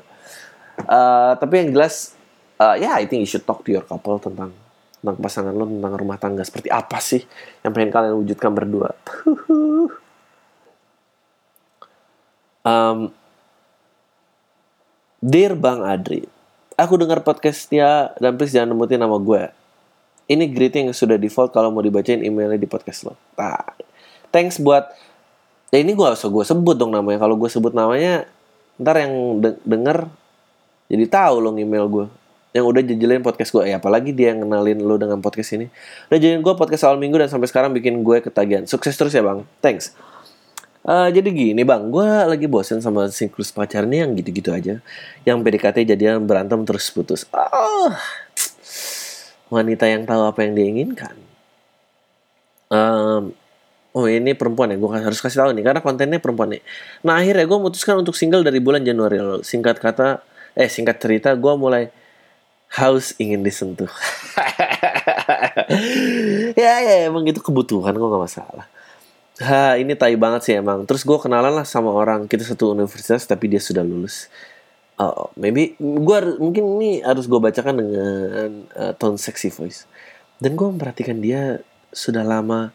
uh, 0.89 1.33
tapi 1.37 1.55
yang 1.61 1.77
jelas 1.77 2.17
uh, 2.59 2.75
ya 2.75 2.93
yeah, 2.93 2.95
I 2.97 3.05
think 3.05 3.25
you 3.25 3.31
should 3.31 3.45
talk 3.45 3.63
to 3.65 3.71
your 3.73 3.85
couple 3.85 4.17
tentang 4.17 4.57
tentang 5.01 5.17
pasangan 5.21 5.53
lo 5.53 5.69
tentang 5.69 5.93
rumah 5.95 6.17
tangga 6.17 6.43
seperti 6.43 6.73
apa 6.73 6.99
sih 6.99 7.21
yang 7.63 7.77
pengen 7.77 7.93
kalian 7.93 8.17
wujudkan 8.17 8.51
berdua 8.57 8.97
um, 12.65 13.13
Dear 15.21 15.57
Bang 15.57 15.85
Adri 15.85 16.37
Aku 16.77 17.01
dengar 17.01 17.25
podcastnya 17.25 18.13
dan 18.21 18.37
please 18.37 18.53
jangan 18.53 18.77
nemutin 18.77 19.01
nama 19.01 19.17
gue. 19.17 19.49
Ini 20.29 20.45
greeting 20.53 20.93
yang 20.93 20.97
sudah 20.97 21.17
default 21.17 21.49
kalau 21.57 21.73
mau 21.73 21.81
dibacain 21.81 22.21
emailnya 22.21 22.61
di 22.61 22.69
podcast 22.69 23.09
lo. 23.09 23.17
Nah, 23.41 23.65
thanks 24.31 24.59
buat 24.63 24.91
ya 25.75 25.83
ini 25.83 25.93
gue 25.93 26.07
usah 26.07 26.31
gue 26.31 26.45
sebut 26.47 26.77
dong 26.79 26.95
namanya. 26.95 27.23
Kalau 27.23 27.35
gue 27.35 27.51
sebut 27.51 27.75
namanya, 27.75 28.27
ntar 28.77 28.97
yang 29.01 29.41
de 29.41 29.51
denger 29.65 30.09
jadi 30.87 31.05
tahu 31.09 31.35
lo 31.43 31.51
email 31.57 31.87
gue 31.89 32.07
yang 32.57 32.65
udah 32.65 32.81
jejelin 32.81 33.21
podcast 33.21 33.53
gue 33.53 33.69
ya 33.69 33.77
apalagi 33.77 34.17
dia 34.17 34.33
yang 34.33 34.49
kenalin 34.49 34.81
lo 34.81 34.97
dengan 34.97 35.21
podcast 35.21 35.57
ini 35.61 35.69
udah 36.09 36.19
jejelin 36.21 36.41
gue 36.41 36.55
podcast 36.57 36.89
awal 36.89 36.97
minggu 36.97 37.21
dan 37.21 37.29
sampai 37.29 37.49
sekarang 37.53 37.73
bikin 37.77 38.01
gue 38.01 38.25
ketagihan 38.25 38.65
sukses 38.65 38.97
terus 38.97 39.13
ya 39.13 39.21
bang 39.21 39.45
thanks 39.61 39.93
Uh, 40.87 41.11
jadi 41.11 41.35
gini 41.35 41.67
bang, 41.67 41.91
gue 41.91 42.07
lagi 42.07 42.47
bosen 42.47 42.79
sama 42.79 43.11
siklus 43.11 43.51
pacarnya 43.51 44.07
yang 44.07 44.15
gitu-gitu 44.15 44.55
aja. 44.55 44.79
Yang 45.27 45.39
PDKT 45.43 45.83
jadian 45.83 46.23
berantem 46.31 46.63
terus 46.63 46.95
putus. 46.95 47.27
Oh, 47.35 47.91
wanita 49.51 49.91
yang 49.91 50.07
tahu 50.07 50.31
apa 50.31 50.47
yang 50.47 50.55
diinginkan. 50.55 51.19
Um, 52.71 53.35
oh 53.97 54.05
ini 54.05 54.37
perempuan 54.37 54.71
ya, 54.71 54.77
gue 54.77 54.91
harus 54.93 55.21
kasih 55.25 55.41
tahu 55.41 55.57
nih 55.57 55.65
karena 55.65 55.81
kontennya 55.81 56.21
perempuan 56.21 56.53
nih. 56.53 56.63
Nah 57.09 57.17
akhirnya 57.17 57.49
gue 57.49 57.57
memutuskan 57.57 57.97
untuk 57.97 58.13
single 58.13 58.45
dari 58.45 58.61
bulan 58.61 58.85
Januari 58.85 59.17
lalu. 59.17 59.41
Singkat 59.41 59.81
kata, 59.81 60.21
eh 60.53 60.69
singkat 60.69 61.01
cerita, 61.01 61.33
gue 61.33 61.53
mulai 61.57 61.89
haus 62.77 63.17
ingin 63.17 63.41
disentuh. 63.41 63.89
ya 66.61 66.73
ya 66.85 67.09
emang 67.09 67.25
itu 67.25 67.41
kebutuhan 67.41 67.97
gue 67.97 68.07
gak 68.07 68.23
masalah 68.23 68.67
Ha, 69.37 69.77
ini 69.77 69.93
tai 69.93 70.17
banget 70.17 70.49
sih 70.49 70.55
emang. 70.57 70.89
Terus 70.89 71.05
gue 71.05 71.19
kenalan 71.21 71.53
lah 71.53 71.69
sama 71.69 71.93
orang 71.93 72.25
kita 72.25 72.41
satu 72.41 72.73
universitas 72.73 73.29
tapi 73.29 73.53
dia 73.53 73.61
sudah 73.61 73.85
lulus. 73.85 74.33
Oh, 74.97 75.29
maybe 75.37 75.77
gue 75.77 76.19
mungkin 76.41 76.81
ini 76.81 77.05
harus 77.05 77.29
gue 77.29 77.37
bacakan 77.37 77.77
dengan 77.77 78.65
uh, 78.73 78.97
tone 78.97 79.21
sexy 79.21 79.53
voice. 79.53 79.85
Dan 80.41 80.57
gue 80.57 80.65
memperhatikan 80.65 81.21
dia 81.21 81.61
sudah 81.93 82.25
lama 82.25 82.73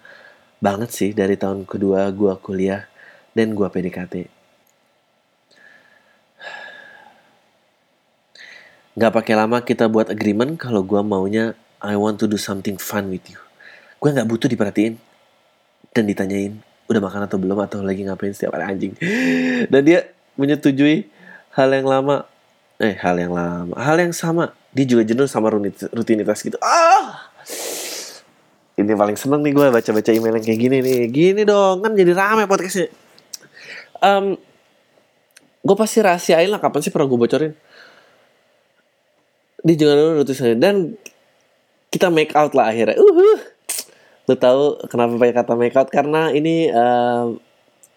banget 0.62 0.94
sih 0.94 1.10
dari 1.12 1.34
tahun 1.36 1.66
kedua 1.66 2.14
gue 2.14 2.34
kuliah 2.38 2.86
dan 3.34 3.58
gue 3.58 3.66
PDKT. 3.66 4.30
Gak 8.92 9.12
pakai 9.12 9.34
lama 9.34 9.66
kita 9.66 9.90
buat 9.90 10.14
agreement 10.14 10.62
kalau 10.62 10.86
gue 10.86 11.02
maunya 11.02 11.58
I 11.82 11.98
want 11.98 12.22
to 12.22 12.30
do 12.30 12.38
something 12.38 12.78
fun 12.78 13.10
with 13.10 13.26
you. 13.26 13.42
Gue 13.98 14.14
gak 14.14 14.30
butuh 14.30 14.46
diperhatiin 14.46 15.02
dan 15.98 16.04
ditanyain 16.06 16.62
udah 16.86 17.02
makan 17.02 17.26
atau 17.26 17.42
belum? 17.42 17.58
Atau 17.66 17.82
lagi 17.82 18.06
ngapain 18.06 18.38
setiap 18.38 18.54
hari 18.54 18.78
anjing? 18.78 18.94
Dan 19.66 19.82
dia 19.82 20.14
menyetujui 20.38 21.10
hal 21.58 21.70
yang 21.74 21.90
lama 21.90 22.30
eh 22.82 22.98
hal 22.98 23.18
yang 23.18 23.34
lama 23.34 23.74
hal 23.82 23.98
yang 23.98 24.14
sama. 24.14 24.54
Dia 24.72 24.86
juga 24.86 25.04
jenuh 25.04 25.26
sama 25.26 25.50
rutinitas 25.92 26.40
gitu. 26.46 26.62
Ah 26.62 27.21
ini 28.80 28.94
paling 28.96 29.18
seneng 29.20 29.42
nih 29.44 29.52
gue 29.52 29.66
baca-baca 29.68 30.12
email 30.14 30.38
yang 30.40 30.46
kayak 30.46 30.60
gini 30.60 30.78
nih 30.80 31.00
gini 31.12 31.42
dong 31.44 31.84
kan 31.84 31.92
jadi 31.96 32.12
rame 32.16 32.48
podcastnya 32.48 32.88
um, 34.00 34.38
gue 35.62 35.76
pasti 35.76 36.00
rahasiain 36.00 36.48
lah 36.48 36.60
kapan 36.64 36.80
sih 36.80 36.92
pernah 36.94 37.08
gue 37.10 37.20
bocorin 37.20 37.54
dia 39.62 39.76
juga 39.78 39.94
dulu 39.94 40.10
rutinitasnya 40.24 40.58
dan 40.58 40.76
kita 41.92 42.08
make 42.10 42.34
out 42.34 42.56
lah 42.56 42.72
akhirnya 42.72 42.98
uh 42.98 43.62
Lu 44.30 44.36
tahu 44.38 44.78
kenapa 44.88 45.18
pakai 45.18 45.36
kata 45.36 45.54
make 45.58 45.76
out? 45.78 45.90
Karena 45.90 46.30
ini 46.32 46.70
uh, 46.70 47.34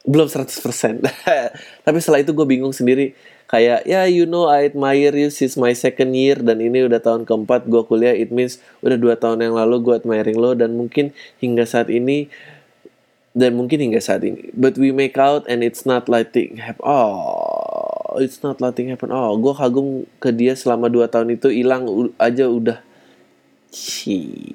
belum 0.03 0.27
100%. 0.27 1.05
Tapi 1.87 1.99
setelah 2.01 2.21
itu 2.21 2.33
gue 2.33 2.47
bingung 2.49 2.73
sendiri. 2.73 3.13
Kayak, 3.55 3.87
ya 3.87 4.03
you 4.11 4.27
know 4.27 4.51
I 4.51 4.67
admire 4.67 5.15
you 5.15 5.31
since 5.31 5.55
my 5.55 5.71
second 5.79 6.11
year. 6.19 6.43
Dan 6.43 6.59
ini 6.59 6.91
udah 6.91 6.99
tahun 6.99 7.23
keempat 7.23 7.71
gue 7.71 7.87
kuliah. 7.87 8.11
It 8.11 8.35
means 8.35 8.59
udah 8.83 8.99
dua 8.99 9.15
tahun 9.15 9.47
yang 9.47 9.55
lalu 9.55 9.79
gue 9.79 9.95
admiring 9.95 10.35
lo. 10.35 10.59
Dan 10.59 10.75
mungkin 10.75 11.15
hingga 11.39 11.63
saat 11.63 11.87
ini 11.87 12.27
dan 13.31 13.55
mungkin 13.55 13.79
hingga 13.79 14.03
saat 14.03 14.27
ini. 14.27 14.51
But 14.59 14.75
we 14.75 14.91
make 14.91 15.15
out 15.15 15.47
and 15.47 15.63
it's 15.63 15.87
not 15.87 16.11
letting 16.11 16.59
happen. 16.59 16.83
Oh, 16.83 18.19
it's 18.19 18.43
not 18.43 18.59
letting 18.59 18.91
happen. 18.91 19.15
Oh, 19.15 19.39
gue 19.39 19.55
kagum 19.55 20.03
ke 20.19 20.35
dia 20.35 20.59
selama 20.59 20.91
dua 20.91 21.07
tahun 21.07 21.39
itu 21.39 21.55
hilang 21.55 22.11
aja 22.19 22.51
udah. 22.51 22.83
Cii. 23.71 24.55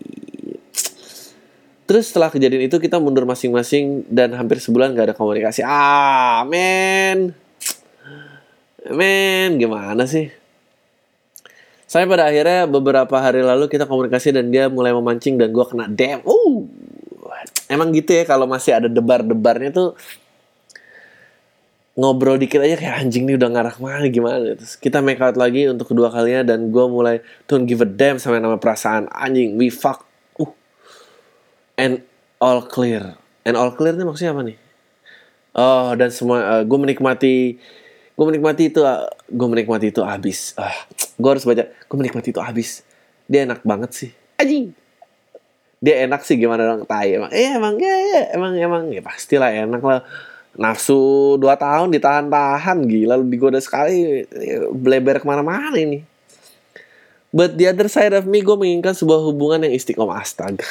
Terus 1.87 2.11
setelah 2.11 2.31
kejadian 2.31 2.67
itu 2.67 2.77
kita 2.83 2.99
mundur 2.99 3.23
masing-masing 3.23 4.03
dan 4.11 4.35
hampir 4.35 4.59
sebulan 4.59 4.91
gak 4.91 5.11
ada 5.11 5.15
komunikasi. 5.15 5.63
Ah. 5.63 6.43
Men, 8.89 9.61
gimana 9.61 10.03
sih? 10.09 10.33
Saya 11.89 12.05
pada 12.05 12.29
akhirnya 12.29 12.69
beberapa 12.69 13.17
hari 13.17 13.41
lalu 13.41 13.65
kita 13.65 13.89
komunikasi 13.89 14.29
dan 14.29 14.53
dia 14.53 14.69
mulai 14.69 14.93
memancing 14.93 15.41
dan 15.41 15.49
gue 15.49 15.65
kena 15.65 15.89
damn. 15.89 16.21
Uh, 16.21 16.69
emang 17.65 17.89
gitu 17.93 18.13
ya 18.13 18.23
kalau 18.29 18.45
masih 18.45 18.77
ada 18.77 18.89
debar-debarnya 18.89 19.73
tuh 19.73 19.89
ngobrol 21.97 22.37
dikit 22.37 22.63
aja 22.63 22.79
kayak 22.79 22.95
anjing 23.05 23.27
nih 23.27 23.35
udah 23.35 23.49
ngarah 23.51 23.75
mana 23.81 24.07
gimana 24.07 24.55
terus 24.55 24.79
kita 24.79 25.03
make 25.03 25.19
out 25.19 25.35
lagi 25.35 25.67
untuk 25.67 25.91
kedua 25.91 26.07
kalinya 26.07 26.55
dan 26.55 26.71
gue 26.71 26.85
mulai 26.87 27.19
don't 27.43 27.67
give 27.67 27.83
a 27.83 27.89
damn 27.89 28.15
sama 28.15 28.39
nama 28.39 28.55
perasaan 28.55 29.11
anjing 29.11 29.59
we 29.59 29.67
fuck 29.67 30.09
and 31.79 32.03
all 32.43 32.59
clear. 32.59 33.15
And 33.47 33.55
all 33.55 33.71
clear 33.71 33.95
ini 33.95 34.03
maksudnya 34.03 34.35
apa 34.35 34.43
nih? 34.43 34.57
Oh, 35.55 35.95
dan 35.95 36.11
semua 36.11 36.37
uh, 36.43 36.51
eh, 36.59 36.63
gue 36.67 36.77
menikmati 36.77 37.35
gue 38.19 38.25
menikmati 38.27 38.67
itu 38.67 38.83
eh, 38.83 39.07
gue 39.31 39.47
menikmati 39.47 39.95
itu 39.95 40.03
habis. 40.03 40.51
Ah, 40.59 40.75
gue 41.15 41.29
harus 41.31 41.47
baca. 41.47 41.71
Gue 41.71 41.95
menikmati 41.95 42.35
itu 42.35 42.43
habis. 42.43 42.83
Dia 43.31 43.47
enak 43.47 43.63
banget 43.63 43.95
sih. 43.95 44.11
Anjing. 44.35 44.75
Dia 45.79 46.03
enak 46.03 46.27
sih 46.27 46.35
gimana 46.35 46.67
dong 46.67 46.83
tai 46.83 47.15
emang. 47.15 47.31
Eh 47.31 47.55
emang 47.55 47.79
ya, 47.79 47.95
ya 47.95 48.21
emang 48.35 48.59
emang 48.59 48.83
ya 48.91 48.99
pastilah 48.99 49.55
enak 49.55 49.79
lah. 49.79 50.03
Nafsu 50.59 51.39
dua 51.39 51.55
tahun 51.55 51.95
ditahan-tahan 51.95 52.83
gila 52.83 53.15
lu 53.15 53.31
digoda 53.31 53.63
sekali 53.63 54.27
bleber 54.75 55.23
ke 55.23 55.25
mana-mana 55.29 55.71
ini. 55.79 56.03
But 57.31 57.55
the 57.55 57.71
other 57.71 57.87
side 57.87 58.11
of 58.11 58.27
me 58.27 58.43
gue 58.43 58.57
menginginkan 58.59 58.99
sebuah 58.99 59.23
hubungan 59.31 59.63
yang 59.63 59.71
istiqomah 59.71 60.19
astaga. 60.19 60.67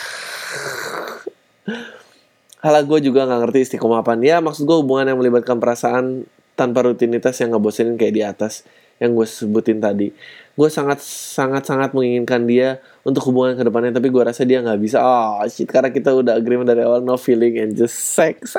Halah 2.60 2.84
gue 2.84 2.98
juga 3.00 3.24
nggak 3.24 3.40
ngerti 3.48 3.58
istiqomahan. 3.64 4.20
Ya 4.20 4.44
maksud 4.44 4.68
gue 4.68 4.76
hubungan 4.76 5.08
yang 5.08 5.16
melibatkan 5.16 5.56
perasaan 5.56 6.28
tanpa 6.58 6.82
rutinitas 6.82 7.38
yang 7.38 7.54
ngebosenin 7.54 7.94
kayak 7.94 8.14
di 8.18 8.22
atas 8.26 8.66
yang 8.98 9.14
gue 9.14 9.22
sebutin 9.22 9.78
tadi. 9.78 10.10
Gue 10.58 10.66
sangat 10.66 10.98
sangat 11.06 11.62
sangat 11.62 11.94
menginginkan 11.94 12.42
dia 12.50 12.82
untuk 13.06 13.30
hubungan 13.30 13.54
ke 13.54 13.62
depannya 13.62 13.94
tapi 13.94 14.10
gue 14.10 14.22
rasa 14.26 14.42
dia 14.42 14.58
nggak 14.58 14.80
bisa. 14.82 14.98
Oh 14.98 15.38
shit 15.46 15.70
karena 15.70 15.94
kita 15.94 16.10
udah 16.10 16.34
agreement 16.34 16.66
dari 16.66 16.82
awal 16.82 17.06
no 17.06 17.14
feeling 17.14 17.62
and 17.62 17.78
just 17.78 17.94
sex. 17.94 18.58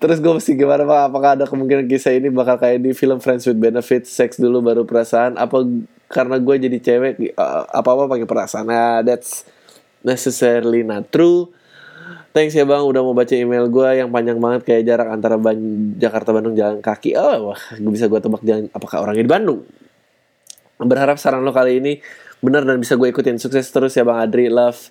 Terus 0.00 0.22
gue 0.22 0.32
mesti 0.32 0.54
gimana 0.54 0.86
pak? 0.86 1.00
Apakah 1.10 1.30
ada 1.34 1.44
kemungkinan 1.50 1.90
kisah 1.90 2.14
ini 2.14 2.30
bakal 2.30 2.62
kayak 2.62 2.86
di 2.86 2.94
film 2.94 3.18
Friends 3.18 3.50
with 3.50 3.58
Benefits, 3.58 4.14
seks 4.14 4.38
dulu 4.38 4.62
baru 4.62 4.86
perasaan? 4.86 5.34
Apa 5.34 5.66
karena 6.06 6.38
gue 6.38 6.54
jadi 6.70 6.78
cewek 6.78 7.34
apa 7.74 7.88
apa 7.90 8.04
pakai 8.06 8.26
perasaan? 8.30 8.70
Nah, 8.70 9.02
that's 9.02 9.42
necessarily 10.06 10.86
not 10.86 11.10
true. 11.10 11.50
Thanks 12.30 12.54
ya 12.54 12.62
bang 12.62 12.82
udah 12.82 13.00
mau 13.02 13.14
baca 13.14 13.34
email 13.34 13.66
gue 13.66 13.88
yang 13.98 14.08
panjang 14.14 14.38
banget 14.38 14.62
kayak 14.62 14.82
jarak 14.86 15.08
antara 15.10 15.36
Ban 15.36 15.58
Jakarta 15.98 16.30
Bandung 16.30 16.54
jalan 16.54 16.78
kaki. 16.78 17.18
Oh 17.18 17.52
wah 17.52 17.60
gue 17.74 17.92
bisa 17.92 18.06
gue 18.06 18.20
tebak 18.22 18.42
jalan 18.46 18.70
apakah 18.70 19.02
orangnya 19.02 19.26
di 19.26 19.32
Bandung. 19.32 19.62
berharap 20.80 21.20
saran 21.20 21.44
lo 21.44 21.52
kali 21.52 21.76
ini 21.76 22.00
benar 22.40 22.64
dan 22.64 22.80
bisa 22.80 22.96
gue 22.96 23.10
ikutin. 23.10 23.36
Sukses 23.36 23.68
terus 23.68 23.92
ya 23.98 24.06
bang 24.06 24.22
Adri. 24.22 24.48
Love 24.48 24.88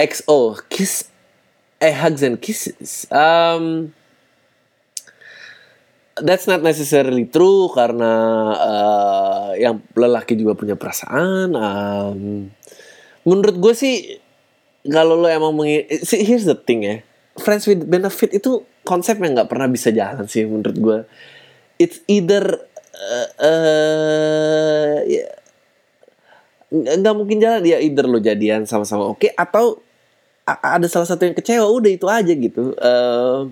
XO 0.00 0.56
kiss 0.70 1.12
eh 1.82 1.92
hugs 1.92 2.22
and 2.22 2.38
kisses. 2.38 3.10
Um, 3.10 3.90
that's 6.22 6.46
not 6.46 6.62
necessarily 6.62 7.26
true 7.26 7.74
karena 7.74 8.12
uh, 8.54 9.50
yang 9.58 9.82
lelaki 9.98 10.38
juga 10.38 10.54
punya 10.54 10.78
perasaan. 10.78 11.58
Um, 11.58 12.20
menurut 13.26 13.56
gue 13.58 13.74
sih 13.74 14.21
kalau 14.86 15.14
lo 15.14 15.30
emang 15.30 15.54
mengi 15.54 15.86
see, 16.02 16.26
here's 16.26 16.46
the 16.46 16.58
thing 16.58 16.82
ya. 16.82 16.96
Friends 17.38 17.64
with 17.70 17.86
benefit 17.86 18.34
itu 18.34 18.66
konsep 18.82 19.16
yang 19.22 19.38
nggak 19.38 19.48
pernah 19.48 19.70
bisa 19.70 19.94
jalan 19.94 20.26
sih 20.26 20.44
menurut 20.44 20.76
gue 20.76 20.98
it's 21.82 21.98
either 22.06 22.42
uh, 22.94 23.28
uh, 23.42 24.94
ya 25.06 25.26
nggak 26.72 27.14
mungkin 27.18 27.42
jalan. 27.42 27.62
Ya 27.66 27.82
either 27.82 28.06
lo 28.08 28.22
jadian 28.22 28.64
sama-sama 28.64 29.10
oke 29.10 29.26
okay, 29.26 29.30
atau 29.34 29.82
ada 30.46 30.86
salah 30.90 31.06
satu 31.06 31.26
yang 31.26 31.36
kecewa 31.38 31.66
udah 31.66 31.90
itu 31.90 32.06
aja 32.10 32.32
gitu. 32.34 32.74
Uh, 32.78 33.50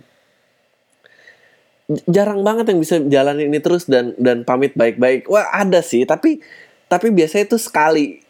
jarang 2.07 2.47
banget 2.47 2.71
yang 2.71 2.79
bisa 2.79 3.03
jalan 3.11 3.39
ini 3.43 3.59
terus 3.59 3.91
dan 3.91 4.15
dan 4.19 4.47
pamit 4.47 4.75
baik-baik. 4.79 5.27
Wah 5.27 5.51
ada 5.51 5.83
sih 5.83 6.07
tapi 6.07 6.39
tapi 6.91 7.15
biasanya 7.15 7.51
itu 7.51 7.59
sekali 7.59 8.23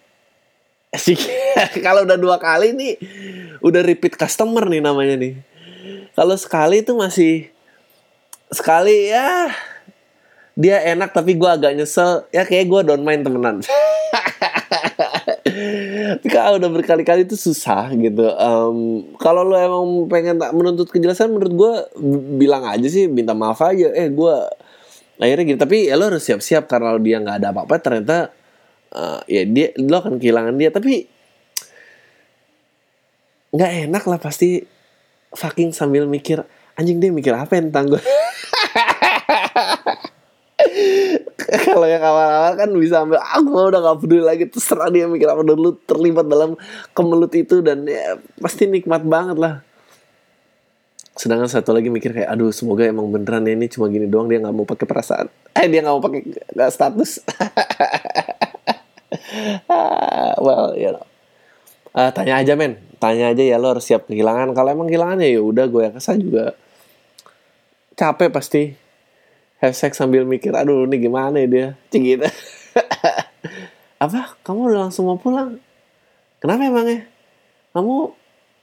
sih 0.99 1.19
kalau 1.87 2.03
udah 2.03 2.19
dua 2.19 2.37
kali 2.43 2.75
nih 2.75 2.95
udah 3.61 3.81
repeat 3.85 4.17
customer 4.17 4.67
nih 4.67 4.83
namanya 4.83 5.17
nih. 5.21 5.35
Kalau 6.17 6.35
sekali 6.37 6.83
itu 6.83 6.93
masih 6.97 7.49
sekali 8.51 9.15
ya 9.15 9.55
dia 10.59 10.83
enak 10.93 11.15
tapi 11.15 11.39
gue 11.39 11.47
agak 11.47 11.73
nyesel. 11.77 12.27
Ya 12.35 12.43
kayak 12.43 12.67
gue 12.67 12.81
don't 12.91 13.05
mind 13.07 13.23
temenan. 13.23 13.63
Tapi 16.21 16.29
kalau 16.35 16.59
udah 16.59 16.71
berkali-kali 16.73 17.23
itu 17.25 17.39
susah 17.39 17.93
gitu. 17.95 18.27
Um, 18.37 19.07
kalau 19.23 19.47
lo 19.47 19.55
emang 19.57 20.11
pengen 20.11 20.37
tak 20.41 20.51
menuntut 20.57 20.91
kejelasan 20.91 21.31
menurut 21.31 21.55
gue 21.55 21.73
bilang 22.41 22.67
aja 22.67 22.89
sih 22.91 23.07
minta 23.07 23.37
maaf 23.37 23.63
aja. 23.63 23.95
Eh 23.95 24.11
gue 24.11 24.35
akhirnya 25.21 25.45
gitu 25.53 25.61
tapi 25.61 25.85
ya 25.87 26.01
lo 26.01 26.09
harus 26.09 26.25
siap-siap 26.25 26.65
karena 26.65 26.97
dia 26.97 27.21
nggak 27.21 27.45
ada 27.45 27.53
apa-apa 27.53 27.77
ternyata 27.77 28.33
uh, 28.95 29.21
ya 29.27 29.43
dia 29.47 29.75
lo 29.79 29.99
akan 29.99 30.19
kehilangan 30.19 30.55
dia. 30.59 30.71
Tapi 30.71 31.07
nggak 33.51 33.73
enak 33.91 34.05
lah 34.07 34.19
pasti 34.23 34.63
fucking 35.35 35.75
sambil 35.75 36.07
mikir 36.07 36.47
anjing 36.79 37.03
dia 37.03 37.11
mikir 37.11 37.35
apa 37.35 37.59
tentang 37.59 37.91
gue 37.91 38.03
kalau 41.67 41.87
yang 41.87 42.03
awal-awal 42.03 42.53
kan 42.55 42.71
bisa 42.79 43.03
ambil 43.03 43.19
aku 43.19 43.51
ah, 43.59 43.67
udah 43.73 43.81
gak 43.83 43.99
peduli 44.05 44.23
lagi. 44.23 44.45
Terserah 44.47 44.91
dia 44.93 45.11
mikir 45.11 45.27
apa 45.27 45.43
dulu 45.43 45.75
terlibat 45.83 46.27
dalam 46.29 46.55
kemelut 46.95 47.33
itu 47.35 47.65
dan 47.65 47.85
ya 47.89 48.21
pasti 48.39 48.71
nikmat 48.71 49.03
banget 49.03 49.37
lah. 49.41 49.55
Sedangkan 51.19 51.51
satu 51.51 51.75
lagi 51.75 51.91
mikir 51.91 52.15
kayak 52.15 52.31
aduh 52.31 52.55
semoga 52.55 52.87
emang 52.87 53.11
beneran 53.11 53.45
ya 53.45 53.53
ini 53.57 53.67
cuma 53.67 53.91
gini 53.91 54.07
doang 54.07 54.31
dia 54.31 54.39
nggak 54.41 54.55
mau 54.55 54.69
pakai 54.69 54.87
perasaan. 54.87 55.27
Eh 55.59 55.67
dia 55.67 55.83
nggak 55.83 55.95
mau 55.97 56.03
pakai 56.03 56.21
status 56.71 57.11
well 60.45 60.73
you 60.77 60.91
know. 60.91 61.07
Uh, 61.91 62.11
tanya 62.15 62.39
aja 62.39 62.55
men. 62.55 62.79
Tanya 63.03 63.35
aja 63.35 63.43
ya 63.43 63.57
lo 63.59 63.75
harus 63.75 63.85
siap 63.87 64.07
kehilangan. 64.07 64.55
Kalau 64.55 64.71
emang 64.71 64.87
kehilangan 64.87 65.19
ya 65.25 65.43
udah 65.43 65.67
gue 65.67 65.83
yang 65.91 65.95
kesal 65.97 66.21
juga. 66.21 66.55
Capek 67.99 68.31
pasti. 68.31 68.63
Have 69.61 69.77
sex 69.77 70.01
sambil 70.01 70.25
mikir 70.25 70.57
aduh 70.57 70.89
ini 70.89 70.97
gimana 70.97 71.37
ya 71.45 71.49
dia? 71.49 71.69
Cik 71.93 72.03
gitu. 72.03 72.29
Apa? 74.05 74.41
Kamu 74.41 74.73
udah 74.73 74.89
langsung 74.89 75.05
mau 75.05 75.21
pulang? 75.21 75.61
Kenapa 76.41 76.65
emangnya? 76.65 77.05
Kamu 77.77 77.95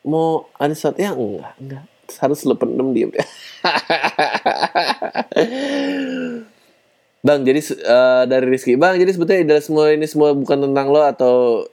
mau 0.09 0.49
ada 0.57 0.73
sesuatu? 0.73 0.97
Yang 0.97 1.17
enggak 1.21 1.53
enggak. 1.61 1.85
Harus 2.17 2.47
lo 2.47 2.55
pendem 2.55 2.95
dia 2.95 3.07
bang 7.27 7.43
jadi 7.43 7.59
uh, 7.83 8.23
dari 8.23 8.47
Rizky. 8.47 8.79
Bang 8.79 8.95
jadi 8.95 9.11
sebetulnya 9.11 9.59
semua 9.59 9.91
ini 9.91 10.07
semua 10.07 10.31
bukan 10.31 10.71
tentang 10.71 10.87
lo 10.87 11.03
atau 11.03 11.67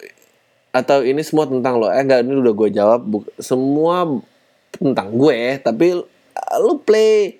atau 0.74 0.98
ini 1.06 1.22
semua 1.22 1.46
tentang 1.46 1.78
lo? 1.78 1.86
Eh 1.86 2.02
enggak 2.02 2.26
ini 2.26 2.34
udah 2.34 2.54
gue 2.58 2.68
jawab. 2.74 3.00
Semua 3.38 4.02
tentang 4.74 5.14
gue 5.14 5.62
tapi 5.62 5.94
uh, 5.94 6.56
lo 6.58 6.82
play 6.82 7.38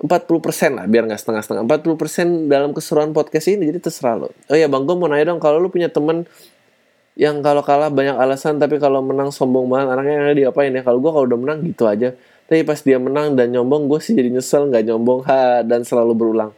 40% 0.00 0.76
lah 0.76 0.84
biar 0.84 1.08
nggak 1.08 1.20
setengah-setengah. 1.20 1.64
40% 1.64 2.52
dalam 2.52 2.76
keseruan 2.76 3.16
podcast 3.16 3.48
ini 3.48 3.72
jadi 3.72 3.80
terserah 3.80 4.20
lo. 4.20 4.28
Oh 4.52 4.56
ya 4.56 4.68
bang 4.68 4.84
gue 4.84 4.96
mau 4.96 5.08
nanya 5.08 5.32
dong 5.32 5.40
kalau 5.40 5.56
lu 5.56 5.72
punya 5.72 5.88
temen 5.88 6.28
yang 7.16 7.40
kalau 7.44 7.60
kalah 7.60 7.92
banyak 7.92 8.16
alasan 8.16 8.56
tapi 8.56 8.80
kalau 8.80 9.04
menang 9.04 9.28
sombong 9.32 9.68
banget 9.68 9.96
anaknya 9.96 10.14
yang 10.28 10.36
diapain 10.36 10.72
ya? 10.76 10.84
Kalau 10.84 11.00
gue 11.00 11.08
kalau 11.08 11.24
udah 11.24 11.40
menang 11.40 11.64
gitu 11.64 11.88
aja. 11.88 12.12
Tapi 12.44 12.66
pas 12.68 12.76
dia 12.84 13.00
menang 13.00 13.32
dan 13.32 13.48
nyombong 13.48 13.88
gue 13.88 14.00
sih 14.04 14.12
jadi 14.12 14.28
nyesel 14.28 14.68
nggak 14.68 14.84
nyombong. 14.92 15.24
Ha 15.24 15.64
dan 15.64 15.80
selalu 15.88 16.12
berulang 16.12 16.52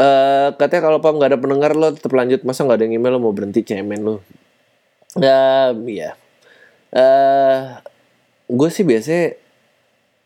uh, 0.00 0.48
katanya 0.56 0.82
kalau 0.88 0.98
pam 1.00 1.16
nggak 1.16 1.30
ada 1.34 1.40
pendengar 1.40 1.72
lo 1.76 1.92
tetap 1.92 2.12
lanjut. 2.12 2.40
Masa 2.44 2.64
nggak 2.64 2.78
ada 2.80 2.84
yang 2.88 2.96
email 3.00 3.16
lo? 3.16 3.20
Mau 3.28 3.34
berhenti 3.34 3.64
cemen 3.64 4.00
lo. 4.04 4.22
Ya 5.16 5.72
iya. 5.88 6.10
Uh, 6.92 7.80
gue 8.48 8.68
sih 8.70 8.84
biasanya 8.86 9.36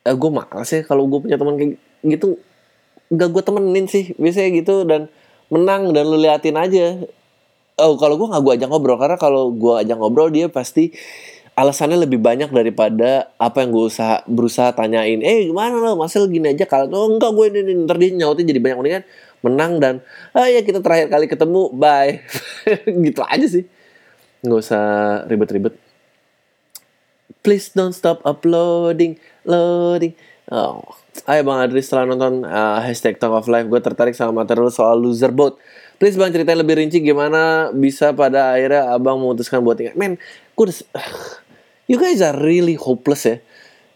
uh, 0.06 0.16
gue 0.16 0.30
malas 0.30 0.70
ya 0.70 0.82
kalau 0.84 1.06
gue 1.06 1.18
punya 1.22 1.36
teman 1.38 1.56
kayak 1.56 1.78
gitu. 2.06 2.38
Gak 3.10 3.30
gue 3.34 3.42
temenin 3.42 3.86
sih 3.90 4.14
biasanya 4.18 4.50
gitu. 4.54 4.74
Dan 4.86 5.10
menang 5.50 5.90
dan 5.90 6.06
lu 6.06 6.18
liatin 6.18 6.58
aja. 6.58 6.98
Oh 7.80 7.96
kalau 7.96 8.20
gue 8.20 8.28
nggak 8.30 8.42
gue 8.42 8.52
ajak 8.60 8.68
ngobrol. 8.70 8.98
Karena 8.98 9.16
kalau 9.18 9.50
gue 9.54 9.74
ajak 9.80 9.96
ngobrol 9.98 10.30
dia 10.30 10.46
pasti 10.50 10.94
alasannya 11.58 12.08
lebih 12.08 12.22
banyak 12.22 12.48
daripada 12.48 13.28
apa 13.36 13.60
yang 13.60 13.74
gue 13.74 13.84
usaha 13.90 14.22
berusaha 14.24 14.72
tanyain. 14.72 15.20
Eh 15.20 15.50
gimana 15.50 15.76
lo? 15.76 15.98
Masih 15.98 16.24
gini 16.30 16.54
aja 16.54 16.64
kalau 16.64 16.88
oh, 16.94 17.08
enggak 17.12 17.34
gue 17.36 17.46
ini, 17.52 17.58
ini 17.66 17.72
ntar 17.84 18.00
dia 18.00 18.10
nyautin 18.16 18.46
jadi 18.48 18.60
banyak 18.62 18.78
mendingan 18.80 19.04
menang 19.40 19.80
dan 19.80 19.94
ah 20.36 20.48
ya 20.48 20.60
kita 20.60 20.84
terakhir 20.84 21.08
kali 21.08 21.26
ketemu 21.28 21.72
bye. 21.72 22.20
Gitu 23.06 23.20
aja 23.24 23.46
sih. 23.46 23.64
Nggak 24.44 24.58
usah 24.60 24.84
ribet-ribet. 25.28 25.74
Please 27.40 27.72
don't 27.72 27.96
stop 27.96 28.20
uploading 28.24 29.16
loading. 29.48 30.12
Oh 30.50 30.82
Hai 31.26 31.42
Bang 31.42 31.58
Adri 31.62 31.82
setelah 31.82 32.10
nonton 32.14 32.46
uh, 32.46 32.78
hashtag 32.82 33.18
Talk 33.18 33.34
of 33.34 33.50
Life 33.50 33.66
Gue 33.66 33.82
tertarik 33.82 34.14
sama 34.14 34.42
materi 34.42 34.62
soal 34.70 34.98
loser 34.98 35.34
boat. 35.34 35.58
Please 36.00 36.16
Bang 36.16 36.32
ceritain 36.32 36.56
lebih 36.56 36.80
rinci 36.80 37.02
gimana 37.02 37.74
bisa 37.74 38.14
pada 38.16 38.56
akhirnya 38.56 38.94
Abang 38.94 39.20
memutuskan 39.20 39.60
buat 39.60 39.76
tinggal 39.76 39.96
Men, 39.98 40.16
gue. 40.54 40.66
You 41.90 41.98
guys 41.98 42.22
are 42.22 42.38
really 42.38 42.78
hopeless 42.78 43.26
ya 43.26 43.42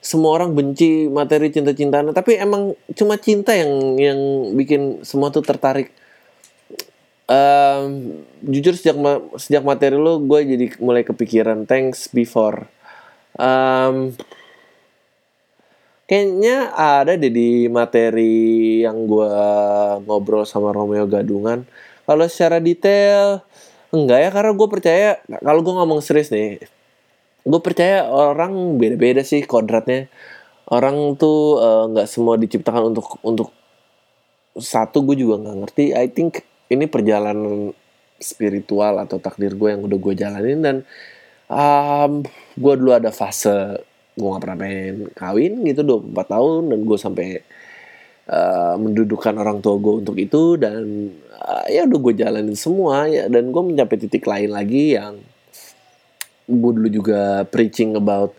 semua 0.04 0.36
orang 0.36 0.52
benci 0.52 1.08
materi 1.08 1.48
cinta-cintaan. 1.48 2.12
Tapi 2.12 2.36
emang 2.36 2.76
cuma 2.92 3.16
cinta 3.16 3.56
yang 3.56 3.96
yang 3.96 4.20
bikin 4.52 5.00
semua 5.00 5.32
tuh 5.32 5.40
tertarik. 5.40 5.88
Um, 7.24 8.20
jujur 8.44 8.76
sejak 8.76 9.00
sejak 9.40 9.64
materi 9.64 9.96
lo 9.96 10.20
gue 10.20 10.44
jadi 10.44 10.66
mulai 10.76 11.08
kepikiran. 11.08 11.64
Thanks 11.64 12.12
before. 12.12 12.68
Um, 13.40 14.12
Kayaknya 16.04 16.68
ada 16.76 17.16
deh 17.16 17.32
di 17.32 17.64
materi 17.72 18.84
yang 18.84 19.08
gue 19.08 19.32
ngobrol 20.04 20.44
sama 20.44 20.68
Romeo 20.68 21.08
Gadungan. 21.08 21.64
Kalau 22.04 22.28
secara 22.28 22.60
detail 22.60 23.40
enggak 23.88 24.20
ya 24.20 24.28
karena 24.28 24.52
gue 24.52 24.68
percaya 24.68 25.08
kalau 25.40 25.64
gue 25.64 25.72
ngomong 25.72 26.04
serius 26.04 26.28
nih, 26.28 26.60
gue 27.44 27.60
percaya 27.60 28.08
orang 28.08 28.80
beda-beda 28.80 29.20
sih 29.20 29.44
kodratnya. 29.44 30.08
Orang 30.64 31.20
tuh 31.20 31.60
eh, 31.60 31.84
nggak 31.92 32.08
uh, 32.08 32.10
semua 32.10 32.40
diciptakan 32.40 32.92
untuk 32.92 33.20
untuk 33.20 33.52
satu 34.56 35.04
gue 35.04 35.16
juga 35.20 35.44
nggak 35.44 35.56
ngerti. 35.60 35.84
I 35.92 36.08
think 36.08 36.40
ini 36.72 36.88
perjalanan 36.88 37.76
spiritual 38.16 38.96
atau 39.04 39.20
takdir 39.20 39.52
gue 39.52 39.68
yang 39.68 39.84
udah 39.84 39.98
gue 40.00 40.14
jalanin 40.16 40.58
dan 40.64 40.76
um, 41.52 42.24
gue 42.56 42.74
dulu 42.80 42.96
ada 42.96 43.12
fase 43.12 43.84
gue 44.14 44.28
gak 44.30 44.42
pernah 44.46 44.58
pengen 44.58 44.96
kawin 45.10 45.52
gitu 45.66 45.82
24 45.82 46.14
tahun 46.30 46.62
dan 46.70 46.78
gue 46.86 46.98
sampai 46.98 47.28
uh, 48.30 48.74
mendudukan 48.78 49.34
orang 49.34 49.58
tua 49.58 49.74
gue 49.82 49.94
untuk 50.06 50.16
itu 50.22 50.54
dan 50.54 51.10
uh, 51.34 51.66
ya 51.66 51.82
udah 51.82 51.98
gue 51.98 52.14
jalanin 52.14 52.54
semua 52.54 53.10
ya 53.10 53.26
dan 53.26 53.50
gue 53.50 53.62
mencapai 53.62 53.98
titik 53.98 54.22
lain 54.24 54.54
lagi 54.54 54.94
yang 54.94 55.18
gue 56.44 56.72
dulu 56.76 56.88
juga 56.92 57.48
preaching 57.48 57.96
about 57.96 58.36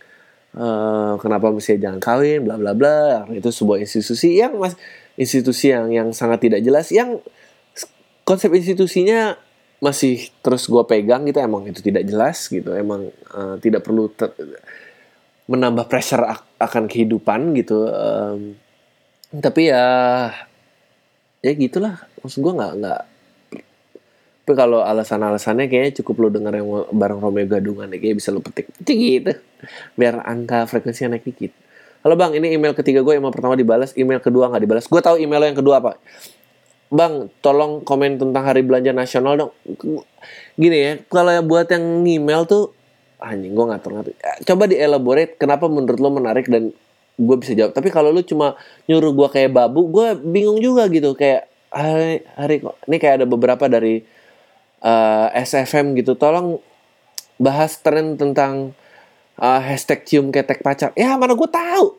uh, 0.54 1.18
kenapa 1.18 1.50
mesti 1.50 1.78
jangan 1.78 1.98
kawin 1.98 2.46
bla 2.46 2.56
bla 2.58 2.72
bla. 2.72 3.26
Itu 3.30 3.50
sebuah 3.50 3.82
institusi 3.82 4.38
yang 4.38 4.58
mas 4.58 4.74
institusi 5.18 5.72
yang 5.72 5.90
yang 5.90 6.08
sangat 6.12 6.46
tidak 6.46 6.60
jelas 6.62 6.92
yang 6.92 7.18
konsep 8.26 8.50
institusinya 8.52 9.38
masih 9.78 10.32
terus 10.40 10.66
gue 10.66 10.82
pegang 10.88 11.26
gitu. 11.28 11.38
Emang 11.38 11.68
itu 11.68 11.80
tidak 11.84 12.06
jelas 12.08 12.48
gitu. 12.48 12.72
Emang 12.72 13.10
uh, 13.34 13.56
tidak 13.60 13.84
perlu 13.84 14.10
ter, 14.12 14.32
menambah 15.46 15.86
pressure 15.86 16.24
akan 16.58 16.84
kehidupan 16.90 17.54
gitu. 17.54 17.86
Um, 17.86 18.58
tapi 19.42 19.70
ya 19.70 19.86
ya 21.44 21.52
gitulah. 21.54 22.02
Maksud 22.22 22.42
gue 22.42 22.52
nggak 22.54 22.72
nggak 22.82 23.02
Tapi 24.46 24.54
kalau 24.54 24.78
alasan-alasannya 24.78 25.66
kayaknya 25.66 25.92
cukup 25.98 26.22
lo 26.22 26.28
denger 26.30 26.62
yang 26.62 26.70
bareng 26.94 27.18
Romeo 27.18 27.50
Gadungan 27.50 27.90
deh. 27.90 27.98
Kayaknya 27.98 28.16
bisa 28.22 28.30
lo 28.30 28.38
petik. 28.38 28.70
Gitu. 28.86 29.34
Biar 29.98 30.22
angka 30.22 30.70
frekuensinya 30.70 31.18
naik 31.18 31.26
dikit. 31.26 31.50
Halo 32.06 32.14
bang, 32.14 32.38
ini 32.38 32.54
email 32.54 32.70
ketiga 32.70 33.02
gue. 33.02 33.18
Email 33.18 33.34
pertama 33.34 33.58
dibalas, 33.58 33.90
email 33.98 34.22
kedua 34.22 34.46
nggak 34.46 34.62
dibalas. 34.62 34.86
Gue 34.86 35.02
tahu 35.02 35.18
email 35.18 35.42
lo 35.42 35.46
yang 35.50 35.58
kedua 35.58 35.82
apa. 35.82 35.98
Bang, 36.94 37.26
tolong 37.42 37.82
komen 37.82 38.22
tentang 38.22 38.46
hari 38.46 38.62
belanja 38.62 38.94
nasional 38.94 39.34
dong. 39.34 39.50
Gini 40.54 40.78
ya, 40.78 40.92
kalau 41.10 41.34
yang 41.34 41.50
buat 41.50 41.66
yang 41.66 42.06
email 42.06 42.46
tuh, 42.46 42.70
anjing 43.18 43.50
gue 43.50 43.66
ngatur-ngatur. 43.66 44.14
Coba 44.46 44.70
dielaborate 44.70 45.34
kenapa 45.42 45.66
menurut 45.66 45.98
lo 45.98 46.14
menarik 46.14 46.46
dan 46.46 46.70
gue 47.18 47.36
bisa 47.42 47.50
jawab. 47.58 47.74
Tapi 47.74 47.90
kalau 47.90 48.14
lo 48.14 48.22
cuma 48.22 48.54
nyuruh 48.86 49.10
gue 49.10 49.28
kayak 49.42 49.50
babu, 49.50 49.90
gue 49.90 50.14
bingung 50.22 50.62
juga 50.62 50.86
gitu. 50.86 51.18
Kayak 51.18 51.50
hari, 51.74 52.22
hari 52.38 52.62
kok. 52.62 52.78
Ini 52.86 52.96
kayak 53.02 53.14
ada 53.18 53.26
beberapa 53.26 53.66
dari 53.66 54.14
uh, 54.82 55.28
eh, 55.32 55.44
SFM 55.44 55.96
gitu. 55.96 56.18
Tolong 56.18 56.60
bahas 57.36 57.76
tren 57.80 58.16
tentang 58.16 58.72
uh, 59.40 59.60
hashtag 59.60 60.08
cium 60.08 60.32
ketek 60.32 60.64
pacar 60.64 60.92
ya 60.96 61.16
mana 61.16 61.36
gue 61.36 61.48
tahu. 61.48 61.96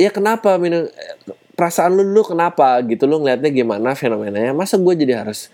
Ya 0.00 0.08
kenapa 0.08 0.56
minum 0.56 0.88
perasaan 1.56 1.96
lu 1.96 2.04
lu 2.04 2.22
kenapa 2.24 2.80
gitu? 2.84 3.04
Lu 3.04 3.20
ngeliatnya 3.20 3.52
gimana 3.52 3.92
fenomenanya? 3.96 4.56
Masa 4.56 4.80
gue 4.80 4.94
jadi 4.96 5.24
harus 5.24 5.52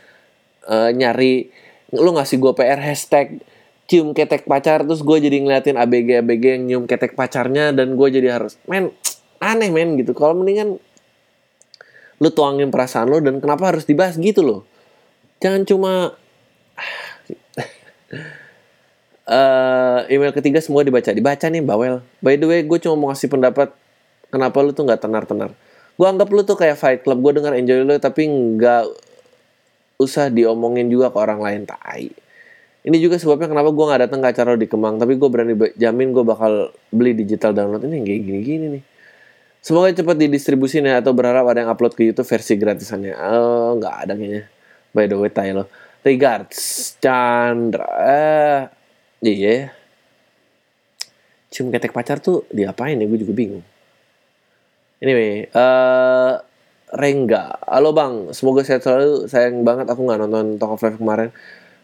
uh, 0.67 0.91
nyari 0.95 1.51
lu 1.95 2.11
ngasih 2.15 2.37
gue 2.37 2.53
PR 2.53 2.81
hashtag 2.81 3.41
cium 3.89 4.13
ketek 4.13 4.45
pacar 4.45 4.85
terus 4.85 5.01
gue 5.01 5.17
jadi 5.17 5.41
ngeliatin 5.41 5.81
ABG 5.81 6.21
ABG 6.21 6.45
yang 6.45 6.63
nyium 6.69 6.85
ketek 6.85 7.17
pacarnya 7.17 7.73
dan 7.73 7.97
gue 7.97 8.09
jadi 8.13 8.37
harus 8.37 8.61
men 8.69 8.93
aneh 9.41 9.73
men 9.73 9.97
gitu. 9.97 10.13
Kalau 10.13 10.37
mendingan 10.37 10.77
lu 12.19 12.29
tuangin 12.35 12.69
perasaan 12.75 13.09
lu 13.09 13.23
dan 13.23 13.39
kenapa 13.39 13.71
harus 13.71 13.87
dibahas 13.87 14.19
gitu 14.19 14.43
loh 14.43 14.61
jangan 15.39 15.63
cuma 15.63 15.93
uh, 19.29 19.99
email 20.11 20.33
ketiga 20.35 20.59
semua 20.59 20.83
dibaca. 20.83 21.11
Dibaca 21.11 21.47
nih 21.47 21.63
bawel 21.63 22.03
by 22.25 22.35
the 22.39 22.47
way 22.47 22.61
gue 22.65 22.79
cuma 22.83 22.95
mau 22.99 23.09
ngasih 23.13 23.31
pendapat 23.31 23.71
kenapa 24.33 24.57
lu 24.61 24.75
tuh 24.75 24.85
nggak 24.87 25.01
tenar-tenar. 25.03 25.55
Gue 25.99 26.07
anggap 26.07 26.29
lu 26.31 26.43
tuh 26.47 26.59
kayak 26.59 26.79
fight 26.79 27.01
club. 27.03 27.19
Gue 27.23 27.39
dengar 27.39 27.55
enjoy 27.55 27.83
lu 27.83 27.95
tapi 27.99 28.27
nggak 28.27 28.85
usah 29.99 30.31
diomongin 30.31 30.87
juga 30.91 31.11
ke 31.11 31.19
orang 31.19 31.41
lain 31.43 31.63
tai. 31.67 32.11
Ini 32.79 32.97
juga 33.03 33.19
sebabnya 33.19 33.51
kenapa 33.51 33.75
gue 33.75 33.85
nggak 33.85 34.01
datang 34.09 34.21
ke 34.23 34.29
acara 34.31 34.53
di 34.55 34.67
Kemang. 34.71 34.97
Tapi 34.97 35.19
gue 35.19 35.29
berani 35.29 35.55
jamin 35.75 36.15
gue 36.15 36.25
bakal 36.25 36.73
beli 36.95 37.13
digital 37.19 37.53
download 37.53 37.85
ini 37.85 38.07
kayak 38.07 38.23
gini-gini 38.25 38.67
nih. 38.79 38.85
Semoga 39.59 39.91
cepat 39.91 40.17
didistribusin 40.17 40.87
ya 40.87 41.03
atau 41.03 41.11
berharap 41.11 41.43
ada 41.51 41.67
yang 41.67 41.71
upload 41.75 41.99
ke 41.99 42.07
YouTube 42.07 42.31
versi 42.31 42.55
gratisannya. 42.55 43.19
Oh, 43.19 43.75
nggak 43.77 43.95
ada 44.07 44.15
kayaknya 44.15 44.58
by 44.93 45.05
the 45.09 45.17
way 45.17 45.31
Tylo 45.33 45.69
regards 46.07 46.95
Chandra. 47.03 47.89
Eh 48.05 48.61
iya 49.27 49.73
cium 51.49 51.73
ketek 51.73 51.97
pacar 51.97 52.21
tuh 52.21 52.45
diapain 52.53 53.01
ya? 53.01 53.07
Gue 53.09 53.21
juga 53.21 53.35
bingung. 53.35 53.65
Anyway 55.03 55.49
uh, 55.53 56.41
Rengga. 56.89 57.61
Halo 57.69 57.93
bang. 57.93 58.33
Semoga 58.33 58.65
sehat 58.65 58.81
selalu. 58.85 59.29
Sayang 59.29 59.61
banget 59.61 59.93
aku 59.93 60.09
nggak 60.09 60.25
nonton 60.25 60.57
Talk 60.57 60.81
of 60.81 60.83
Life 60.85 60.97
kemarin. 60.97 61.29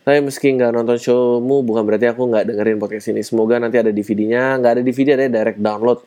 Tapi 0.05 0.20
meski 0.20 0.52
nggak 0.52 0.72
nonton 0.72 0.96
showmu 1.00 1.64
bukan 1.64 1.84
berarti 1.84 2.09
aku 2.09 2.28
nggak 2.28 2.44
dengerin 2.48 2.80
podcast 2.80 3.12
ini. 3.12 3.20
Semoga 3.20 3.61
nanti 3.61 3.80
ada 3.80 3.92
DVD-nya 3.92 4.61
nggak 4.61 4.72
ada 4.80 4.82
DVD 4.84 5.16
ada 5.16 5.28
direct 5.28 5.61
download. 5.61 6.00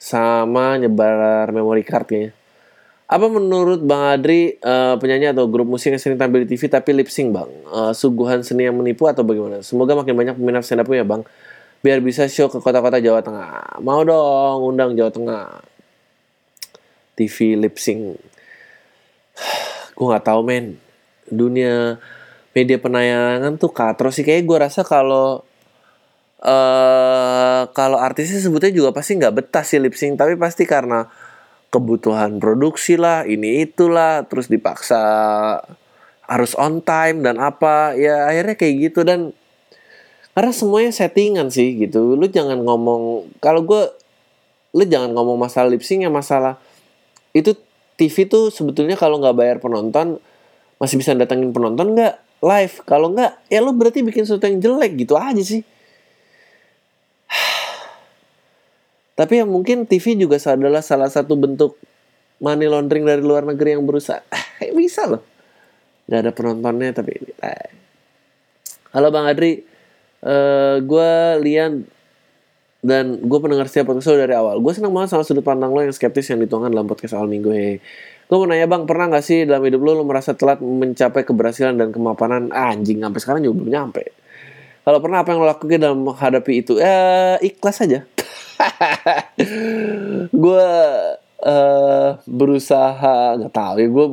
Sama 0.00 0.78
nyebar 0.80 1.50
memory 1.52 1.84
card 1.84 2.06
kayaknya 2.06 2.37
apa 3.08 3.24
menurut 3.32 3.80
Bang 3.88 4.04
Adri 4.04 4.60
uh, 4.60 5.00
penyanyi 5.00 5.32
atau 5.32 5.48
grup 5.48 5.64
musik 5.64 5.88
yang 5.88 5.96
sering 5.96 6.20
tampil 6.20 6.44
di 6.44 6.52
TV 6.52 6.68
tapi 6.68 6.92
lip 6.92 7.08
sync 7.08 7.32
Bang? 7.32 7.48
Uh, 7.64 7.96
suguhan 7.96 8.44
seni 8.44 8.68
yang 8.68 8.76
menipu 8.76 9.08
atau 9.08 9.24
bagaimana? 9.24 9.64
Semoga 9.64 9.96
makin 9.96 10.12
banyak 10.12 10.36
peminat 10.36 10.60
stand 10.68 10.84
up 10.84 10.92
ya 10.92 11.08
Bang. 11.08 11.24
Biar 11.80 12.04
bisa 12.04 12.28
show 12.28 12.52
ke 12.52 12.60
kota-kota 12.60 13.00
Jawa 13.00 13.24
Tengah. 13.24 13.80
Mau 13.80 14.04
dong 14.04 14.60
undang 14.60 14.92
Jawa 14.92 15.08
Tengah. 15.08 15.48
TV 17.16 17.56
lip 17.56 17.80
sync. 17.80 18.20
gue 19.96 20.04
nggak 20.04 20.24
tahu 20.28 20.44
men. 20.44 20.76
Dunia 21.32 21.96
media 22.52 22.76
penayangan 22.76 23.56
tuh 23.56 23.72
katro 23.72 24.12
sih 24.12 24.20
kayak 24.20 24.44
gue 24.44 24.58
rasa 24.60 24.84
kalau 24.84 25.48
uh, 26.44 27.62
kalau 27.72 27.96
artisnya 27.96 28.36
sebutnya 28.36 28.68
juga 28.68 28.92
pasti 28.92 29.16
nggak 29.16 29.32
betah 29.32 29.64
sih 29.64 29.80
lip 29.80 29.96
sync 29.96 30.20
tapi 30.20 30.36
pasti 30.36 30.68
karena 30.68 31.08
kebutuhan 31.68 32.40
produksi 32.40 32.96
lah, 32.96 33.28
ini 33.28 33.68
itulah, 33.68 34.24
terus 34.24 34.48
dipaksa 34.48 35.00
harus 36.28 36.52
on 36.56 36.84
time 36.84 37.24
dan 37.24 37.40
apa, 37.40 37.96
ya 37.96 38.28
akhirnya 38.28 38.56
kayak 38.56 38.74
gitu. 38.92 39.00
Dan 39.04 39.32
karena 40.38 40.52
semuanya 40.54 40.92
settingan 40.94 41.50
sih 41.50 41.74
gitu. 41.76 42.14
Lu 42.14 42.26
jangan 42.30 42.62
ngomong 42.62 43.26
kalau 43.42 43.66
gue 43.66 43.90
lu 44.76 44.84
jangan 44.84 45.10
ngomong 45.10 45.34
masalah 45.34 45.72
lip 45.72 45.82
sync 45.82 46.04
ya 46.04 46.12
masalah 46.12 46.60
itu 47.32 47.56
TV 47.98 48.28
tuh 48.28 48.52
sebetulnya 48.52 48.94
kalau 48.94 49.18
nggak 49.18 49.34
bayar 49.34 49.56
penonton 49.58 50.22
masih 50.78 51.00
bisa 51.00 51.16
datangin 51.18 51.50
penonton 51.50 51.96
nggak? 51.96 52.22
Live. 52.38 52.86
Kalau 52.86 53.10
nggak 53.10 53.50
ya 53.50 53.58
lu 53.58 53.74
berarti 53.74 54.06
bikin 54.06 54.22
sesuatu 54.22 54.46
yang 54.46 54.62
jelek 54.62 54.94
gitu 54.94 55.18
aja 55.18 55.42
sih 55.42 55.66
Tapi 59.18 59.42
yang 59.42 59.50
mungkin 59.50 59.82
TV 59.82 60.14
juga 60.14 60.38
adalah 60.46 60.78
salah 60.78 61.10
satu 61.10 61.34
bentuk 61.34 61.74
money 62.38 62.70
laundering 62.70 63.02
dari 63.02 63.18
luar 63.18 63.42
negeri 63.42 63.74
yang 63.74 63.82
berusaha. 63.82 64.22
Eh, 64.58 64.74
bisa 64.74 65.06
loh. 65.06 65.22
Gak 66.10 66.18
ada 66.26 66.30
penontonnya 66.34 66.90
tapi 66.90 67.14
eh. 67.14 67.70
Halo 68.90 69.14
Bang 69.14 69.30
Adri, 69.30 69.62
uh, 70.26 70.82
gue 70.82 71.10
Lian 71.46 71.86
dan 72.82 73.22
gue 73.22 73.38
pendengar 73.38 73.70
setiap 73.70 73.94
podcast 73.94 74.18
dari 74.18 74.34
awal. 74.34 74.58
Gue 74.58 74.74
senang 74.74 74.90
banget 74.90 75.14
sama 75.14 75.22
sudut 75.22 75.46
pandang 75.46 75.70
lo 75.70 75.78
yang 75.78 75.94
skeptis 75.94 76.26
yang 76.34 76.42
dituangkan 76.42 76.74
dalam 76.74 76.90
podcast 76.90 77.14
awal 77.14 77.30
minggu. 77.30 77.54
Hey. 77.54 77.78
Gue 78.26 78.34
mau 78.34 78.50
nanya 78.50 78.66
bang, 78.66 78.82
pernah 78.82 79.14
gak 79.14 79.22
sih 79.22 79.46
dalam 79.46 79.62
hidup 79.62 79.78
lo 79.78 80.02
lo 80.02 80.02
merasa 80.02 80.34
telat 80.34 80.58
mencapai 80.58 81.22
keberhasilan 81.22 81.78
dan 81.78 81.94
kemapanan? 81.94 82.50
Ah, 82.50 82.74
anjing, 82.74 82.98
sampai 82.98 83.20
sekarang 83.22 83.46
juga 83.46 83.62
belum 83.62 83.70
nyampe. 83.78 84.10
Kalau 84.82 84.98
pernah 84.98 85.22
apa 85.22 85.30
yang 85.30 85.38
lo 85.38 85.46
lakukan 85.46 85.78
dalam 85.78 86.02
menghadapi 86.02 86.66
itu? 86.66 86.82
Eh, 86.82 87.38
ikhlas 87.46 87.78
aja 87.86 88.02
gue 90.44 90.68
uh, 91.44 92.10
berusaha 92.26 93.16
nggak 93.38 93.52
tahu 93.52 93.74
ya 93.78 93.88
gue 93.88 94.06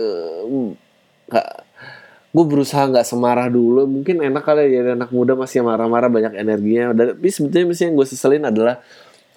uh, 0.00 0.74
gue 2.36 2.44
berusaha 2.44 2.84
nggak 2.84 3.06
semarah 3.08 3.48
dulu. 3.48 3.88
Mungkin 3.88 4.20
enak 4.20 4.44
kali 4.44 4.68
ya 4.68 4.92
anak 4.92 5.08
muda 5.08 5.32
masih 5.32 5.64
marah-marah 5.64 6.12
banyak 6.12 6.36
energinya. 6.36 6.92
Tapi 6.92 7.28
sebetulnya 7.32 7.72
mesti 7.72 7.82
yang 7.88 7.94
gue 7.96 8.06
seselin 8.06 8.44
adalah 8.44 8.84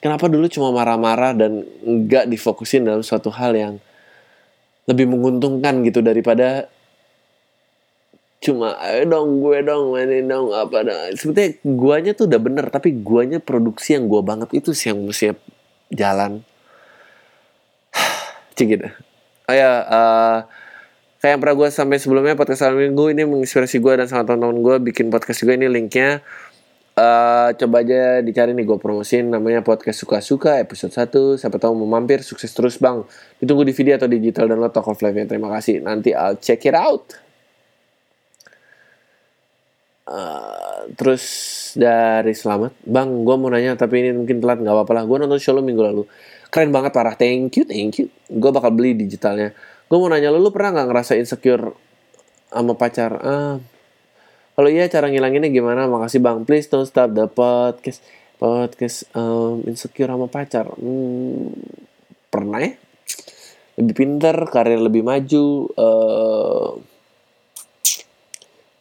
kenapa 0.03 0.27
dulu 0.27 0.51
cuma 0.51 0.75
marah-marah 0.75 1.31
dan 1.31 1.63
nggak 1.83 2.27
difokusin 2.27 2.83
dalam 2.83 2.99
suatu 2.99 3.31
hal 3.31 3.55
yang 3.55 3.73
lebih 4.83 5.07
menguntungkan 5.07 5.79
gitu 5.87 6.03
daripada 6.03 6.67
cuma 8.39 8.79
ayo 8.79 9.03
dong 9.03 9.43
gue 9.43 9.59
dong 9.67 9.91
mainin 9.91 10.23
dong 10.23 10.55
apa 10.55 10.87
dah 10.87 11.11
sebetulnya 11.11 11.59
guanya 11.67 12.11
tuh 12.15 12.31
udah 12.31 12.39
bener 12.39 12.65
tapi 12.71 12.95
guanya 13.03 13.43
produksi 13.43 13.99
yang 13.99 14.07
gua 14.07 14.23
banget 14.23 14.55
itu 14.55 14.71
sih 14.71 14.95
yang 14.95 15.03
mesti 15.03 15.35
jalan. 15.93 16.45
Cik 18.55 18.67
gitu. 18.69 18.87
Oh 19.49 19.55
ya 19.55 19.81
uh, 19.89 20.37
kayak 21.19 21.37
yang 21.37 21.41
pernah 21.41 21.55
gue 21.57 21.69
sampai 21.73 21.97
sebelumnya 21.97 22.37
podcast 22.37 22.63
salam 22.63 22.77
minggu 22.77 23.11
ini 23.11 23.25
menginspirasi 23.25 23.81
gue 23.81 23.93
dan 23.97 24.05
sama 24.05 24.23
teman-teman 24.23 24.61
gue 24.61 24.75
bikin 24.93 25.09
podcast 25.09 25.41
juga 25.41 25.57
ini 25.57 25.67
linknya. 25.67 26.21
Uh, 26.99 27.55
coba 27.55 27.79
aja 27.79 28.19
dicari 28.19 28.51
nih 28.51 28.67
gue 28.67 28.75
promosin 28.75 29.31
namanya 29.31 29.63
podcast 29.63 30.03
suka-suka 30.03 30.59
episode 30.59 30.91
1 30.91 31.39
siapa 31.39 31.55
tahu 31.55 31.71
mau 31.71 31.87
mampir 31.87 32.21
sukses 32.21 32.51
terus 32.51 32.75
bang. 32.77 33.01
Ditunggu 33.39 33.65
di 33.65 33.73
video 33.73 33.95
atau 33.95 34.11
digital 34.11 34.51
download 34.51 34.75
Talk 34.75 34.91
of 34.91 34.99
Life 34.99 35.15
ya 35.15 35.25
terima 35.25 35.49
kasih. 35.49 35.81
Nanti 35.81 36.11
I'll 36.11 36.37
check 36.37 36.61
it 36.67 36.75
out 36.75 37.28
Uh, 40.09 40.89
terus 40.97 41.21
dari 41.77 42.33
selamat 42.33 42.73
bang 42.81 43.21
gue 43.21 43.35
mau 43.37 43.45
nanya 43.53 43.77
tapi 43.77 44.01
ini 44.01 44.17
mungkin 44.17 44.41
telat 44.41 44.57
nggak 44.57 44.73
apa-apa 44.73 44.91
lah. 44.97 45.03
Gue 45.05 45.17
nonton 45.21 45.37
show 45.37 45.53
lo 45.53 45.61
minggu 45.61 45.85
lalu. 45.85 46.03
Keren 46.49 46.73
banget 46.73 46.91
parah. 46.97 47.13
Thank 47.13 47.61
you 47.61 47.65
thank 47.69 48.01
you. 48.01 48.09
Gue 48.25 48.49
bakal 48.49 48.73
beli 48.73 48.97
digitalnya. 48.97 49.53
Gue 49.85 49.97
mau 50.01 50.09
nanya 50.09 50.33
lo 50.33 50.41
lu 50.41 50.49
pernah 50.49 50.81
nggak 50.81 50.87
ngerasa 50.89 51.13
insecure 51.13 51.77
sama 52.49 52.73
pacar? 52.73 53.11
Ah 53.21 53.61
kalau 54.59 54.67
iya 54.75 54.91
cara 54.91 55.07
ngilanginnya 55.07 55.55
gimana? 55.55 55.87
Makasih 55.87 56.19
bang. 56.19 56.43
Please 56.43 56.67
don't 56.67 56.83
stop 56.83 57.15
the 57.15 57.31
podcast. 57.31 58.03
Podcast 58.35 59.07
um, 59.15 59.63
insecure 59.63 60.11
sama 60.11 60.27
pacar. 60.27 60.67
Hmm, 60.75 61.55
pernah 62.27 62.59
ya? 62.59 62.75
Lebih 63.79 63.95
pinter 63.95 64.35
karir 64.51 64.83
lebih 64.83 65.07
maju 65.07 65.71
uh, 65.79 66.75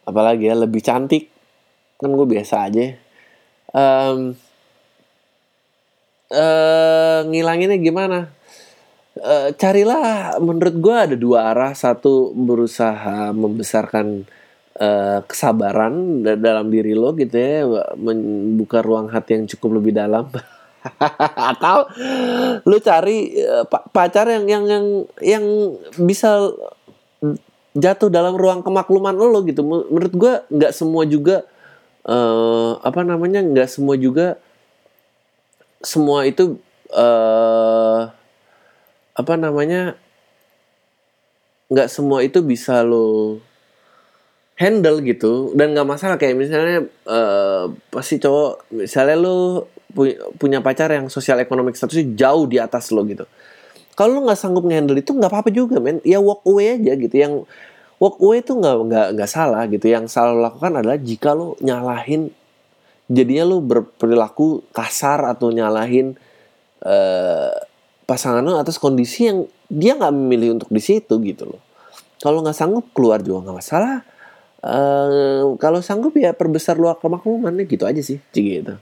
apalagi 0.09 0.49
ya 0.49 0.57
lebih 0.57 0.81
cantik. 0.81 1.29
Kan 2.01 2.17
gue 2.17 2.27
biasa 2.27 2.55
aja. 2.65 2.97
Um, 3.77 4.33
uh, 6.33 7.21
ngilanginnya 7.29 7.77
gimana? 7.77 8.33
Uh, 9.19 9.51
carilah 9.59 10.39
menurut 10.41 10.77
gue 10.81 10.97
ada 10.97 11.17
dua 11.19 11.53
arah. 11.53 11.77
Satu 11.77 12.33
berusaha 12.33 13.35
membesarkan 13.37 14.25
uh, 14.81 15.21
kesabaran 15.29 16.25
dalam 16.25 16.73
diri 16.73 16.97
lo 16.97 17.13
gitu 17.13 17.37
ya. 17.37 17.69
Membuka 17.99 18.81
ruang 18.81 19.13
hati 19.13 19.37
yang 19.37 19.45
cukup 19.45 19.83
lebih 19.83 19.93
dalam. 19.93 20.33
Atau 21.53 21.91
lu 22.65 22.79
cari 22.79 23.35
pacar 23.91 24.31
yang 24.31 24.47
yang 24.47 24.65
yang 24.65 24.87
yang 25.21 25.45
bisa 25.99 26.55
jatuh 27.77 28.09
dalam 28.09 28.37
ruang 28.37 28.65
kemakluman 28.65 29.13
lo 29.13 29.41
gitu. 29.45 29.61
Menurut 29.65 30.15
gue 30.15 30.33
nggak 30.49 30.73
semua 30.73 31.05
juga 31.05 31.45
uh, 32.09 32.81
apa 32.81 33.05
namanya 33.05 33.45
nggak 33.45 33.69
semua 33.69 33.95
juga 33.99 34.41
semua 35.85 36.27
itu 36.27 36.59
uh, 36.93 38.11
apa 39.19 39.35
namanya 39.35 39.99
nggak 41.69 41.89
semua 41.91 42.25
itu 42.25 42.41
bisa 42.41 42.81
lo 42.81 43.41
handle 44.57 45.05
gitu. 45.05 45.53
Dan 45.53 45.77
nggak 45.77 45.89
masalah 45.89 46.17
kayak 46.17 46.37
misalnya 46.39 46.89
uh, 47.05 47.73
pasti 47.93 48.17
cowok 48.17 48.73
misalnya 48.73 49.17
lo 49.19 49.69
punya 50.37 50.61
pacar 50.61 50.93
yang 50.93 51.09
sosial 51.09 51.41
ekonomi 51.41 51.73
statusnya 51.73 52.13
jauh 52.13 52.45
di 52.45 52.61
atas 52.61 52.93
lo 52.93 53.03
gitu 53.09 53.25
kalau 53.99 54.23
lo 54.23 54.31
nggak 54.31 54.39
sanggup 54.39 54.63
ngehandle 54.63 54.95
itu 55.03 55.11
nggak 55.11 55.27
apa-apa 55.27 55.51
juga 55.51 55.83
men. 55.83 55.99
Ya 56.07 56.23
walk 56.23 56.47
away 56.47 56.79
aja 56.79 56.95
gitu. 56.95 57.11
Yang 57.19 57.51
walk 57.99 58.23
away 58.23 58.47
itu 58.47 58.55
nggak 58.55 58.77
nggak 58.87 59.07
nggak 59.19 59.31
salah 59.31 59.67
gitu. 59.67 59.91
Yang 59.91 60.15
salah 60.15 60.39
lo 60.39 60.47
lakukan 60.47 60.79
adalah 60.79 60.95
jika 61.03 61.35
lo 61.35 61.59
nyalahin 61.59 62.31
jadinya 63.11 63.51
lo 63.51 63.59
berperilaku 63.59 64.71
kasar 64.71 65.27
atau 65.27 65.51
nyalahin 65.51 66.15
uh, 66.87 67.51
pasangan 68.07 68.47
lo 68.47 68.55
atas 68.55 68.79
kondisi 68.79 69.27
yang 69.27 69.51
dia 69.67 69.99
nggak 69.99 70.15
memilih 70.15 70.63
untuk 70.63 70.71
di 70.71 70.79
situ 70.79 71.19
gitu 71.27 71.51
loh. 71.51 71.61
Kalau 72.23 72.39
nggak 72.47 72.55
sanggup 72.55 72.95
keluar 72.95 73.19
juga 73.19 73.51
nggak 73.51 73.59
masalah. 73.59 74.07
Uh, 74.63 75.59
kalau 75.59 75.83
sanggup 75.83 76.15
ya 76.15 76.35
perbesar 76.39 76.79
luar 76.79 76.99
kemaklumannya 77.03 77.67
gitu 77.67 77.87
aja 77.87 78.03
sih 78.03 78.19
gitu 78.35 78.75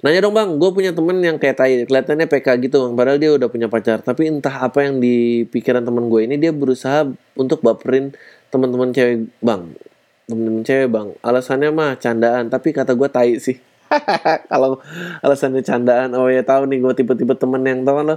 Nanya 0.00 0.24
dong 0.24 0.32
bang, 0.32 0.56
gue 0.56 0.70
punya 0.72 0.96
temen 0.96 1.20
yang 1.20 1.36
kayak 1.36 1.60
tai, 1.60 1.84
kelihatannya 1.84 2.24
PK 2.24 2.56
gitu 2.64 2.88
bang, 2.88 2.92
padahal 2.96 3.18
dia 3.20 3.36
udah 3.36 3.48
punya 3.52 3.68
pacar. 3.68 4.00
Tapi 4.00 4.32
entah 4.32 4.64
apa 4.64 4.88
yang 4.88 4.96
di 4.96 5.44
pikiran 5.44 5.84
temen 5.84 6.08
gue 6.08 6.24
ini, 6.24 6.40
dia 6.40 6.56
berusaha 6.56 7.04
untuk 7.36 7.60
baperin 7.60 8.16
teman-teman 8.48 8.96
cewek 8.96 9.28
bang. 9.44 9.76
Temen-temen 10.24 10.64
cewek 10.64 10.88
bang, 10.88 11.08
alasannya 11.20 11.68
mah 11.68 12.00
candaan, 12.00 12.48
tapi 12.48 12.72
kata 12.72 12.96
gue 12.96 13.08
tai 13.12 13.36
sih. 13.36 13.60
Kalau 14.50 14.80
alasannya 15.20 15.60
candaan, 15.60 16.16
oh 16.16 16.32
ya 16.32 16.48
tahu 16.48 16.64
nih 16.64 16.80
gue 16.80 16.92
tipe-tipe 16.96 17.36
temen 17.36 17.60
yang 17.68 17.84
tau 17.84 18.00
kan 18.00 18.16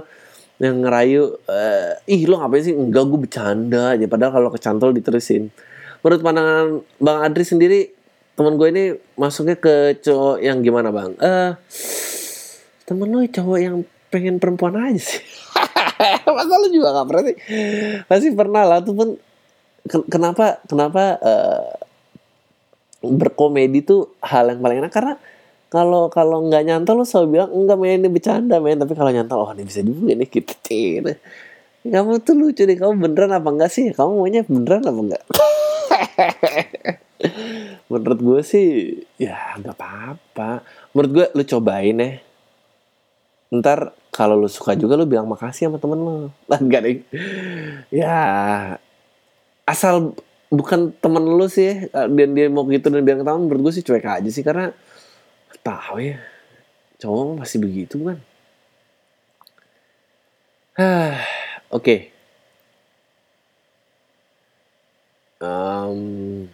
yang 0.64 0.80
ngerayu, 0.80 1.36
uh, 1.44 2.00
ih 2.08 2.24
lo 2.24 2.40
ngapain 2.40 2.64
sih? 2.64 2.72
Enggak 2.72 3.12
gue 3.12 3.18
bercanda 3.28 3.92
aja, 3.92 4.08
padahal 4.08 4.32
kalau 4.40 4.48
kecantol 4.48 4.96
diterusin. 4.96 5.52
Menurut 6.00 6.20
pandangan 6.24 6.80
Bang 6.96 7.20
Adri 7.20 7.44
sendiri, 7.44 7.92
teman 8.34 8.58
gue 8.58 8.68
ini 8.70 8.84
masuknya 9.14 9.54
ke 9.54 9.98
cowok 10.02 10.42
yang 10.42 10.58
gimana 10.60 10.90
bang? 10.90 11.14
Eh 11.18 11.26
uh, 11.26 11.50
temen 12.84 13.08
lo 13.10 13.22
cowok 13.22 13.58
yang 13.58 13.76
pengen 14.10 14.42
perempuan 14.42 14.74
aja 14.78 15.00
sih. 15.00 15.22
Masa 16.26 16.54
lo 16.58 16.68
juga 16.70 16.94
gak 16.94 17.06
pernah 17.10 17.24
sih? 17.30 17.36
Pasti 18.10 18.28
pernah 18.34 18.62
lah 18.66 18.78
tuh 18.82 18.94
pun 18.94 19.08
kenapa 20.10 20.58
kenapa 20.66 21.02
uh, 21.22 21.70
berkomedi 23.04 23.84
tuh 23.84 24.16
hal 24.24 24.48
yang 24.48 24.64
paling 24.64 24.80
enak 24.80 24.92
karena 24.92 25.14
kalau 25.68 26.08
kalau 26.08 26.46
nggak 26.48 26.64
nyantol 26.64 27.02
lo 27.02 27.04
selalu 27.04 27.36
bilang 27.36 27.50
enggak 27.52 27.76
main 27.76 28.00
ini 28.00 28.08
bercanda 28.08 28.56
main 28.62 28.80
tapi 28.80 28.96
kalau 28.96 29.12
nyantol 29.12 29.44
oh 29.44 29.52
ini 29.52 29.68
bisa 29.68 29.84
juga 29.84 30.16
nih 30.16 30.28
gitu 30.30 31.12
kamu 31.84 32.24
tuh 32.24 32.32
lucu 32.32 32.64
deh 32.64 32.78
kamu 32.80 32.96
beneran 32.96 33.36
apa 33.36 33.48
enggak 33.52 33.70
sih 33.74 33.92
kamu 33.92 34.24
maunya 34.24 34.40
beneran 34.48 34.82
apa 34.88 35.00
enggak 35.04 35.22
menurut 37.90 38.20
gue 38.20 38.40
sih 38.42 38.66
ya 39.20 39.58
nggak 39.60 39.76
apa-apa. 39.76 40.64
Menurut 40.92 41.10
gue 41.12 41.26
lu 41.36 41.42
cobain 41.46 41.96
ya. 41.96 42.10
Ntar 43.54 43.94
kalau 44.10 44.38
lu 44.38 44.50
suka 44.50 44.74
juga 44.74 44.98
lu 44.98 45.06
bilang 45.06 45.30
makasih 45.30 45.70
sama 45.70 45.78
temen 45.78 46.00
lu. 46.00 46.16
Lah 46.50 46.58
enggak 46.60 46.80
deh 46.84 46.96
ya 47.94 48.16
asal 49.64 50.12
bukan 50.52 50.92
temen 51.00 51.24
lu 51.24 51.46
sih 51.48 51.88
dan 51.90 52.30
dia 52.36 52.46
mau 52.52 52.68
gitu 52.68 52.92
dan 52.92 53.02
bilang 53.02 53.24
ketahuan 53.24 53.42
menurut 53.48 53.70
gue 53.70 53.72
sih 53.80 53.84
cuek 53.86 54.06
aja 54.06 54.30
sih. 54.30 54.44
Karena 54.44 54.70
tahu 55.64 55.96
ya 56.02 56.20
cowok 57.00 57.40
masih 57.40 57.58
begitu 57.60 57.96
kan 58.04 58.18
oke. 60.76 61.16
Okay. 61.72 62.14
um, 65.44 66.48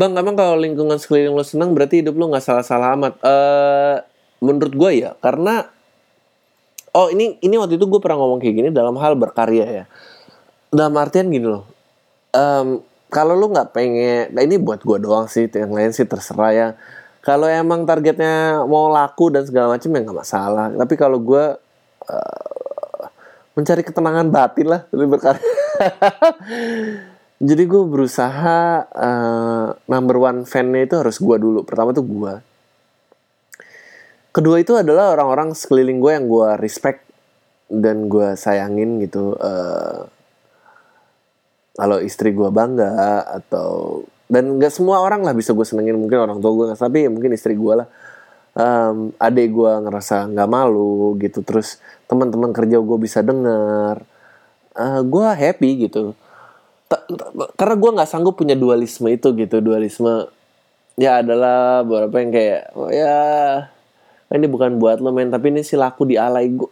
Bang, 0.00 0.16
emang 0.16 0.32
kalau 0.32 0.56
lingkungan 0.56 0.96
sekeliling 0.96 1.36
lo 1.36 1.44
senang 1.44 1.76
berarti 1.76 2.00
hidup 2.00 2.16
lo 2.16 2.32
nggak 2.32 2.40
salah-salah 2.40 2.96
amat. 2.96 3.20
Uh, 3.20 4.00
menurut 4.40 4.72
gue 4.72 4.90
ya, 5.04 5.12
karena 5.20 5.68
oh 6.96 7.12
ini 7.12 7.36
ini 7.44 7.60
waktu 7.60 7.76
itu 7.76 7.84
gue 7.84 8.00
pernah 8.00 8.16
ngomong 8.16 8.40
kayak 8.40 8.54
gini 8.56 8.68
dalam 8.72 8.96
hal 8.96 9.12
berkarya 9.20 9.66
ya. 9.68 9.84
Dalam 10.72 10.96
artian 10.96 11.28
gini 11.28 11.44
loh. 11.44 11.68
Um, 12.32 12.80
kalau 13.12 13.36
lo 13.36 13.52
nggak 13.52 13.76
pengen, 13.76 14.32
nah 14.32 14.40
ini 14.40 14.56
buat 14.56 14.80
gue 14.80 15.04
doang 15.04 15.28
sih, 15.28 15.52
yang 15.52 15.76
lain 15.76 15.92
sih 15.92 16.08
terserah 16.08 16.52
ya. 16.56 16.68
Kalau 17.20 17.44
emang 17.44 17.84
targetnya 17.84 18.64
mau 18.64 18.88
laku 18.88 19.28
dan 19.28 19.44
segala 19.44 19.76
macam 19.76 19.92
ya 19.92 20.00
nggak 20.00 20.16
masalah. 20.16 20.72
Tapi 20.72 20.94
kalau 20.96 21.20
gue 21.20 21.44
uh, 22.08 23.04
mencari 23.52 23.84
ketenangan 23.84 24.32
batin 24.32 24.64
lah 24.64 24.80
dari 24.88 25.04
berkarya. 25.04 25.44
jadi 27.40 27.64
gue 27.64 27.82
berusaha 27.88 28.84
uh, 28.84 29.72
number 29.88 30.16
one 30.20 30.44
fan-nya 30.44 30.84
itu 30.84 31.00
harus 31.00 31.16
gue 31.16 31.36
dulu. 31.40 31.64
Pertama 31.64 31.96
tuh 31.96 32.04
gue 32.04 32.34
kedua 34.30 34.60
itu 34.60 34.76
adalah 34.76 35.16
orang-orang 35.16 35.56
sekeliling 35.56 35.98
gue 36.04 36.12
yang 36.14 36.28
gue 36.28 36.48
respect 36.60 37.02
dan 37.66 38.12
gue 38.12 38.36
sayangin 38.38 39.00
gitu 39.02 39.34
uh, 39.40 40.06
kalau 41.74 41.98
istri 41.98 42.30
gue 42.36 42.46
bangga 42.52 43.24
atau 43.40 44.04
dan 44.30 44.60
gak 44.60 44.70
semua 44.70 45.00
orang 45.00 45.24
lah 45.24 45.32
bisa 45.32 45.56
gue 45.56 45.64
senengin. 45.64 45.96
Mungkin 45.96 46.20
orang 46.20 46.38
tua 46.44 46.52
gue 46.52 46.76
tapi 46.76 47.08
ya 47.08 47.10
mungkin 47.10 47.32
istri 47.32 47.56
gue 47.56 47.72
lah. 47.72 47.88
Um, 48.50 49.16
adek 49.16 49.48
gue 49.48 49.72
ngerasa 49.88 50.28
nggak 50.28 50.48
malu 50.50 51.16
gitu. 51.16 51.40
Terus 51.40 51.80
teman-teman 52.04 52.52
kerja 52.52 52.84
gue 52.84 52.98
bisa 53.00 53.24
dengar 53.24 54.04
uh, 54.76 55.00
gue 55.00 55.28
happy 55.40 55.88
gitu 55.88 56.12
karena 57.54 57.76
gue 57.78 57.90
nggak 57.94 58.10
sanggup 58.10 58.34
punya 58.34 58.58
dualisme 58.58 59.06
itu 59.06 59.30
gitu. 59.38 59.62
Dualisme 59.62 60.26
ya 60.98 61.22
adalah 61.22 61.86
beberapa 61.86 62.18
yang 62.18 62.32
kayak 62.34 62.62
oh 62.74 62.90
ya 62.90 63.16
ini 64.34 64.46
bukan 64.50 64.76
buat 64.82 64.98
lo 64.98 65.14
men 65.14 65.30
tapi 65.30 65.54
ini 65.54 65.62
si 65.62 65.78
laku 65.78 66.06
di 66.10 66.18
alay. 66.18 66.50
Gue 66.50 66.70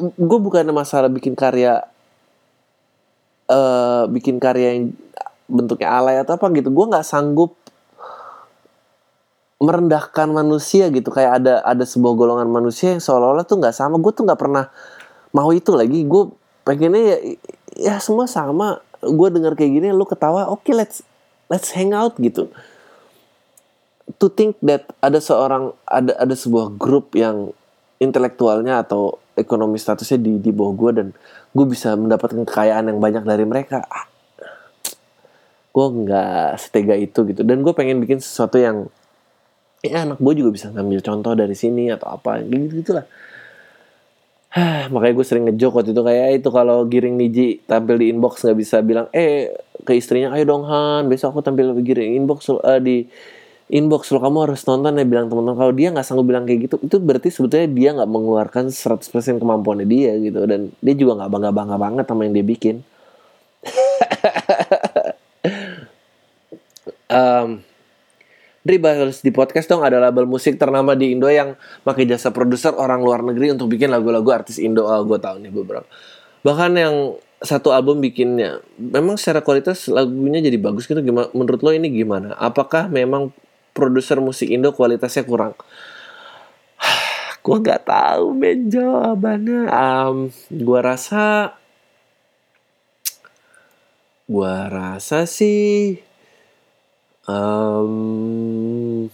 gue 0.00 0.38
bukan 0.40 0.64
masalah 0.72 1.12
bikin 1.12 1.36
karya 1.36 1.84
uh, 3.52 4.08
bikin 4.08 4.40
karya 4.40 4.80
yang 4.80 4.96
bentuknya 5.48 5.92
alay 5.92 6.16
atau 6.24 6.40
apa 6.40 6.48
gitu. 6.56 6.72
Gue 6.72 6.86
nggak 6.88 7.04
sanggup 7.04 7.52
merendahkan 9.60 10.28
manusia 10.32 10.88
gitu. 10.88 11.12
Kayak 11.12 11.44
ada 11.44 11.54
ada 11.68 11.84
sebuah 11.84 12.16
golongan 12.16 12.48
manusia 12.48 12.96
yang 12.96 13.02
seolah-olah 13.04 13.44
tuh 13.44 13.60
nggak 13.60 13.76
sama. 13.76 14.00
Gue 14.00 14.16
tuh 14.16 14.24
nggak 14.24 14.40
pernah 14.40 14.72
mau 15.36 15.52
itu 15.52 15.76
lagi. 15.76 16.00
Gue 16.08 16.32
pengennya 16.64 17.02
ya 17.04 17.18
ya 17.78 17.94
semua 18.02 18.26
sama 18.26 18.82
gue 19.02 19.28
dengar 19.30 19.54
kayak 19.54 19.72
gini 19.78 19.88
lu 19.94 20.04
ketawa 20.04 20.50
oke 20.50 20.66
okay, 20.66 20.74
let's 20.74 21.04
let's 21.46 21.72
hang 21.74 21.94
out 21.94 22.16
gitu. 22.18 22.50
To 24.18 24.26
think 24.32 24.56
that 24.64 24.88
ada 25.04 25.20
seorang 25.20 25.76
ada 25.84 26.16
ada 26.16 26.34
sebuah 26.34 26.74
grup 26.74 27.12
yang 27.14 27.52
intelektualnya 28.00 28.80
atau 28.82 29.20
ekonomi 29.36 29.76
statusnya 29.76 30.18
di 30.18 30.32
di 30.40 30.50
bawah 30.50 30.74
gue 30.74 30.90
dan 31.02 31.08
gue 31.52 31.66
bisa 31.68 31.94
mendapatkan 31.94 32.42
kekayaan 32.46 32.90
yang 32.90 32.98
banyak 32.98 33.24
dari 33.26 33.44
mereka 33.44 33.84
ah, 33.86 34.06
gue 35.72 35.86
nggak 35.86 36.56
setega 36.56 36.94
itu 36.96 37.22
gitu. 37.28 37.42
Dan 37.44 37.60
gue 37.62 37.72
pengen 37.76 38.00
bikin 38.00 38.18
sesuatu 38.18 38.56
yang 38.58 38.88
ya 39.84 40.02
anak 40.02 40.18
gue 40.18 40.34
juga 40.34 40.50
bisa 40.50 40.66
ngambil 40.74 41.00
contoh 41.06 41.32
dari 41.38 41.54
sini 41.54 41.86
atau 41.94 42.10
apa 42.18 42.42
gitu 42.42 42.82
gitulah 42.82 43.06
makanya 44.92 45.14
gue 45.14 45.26
sering 45.28 45.44
ngejok 45.52 45.72
waktu 45.76 45.90
itu 45.92 46.02
kayak 46.02 46.26
itu 46.40 46.48
kalau 46.48 46.88
Giring 46.88 47.20
Niji 47.20 47.60
tampil 47.68 48.00
di 48.00 48.06
inbox 48.08 48.40
nggak 48.48 48.56
bisa 48.56 48.80
bilang 48.80 49.06
eh 49.12 49.52
ke 49.84 49.92
istrinya 49.92 50.32
ayo 50.32 50.48
dong 50.48 50.64
Han 50.64 51.12
besok 51.12 51.36
aku 51.36 51.40
tampil 51.44 51.76
di 51.76 51.84
Giring 51.84 52.16
inbox 52.24 52.48
uh, 52.48 52.80
di 52.80 53.04
inbox 53.68 54.08
lo 54.16 54.18
kamu 54.24 54.48
harus 54.48 54.64
nonton 54.64 54.96
ya 54.96 55.04
bilang 55.04 55.28
teman-teman. 55.28 55.56
Kalau 55.60 55.72
dia 55.76 55.88
nggak 55.92 56.06
sanggup 56.06 56.24
bilang 56.24 56.48
kayak 56.48 56.68
gitu 56.68 56.76
itu 56.80 56.96
berarti 56.96 57.28
sebetulnya 57.28 57.68
dia 57.68 57.90
nggak 58.00 58.10
mengeluarkan 58.10 58.64
100% 58.72 59.04
kemampuannya 59.36 59.84
dia 59.84 60.16
gitu 60.16 60.40
dan 60.48 60.72
dia 60.80 60.94
juga 60.96 61.20
nggak 61.22 61.30
bangga 61.30 61.50
bangga 61.52 61.76
banget 61.76 62.04
sama 62.08 62.24
yang 62.24 62.34
dia 62.34 62.46
bikin. 62.46 62.76
Um, 67.08 67.64
Dri 68.68 68.76
bahas 68.76 69.24
di 69.24 69.32
podcast 69.32 69.64
dong 69.64 69.80
ada 69.80 69.96
label 69.96 70.28
musik 70.28 70.60
ternama 70.60 70.92
di 70.92 71.16
Indo 71.16 71.24
yang 71.32 71.56
pakai 71.88 72.04
jasa 72.04 72.36
produser 72.36 72.76
orang 72.76 73.00
luar 73.00 73.24
negeri 73.24 73.56
untuk 73.56 73.72
bikin 73.72 73.88
lagu-lagu 73.88 74.28
artis 74.28 74.60
Indo. 74.60 74.84
Oh, 74.84 75.08
gue 75.08 75.16
tahu 75.16 75.40
nih 75.40 75.48
beberapa. 75.48 75.88
Bahkan 76.44 76.76
yang 76.76 77.16
satu 77.40 77.72
album 77.72 78.04
bikinnya, 78.04 78.60
memang 78.76 79.16
secara 79.16 79.40
kualitas 79.40 79.88
lagunya 79.88 80.44
jadi 80.44 80.60
bagus 80.60 80.84
gitu. 80.84 81.00
Gimana? 81.00 81.32
Menurut 81.32 81.64
lo 81.64 81.72
ini 81.72 81.88
gimana? 81.88 82.36
Apakah 82.36 82.92
memang 82.92 83.32
produser 83.72 84.20
musik 84.20 84.52
Indo 84.52 84.76
kualitasnya 84.76 85.24
kurang? 85.24 85.56
gue 87.48 87.56
nggak 87.64 87.88
tahu 87.88 88.36
men 88.36 88.68
jawabannya. 88.68 89.64
Um, 89.72 90.28
gue 90.52 90.80
rasa, 90.84 91.56
gue 94.28 94.54
rasa 94.68 95.24
sih 95.24 96.04
Um, 97.28 99.12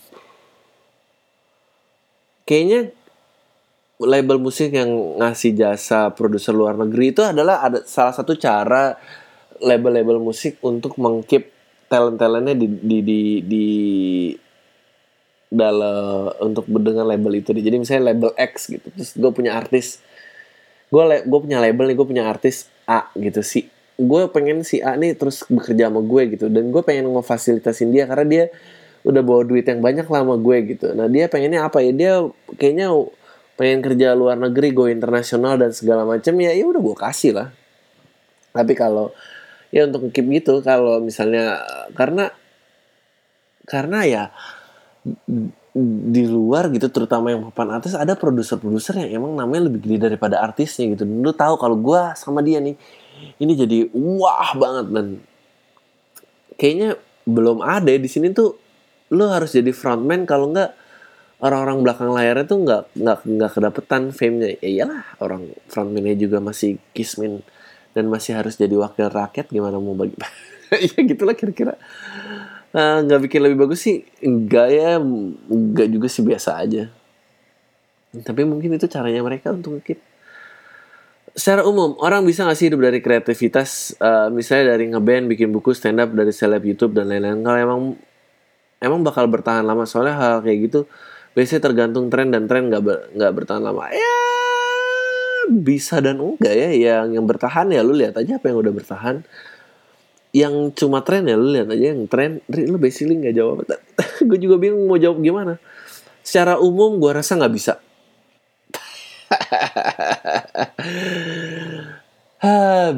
kayaknya 2.46 2.94
label 3.98 4.38
musik 4.38 4.70
yang 4.70 5.18
ngasih 5.18 5.58
jasa 5.58 6.14
produser 6.14 6.54
luar 6.54 6.78
negeri 6.78 7.10
itu 7.10 7.26
adalah 7.26 7.66
ada 7.66 7.82
salah 7.82 8.14
satu 8.14 8.38
cara 8.38 8.94
label-label 9.58 10.22
musik 10.22 10.62
untuk 10.62 10.94
mengkip 10.98 11.50
talent-talentnya 11.90 12.54
di 12.54 12.66
di 12.70 12.98
di, 13.02 13.20
di 13.42 13.66
dalam 15.50 16.34
untuk 16.42 16.66
dengan 16.66 17.06
label 17.06 17.38
itu 17.38 17.54
jadi 17.54 17.78
misalnya 17.78 18.14
label 18.14 18.30
X 18.34 18.70
gitu 18.70 18.86
terus 18.90 19.14
gue 19.14 19.30
punya 19.30 19.54
artis 19.54 20.02
gue 20.90 21.02
gue 21.22 21.40
punya 21.42 21.62
label 21.62 21.90
nih 21.90 21.96
gue 21.98 22.06
punya 22.06 22.24
artis 22.26 22.66
A 22.90 23.10
gitu 23.14 23.42
sih 23.46 23.73
gue 23.94 24.22
pengen 24.34 24.66
si 24.66 24.82
A 24.82 24.98
nih 24.98 25.14
terus 25.14 25.46
bekerja 25.46 25.90
sama 25.90 26.02
gue 26.02 26.22
gitu. 26.34 26.46
Dan 26.50 26.74
gue 26.74 26.82
pengen 26.82 27.10
ngefasilitasin 27.14 27.94
dia 27.94 28.10
karena 28.10 28.26
dia 28.26 28.44
udah 29.04 29.20
bawa 29.20 29.42
duit 29.44 29.68
yang 29.68 29.84
banyak 29.84 30.08
lah 30.08 30.20
sama 30.24 30.36
gue 30.40 30.56
gitu. 30.74 30.96
Nah 30.96 31.06
dia 31.06 31.28
pengennya 31.30 31.68
apa 31.68 31.84
ya? 31.84 31.92
Dia 31.94 32.12
kayaknya 32.58 32.90
pengen 33.54 33.80
kerja 33.86 34.18
luar 34.18 34.34
negeri 34.34 34.74
gue 34.74 34.88
internasional 34.90 35.54
dan 35.54 35.70
segala 35.70 36.02
macam 36.02 36.34
ya 36.42 36.50
ya 36.50 36.64
udah 36.66 36.82
gue 36.82 36.96
kasih 36.98 37.32
lah. 37.36 37.48
Tapi 38.50 38.72
kalau 38.74 39.14
ya 39.70 39.86
untuk 39.86 40.10
keep 40.10 40.26
gitu 40.30 40.62
kalau 40.62 40.98
misalnya 40.98 41.62
karena 41.94 42.30
karena 43.66 43.98
ya 44.06 44.24
di 45.74 46.24
luar 46.30 46.70
gitu 46.70 46.86
terutama 46.86 47.34
yang 47.34 47.50
papan 47.50 47.82
atas 47.82 47.98
ada 47.98 48.14
produser-produser 48.14 49.04
yang 49.06 49.22
emang 49.22 49.34
namanya 49.34 49.66
lebih 49.66 49.82
gede 49.82 50.10
daripada 50.10 50.38
artisnya 50.38 50.94
gitu. 50.94 51.02
Lu 51.02 51.34
tahu 51.34 51.58
kalau 51.58 51.74
gue 51.74 52.00
sama 52.14 52.42
dia 52.42 52.62
nih 52.62 52.78
ini 53.38 53.52
jadi 53.54 53.78
wah 53.92 54.52
banget 54.54 54.86
dan 54.90 55.06
kayaknya 56.58 56.98
belum 57.24 57.64
ada 57.64 57.90
di 57.90 58.08
sini 58.08 58.30
tuh 58.30 58.54
lo 59.14 59.30
harus 59.30 59.56
jadi 59.56 59.70
frontman 59.72 60.24
kalau 60.28 60.52
nggak 60.52 60.70
orang-orang 61.44 61.84
belakang 61.84 62.10
layarnya 62.12 62.46
tuh 62.48 62.58
nggak 62.64 62.82
nggak 62.96 63.18
nggak 63.26 63.50
kedapetan 63.52 64.02
fame-nya. 64.14 64.56
Ya 64.60 64.68
iyalah 64.84 65.04
orang 65.20 65.52
frontman-nya 65.68 66.16
juga 66.16 66.40
masih 66.40 66.80
kismin 66.96 67.44
dan 67.92 68.08
masih 68.08 68.34
harus 68.34 68.56
jadi 68.56 68.74
wakil 68.74 69.12
rakyat 69.12 69.52
gimana 69.52 69.76
mau 69.78 69.92
bagi 69.92 70.16
ya 70.94 71.00
gitulah 71.04 71.36
kira-kira. 71.36 71.76
Nah, 72.74 73.06
nggak 73.06 73.30
bikin 73.30 73.40
lebih 73.46 73.58
bagus 73.66 73.86
sih 73.86 74.02
enggak 74.18 74.68
ya 74.74 74.98
enggak 74.98 75.88
juga 75.92 76.06
sih 76.10 76.22
biasa 76.26 76.58
aja. 76.58 76.90
Tapi 78.14 78.42
mungkin 78.46 78.74
itu 78.74 78.86
caranya 78.86 79.22
mereka 79.22 79.50
untuk 79.54 79.78
keep 79.82 80.02
secara 81.34 81.66
umum 81.66 81.98
orang 81.98 82.22
bisa 82.22 82.46
nggak 82.46 82.58
sih 82.58 82.70
hidup 82.70 82.86
dari 82.86 83.02
kreativitas 83.02 83.98
uh, 83.98 84.30
misalnya 84.30 84.78
dari 84.78 84.86
ngeband 84.86 85.26
bikin 85.26 85.50
buku 85.50 85.74
stand 85.74 85.98
up 85.98 86.14
dari 86.14 86.30
seleb 86.30 86.62
YouTube 86.62 86.94
dan 86.94 87.10
lain-lain? 87.10 87.42
Kalau 87.42 87.58
emang 87.58 87.80
emang 88.78 89.00
bakal 89.02 89.26
bertahan 89.26 89.66
lama. 89.66 89.82
Soalnya 89.84 90.14
hal 90.14 90.46
kayak 90.46 90.58
gitu 90.70 90.80
biasanya 91.34 91.62
tergantung 91.66 92.06
tren 92.06 92.30
dan 92.30 92.46
tren 92.46 92.70
nggak 92.70 92.82
ber, 92.86 93.10
nggak 93.18 93.32
bertahan 93.34 93.62
lama. 93.66 93.90
Ya 93.90 94.16
bisa 95.50 95.98
dan 95.98 96.22
enggak 96.22 96.54
ya. 96.54 96.70
Yang 96.70 97.18
yang 97.18 97.26
bertahan 97.26 97.66
ya 97.74 97.82
lu 97.82 97.98
lihat 97.98 98.14
aja 98.14 98.38
apa 98.38 98.46
yang 98.54 98.58
udah 98.62 98.72
bertahan. 98.72 99.16
Yang 100.34 100.54
cuma 100.78 101.02
tren 101.02 101.26
ya 101.26 101.34
lu 101.34 101.50
lihat 101.50 101.66
aja 101.66 101.84
yang 101.98 102.06
tren. 102.06 102.46
Lu 102.46 102.78
basically 102.78 103.18
nggak 103.18 103.34
jawab 103.34 103.66
gue 104.30 104.38
juga 104.38 104.56
bingung 104.62 104.86
mau 104.86 105.02
jawab 105.02 105.18
gimana. 105.18 105.58
Secara 106.22 106.62
umum 106.62 107.02
gue 107.02 107.10
rasa 107.10 107.34
nggak 107.36 107.52
bisa 107.52 107.74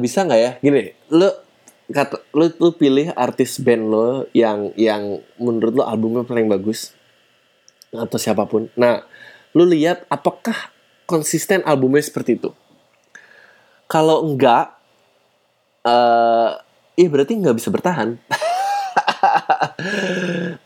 bisa 0.01 0.23
nggak 0.27 0.41
ya? 0.41 0.51
Gini 0.59 0.91
lo 1.13 1.29
kata 1.87 2.19
lu 2.35 2.69
pilih 2.75 3.15
artis 3.15 3.63
band 3.63 3.83
lo 3.87 4.27
yang 4.35 4.75
yang 4.75 5.23
menurut 5.39 5.73
lo 5.79 5.83
albumnya 5.87 6.27
paling 6.27 6.51
bagus 6.51 6.91
atau 7.91 8.19
siapa 8.19 8.43
pun. 8.45 8.67
Nah 8.75 9.03
lo 9.55 9.63
lihat 9.63 10.03
apakah 10.11 10.71
konsisten 11.07 11.63
albumnya 11.63 12.03
seperti 12.03 12.35
itu? 12.35 12.51
Kalau 13.87 14.27
enggak 14.27 14.75
uh, 15.87 16.59
eh, 16.99 17.07
berarti 17.07 17.39
nggak 17.39 17.55
bisa 17.55 17.71
bertahan. 17.71 18.19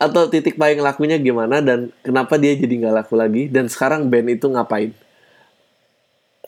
Atau 0.02 0.26
titik 0.32 0.58
paling 0.58 0.82
lakunya 0.82 1.20
gimana 1.20 1.62
dan 1.62 1.94
kenapa 2.02 2.34
dia 2.40 2.58
jadi 2.58 2.74
nggak 2.82 2.94
laku 3.04 3.14
lagi? 3.14 3.46
Dan 3.46 3.70
sekarang 3.70 4.10
band 4.10 4.34
itu 4.34 4.50
ngapain 4.50 4.90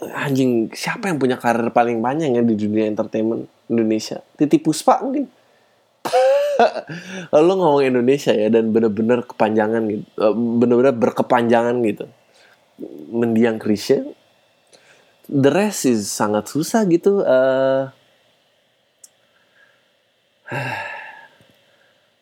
anjing 0.02 0.74
siapa 0.74 1.06
yang 1.06 1.22
punya 1.22 1.38
karir 1.38 1.70
paling 1.70 2.02
panjang 2.02 2.34
ya 2.34 2.42
di 2.42 2.54
dunia 2.58 2.90
entertainment 2.90 3.46
Indonesia? 3.70 4.18
Titi 4.34 4.58
Puspa 4.58 4.98
mungkin. 5.04 5.30
Lalu 7.34 7.52
ngomong 7.58 7.82
Indonesia 7.82 8.30
ya 8.34 8.50
dan 8.50 8.70
bener-bener 8.74 9.26
kepanjangan 9.26 9.82
gitu. 9.90 10.06
Eh, 10.18 10.34
bener-bener 10.34 10.94
berkepanjangan 10.94 11.78
gitu. 11.82 12.06
Mendiang 13.14 13.62
Krisya 13.62 14.02
the 15.28 15.50
rest 15.52 15.88
is 15.88 16.08
sangat 16.08 16.48
susah 16.48 16.84
gitu 16.88 17.24
uh, 17.24 17.88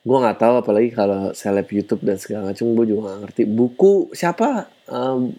gue 0.03 0.19
nggak 0.19 0.39
tahu 0.39 0.55
apalagi 0.63 0.91
kalau 0.95 1.31
seleb 1.35 1.67
YouTube 1.71 2.03
dan 2.03 2.19
segala 2.19 2.51
macam 2.51 2.75
gue 2.75 2.87
juga 2.91 3.15
gak 3.15 3.21
ngerti. 3.23 3.43
Buku 3.47 4.11
siapa? 4.11 4.67
Um, 4.91 5.31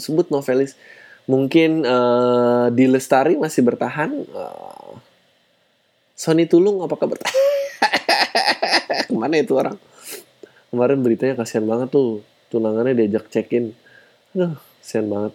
sebut 0.00 0.32
novelis 0.32 0.80
mungkin 1.28 1.84
uh, 1.84 2.72
di 2.72 2.88
Lestari 2.88 3.36
masih 3.36 3.60
bertahan 3.60 4.10
uh, 4.32 4.96
Sony 6.16 6.48
Tulung 6.48 6.80
apakah 6.82 7.14
bertahan 7.14 7.36
ke 9.08 9.14
mana 9.14 9.38
itu 9.38 9.54
orang? 9.54 9.76
Kemarin 10.72 11.04
beritanya 11.04 11.38
kasihan 11.38 11.68
banget 11.68 11.92
tuh 11.92 12.24
tunangannya 12.48 12.96
diajak 12.96 13.28
check 13.28 13.52
in 13.52 13.76
aduh 14.32 14.56
kasihan 14.80 15.06
banget. 15.06 15.32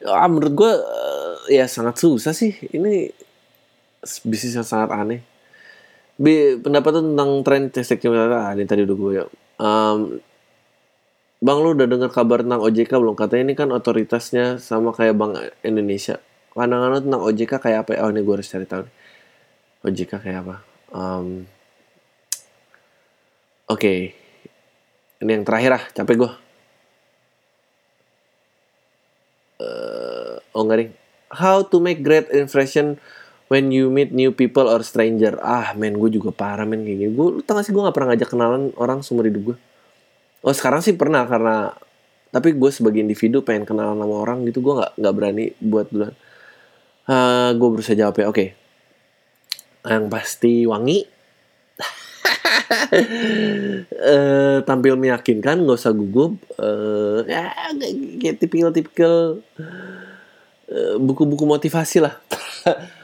Ya, 0.00 0.24
menurut 0.24 0.54
gue 0.56 0.72
uh, 0.72 1.34
ya 1.52 1.68
sangat 1.68 2.00
susah 2.00 2.32
sih. 2.32 2.56
Ini 2.72 3.12
bisnis 4.24 4.56
yang 4.56 4.64
sangat 4.64 4.96
aneh. 4.96 5.20
B, 6.20 6.56
pendapat 6.60 7.00
tentang 7.00 7.30
tren 7.44 7.68
testek 7.68 8.04
ah, 8.08 8.52
ini 8.52 8.64
tadi 8.64 8.84
udah 8.84 8.96
gue 8.96 9.12
ya. 9.12 9.24
Um, 9.60 10.20
Bang 11.40 11.64
lu 11.64 11.72
udah 11.72 11.88
dengar 11.88 12.12
kabar 12.12 12.44
tentang 12.44 12.60
OJK 12.60 13.00
belum? 13.00 13.16
Katanya 13.16 13.42
ini 13.48 13.54
kan 13.56 13.72
otoritasnya 13.72 14.60
sama 14.60 14.92
kayak 14.92 15.16
Bank 15.16 15.40
Indonesia. 15.64 16.20
Pandangan 16.52 16.92
lu 16.92 17.00
tentang 17.00 17.22
OJK 17.24 17.52
kayak 17.56 17.78
apa? 17.88 17.96
Oh 18.04 18.12
ini 18.12 18.20
gue 18.20 18.34
harus 18.36 18.48
cari 18.52 18.68
tahu. 18.68 18.84
OJK 19.88 20.12
kayak 20.20 20.38
apa? 20.44 20.56
Um, 20.92 21.48
Oke, 23.70 23.80
okay. 23.80 23.98
ini 25.24 25.30
yang 25.32 25.46
terakhir 25.48 25.80
ah, 25.80 25.84
capek 25.96 26.26
gue. 26.26 26.32
Uh, 29.64 30.36
oh 30.52 30.60
enggak 30.60 30.76
nih. 30.76 30.90
How 31.32 31.64
to 31.64 31.80
make 31.80 32.04
great 32.04 32.28
impression 32.36 33.00
when 33.48 33.72
you 33.72 33.88
meet 33.88 34.12
new 34.12 34.28
people 34.28 34.68
or 34.68 34.84
stranger. 34.84 35.40
Ah 35.40 35.72
men, 35.72 35.96
gue 35.96 36.10
juga 36.12 36.36
parah 36.36 36.68
men 36.68 36.84
kayak 36.84 36.98
gini. 37.00 37.12
Gue, 37.16 37.26
lu 37.32 37.40
tau 37.40 37.56
gak 37.56 37.64
sih 37.64 37.72
gue 37.72 37.80
gak 37.80 37.96
pernah 37.96 38.12
ngajak 38.12 38.28
kenalan 38.28 38.62
orang 38.76 39.00
seumur 39.00 39.24
hidup 39.24 39.54
gue 39.54 39.69
oh 40.40 40.54
sekarang 40.54 40.80
sih 40.80 40.96
pernah 40.96 41.24
karena 41.28 41.74
tapi 42.30 42.54
gue 42.54 42.70
sebagai 42.70 43.02
individu 43.02 43.42
pengen 43.42 43.66
kenal 43.66 43.98
sama 43.98 44.16
orang 44.22 44.46
gitu 44.46 44.62
gue 44.62 44.74
nggak 44.78 44.92
nggak 44.96 45.14
berani 45.14 45.44
buat 45.58 45.90
duluan. 45.90 46.14
Uh, 47.10 47.50
gue 47.58 47.68
berusaha 47.74 47.98
jawab 47.98 48.14
ya 48.16 48.26
oke. 48.30 48.36
Okay. 48.38 48.48
yang 49.80 50.12
pasti 50.12 50.68
wangi. 50.68 51.02
Uh, 53.90 54.60
tampil 54.68 54.94
meyakinkan 54.94 55.66
nggak 55.66 55.80
usah 55.80 55.90
gugup. 55.90 56.38
Uh, 56.54 57.26
ya 57.26 57.50
kayak 58.22 58.38
tipikal 58.38 58.70
tipikal 58.70 59.16
buku-buku 61.02 61.44
motivasi 61.44 62.04
lah. 62.04 62.14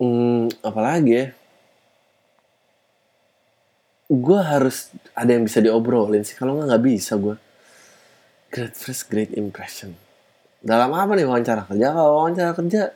Hmm, 0.00 0.48
apalagi 0.64 1.12
ya 1.12 1.24
gue 4.10 4.40
harus 4.42 4.90
ada 5.14 5.30
yang 5.30 5.46
bisa 5.46 5.62
diobrolin 5.62 6.26
sih. 6.26 6.34
Kalau 6.34 6.58
nggak 6.58 6.66
nggak 6.66 6.84
bisa 6.84 7.14
gue 7.14 7.38
great 8.50 8.74
first 8.74 9.06
great 9.06 9.30
impression. 9.38 9.94
Dalam 10.58 10.90
apa 10.90 11.14
nih 11.14 11.24
wawancara? 11.24 11.70
Kerja 11.70 11.94
kalau 11.94 12.26
wawancara 12.26 12.50
kerja. 12.58 12.90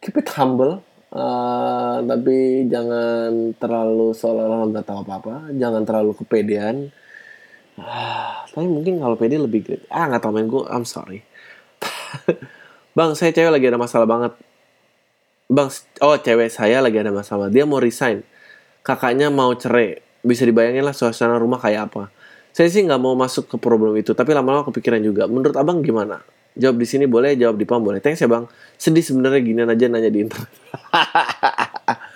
Keep 0.00 0.20
it 0.24 0.28
humble 0.36 0.84
uh, 1.12 1.96
tapi 2.04 2.68
jangan 2.68 3.56
terlalu 3.56 4.12
seolah-olah 4.16 4.68
nggak 4.72 4.86
tahu 4.88 4.98
apa-apa. 5.04 5.52
Jangan 5.52 5.84
terlalu 5.84 6.12
kepedean. 6.16 6.88
Ah, 7.74 8.46
tapi 8.48 8.70
mungkin 8.70 9.02
kalau 9.02 9.20
pede 9.20 9.36
lebih 9.36 9.60
great. 9.60 9.84
Ah 9.92 10.08
nggak 10.08 10.24
tahu 10.24 10.32
main 10.32 10.48
gue 10.48 10.64
I'm 10.72 10.88
sorry. 10.88 11.20
Bang 12.96 13.12
saya 13.12 13.34
cewek 13.34 13.52
lagi 13.52 13.66
ada 13.68 13.76
masalah 13.76 14.08
banget. 14.08 14.32
Bang 15.52 15.68
oh 16.00 16.16
cewek 16.16 16.48
saya 16.48 16.80
lagi 16.80 16.96
ada 16.96 17.12
masalah. 17.12 17.52
Dia 17.52 17.68
mau 17.68 17.76
resign. 17.82 18.24
Kakaknya 18.84 19.32
mau 19.32 19.52
cerai 19.56 20.03
bisa 20.24 20.48
dibayangin 20.48 20.82
lah 20.82 20.96
suasana 20.96 21.36
rumah 21.36 21.60
kayak 21.60 21.92
apa. 21.92 22.10
Saya 22.54 22.70
sih 22.70 22.82
nggak 22.82 23.00
mau 23.02 23.12
masuk 23.14 23.50
ke 23.50 23.56
problem 23.60 23.94
itu 24.00 24.16
tapi 24.16 24.32
lama-lama 24.32 24.64
kepikiran 24.66 25.04
juga. 25.04 25.28
Menurut 25.28 25.54
abang 25.54 25.84
gimana? 25.84 26.24
Jawab 26.54 26.80
di 26.80 26.86
sini 26.86 27.04
boleh 27.04 27.36
jawab 27.36 27.60
di 27.60 27.66
pam 27.68 27.82
boleh. 27.82 28.00
Thanks 28.00 28.22
ya 28.22 28.30
bang. 28.30 28.48
Sedih 28.80 29.02
sebenarnya 29.02 29.40
gini 29.42 29.60
aja 29.62 29.84
nanya 29.90 30.10
di 30.10 30.24
internet. 30.24 30.50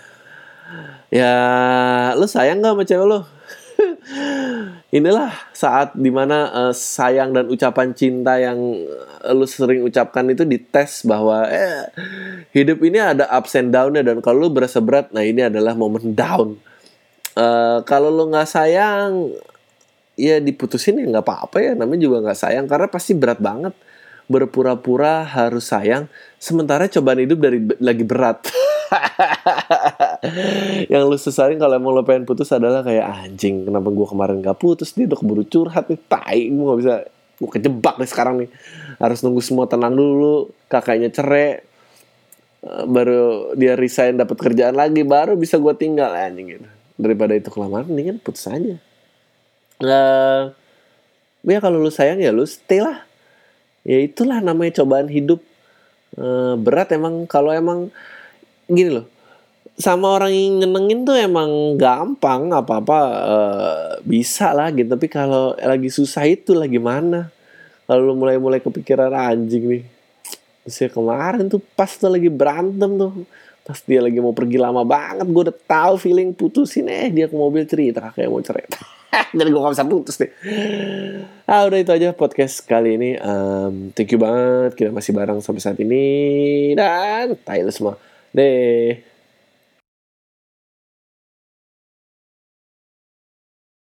Ya 1.09 1.33
lu 2.21 2.29
sayang 2.29 2.61
gak 2.61 2.77
sama 2.77 2.85
cewek 2.85 3.07
lo 3.09 3.21
inilah 4.99 5.33
saat 5.57 5.97
di 5.97 6.11
mana 6.13 6.51
uh, 6.53 6.75
sayang 6.75 7.33
dan 7.33 7.49
ucapan 7.49 7.97
cinta 7.97 8.37
yang 8.37 8.59
uh, 9.25 9.33
lu 9.33 9.49
sering 9.49 9.87
ucapkan 9.87 10.27
itu 10.29 10.45
dites 10.45 11.07
bahwa 11.09 11.49
eh, 11.49 11.89
hidup 12.53 12.83
ini 12.85 13.01
ada 13.01 13.25
ups 13.33 13.57
and 13.57 13.73
down 13.73 13.95
dan 13.97 14.21
kalau 14.21 14.45
lu 14.45 14.49
berasa 14.53 14.83
berat 14.83 15.09
nah 15.15 15.25
ini 15.25 15.47
adalah 15.47 15.73
momen 15.79 16.13
down 16.13 16.59
uh, 17.39 17.79
kalau 17.87 18.11
lu 18.11 18.29
nggak 18.29 18.51
sayang 18.51 19.33
ya 20.19 20.43
diputusin 20.43 20.99
ya 20.99 21.07
nggak 21.07 21.25
apa-apa 21.25 21.57
ya. 21.63 21.73
Namanya 21.79 22.11
juga 22.11 22.19
nggak 22.27 22.39
sayang 22.39 22.67
karena 22.67 22.91
pasti 22.91 23.15
berat 23.15 23.39
banget. 23.39 23.73
Berpura-pura 24.29 25.25
harus 25.25 25.73
sayang. 25.73 26.11
Sementara 26.37 26.91
cobaan 26.91 27.25
hidup 27.25 27.39
dari 27.41 27.65
lagi 27.81 28.05
berat. 28.05 28.45
Yang 30.93 31.03
lu 31.09 31.17
sesalin 31.17 31.57
kalau 31.57 31.81
emang 31.81 31.97
lo 31.97 32.05
pengen 32.05 32.29
putus 32.29 32.53
adalah 32.53 32.85
kayak 32.85 33.05
anjing 33.05 33.69
kenapa 33.69 33.89
gue 33.89 34.07
kemarin 34.09 34.45
gak 34.45 34.61
putus? 34.61 34.93
Dia 34.93 35.09
udah 35.09 35.17
keburu 35.17 35.45
curhat 35.49 35.89
nih 35.89 36.01
tai 36.09 36.53
gue 36.53 36.65
gak 36.65 36.81
bisa 36.81 36.95
gue 37.39 37.51
kejebak 37.57 37.95
nih 38.01 38.11
sekarang 38.11 38.35
nih. 38.45 38.51
Harus 39.01 39.25
nunggu 39.25 39.41
semua 39.41 39.65
tenang 39.65 39.97
dulu 39.97 40.53
kakaknya 40.69 41.09
cerai 41.09 41.65
eh, 42.65 42.85
baru 42.85 43.57
dia 43.57 43.81
resign 43.81 44.21
dapat 44.21 44.37
kerjaan 44.37 44.77
lagi 44.77 45.09
baru 45.09 45.41
bisa 45.41 45.57
gue 45.57 45.73
tinggal. 45.73 46.13
Anjing 46.13 46.53
gitu 46.53 46.69
daripada 46.99 47.33
itu 47.39 47.49
kelamaan 47.49 47.87
mendingan 47.87 48.19
putus 48.19 48.51
aja. 48.51 48.77
Uh, 49.79 50.51
ya 51.47 51.63
kalau 51.63 51.79
lu 51.79 51.89
sayang 51.95 52.19
ya 52.19 52.35
lu 52.35 52.43
stay 52.45 52.83
lah. 52.83 53.07
Ya 53.87 54.03
itulah 54.03 54.43
namanya 54.43 54.83
cobaan 54.83 55.07
hidup. 55.07 55.41
Uh, 56.19 56.59
berat 56.59 56.91
emang 56.91 57.25
kalau 57.31 57.55
emang 57.55 57.95
gini 58.67 59.01
loh. 59.01 59.07
Sama 59.79 60.11
orang 60.11 60.35
yang 60.35 60.67
nyenengin 60.67 61.07
tuh 61.07 61.15
emang 61.15 61.79
gampang 61.79 62.51
apa 62.51 62.83
apa 62.83 62.99
uh, 63.23 63.91
bisa 64.03 64.51
lah 64.51 64.75
gitu. 64.75 64.91
Tapi 64.91 65.07
kalau 65.07 65.55
lagi 65.55 65.87
susah 65.87 66.27
itu 66.27 66.51
lagi 66.59 66.83
mana 66.83 67.31
kalau 67.87 68.11
lu 68.11 68.19
mulai 68.19 68.37
mulai 68.43 68.59
kepikiran 68.59 69.15
anjing 69.15 69.65
nih. 69.79 69.85
Terus 70.67 70.91
kemarin 70.91 71.47
tuh 71.47 71.63
pas 71.79 71.89
tuh 71.89 72.11
lagi 72.11 72.27
berantem 72.29 72.91
tuh 72.99 73.25
pas 73.69 73.77
dia 73.85 74.01
lagi 74.01 74.17
mau 74.17 74.33
pergi 74.33 74.57
lama 74.57 74.81
banget 74.81 75.29
gue 75.29 75.43
udah 75.53 75.57
tahu 75.69 76.01
feeling 76.01 76.33
putusin 76.33 76.89
eh 76.89 77.13
dia 77.13 77.29
ke 77.29 77.37
mobil 77.37 77.69
cerita 77.69 78.09
kayak 78.17 78.33
mau 78.33 78.41
cerai 78.41 78.65
jadi 79.37 79.49
gue 79.49 79.61
gak 79.61 79.73
bisa 79.73 79.89
putus 79.89 80.17
deh. 80.21 80.31
Ah 81.49 81.65
udah 81.65 81.81
itu 81.81 81.93
aja 81.93 82.13
podcast 82.13 82.61
kali 82.69 83.01
ini. 83.01 83.11
Um, 83.17 83.89
thank 83.97 84.13
you 84.13 84.21
banget 84.21 84.77
kita 84.77 84.91
masih 84.93 85.17
bareng 85.17 85.41
sampai 85.41 85.65
saat 85.65 85.81
ini. 85.81 86.77
Dan 86.77 87.33
tayo 87.41 87.73
semua. 87.73 87.97
Deh 88.37 89.08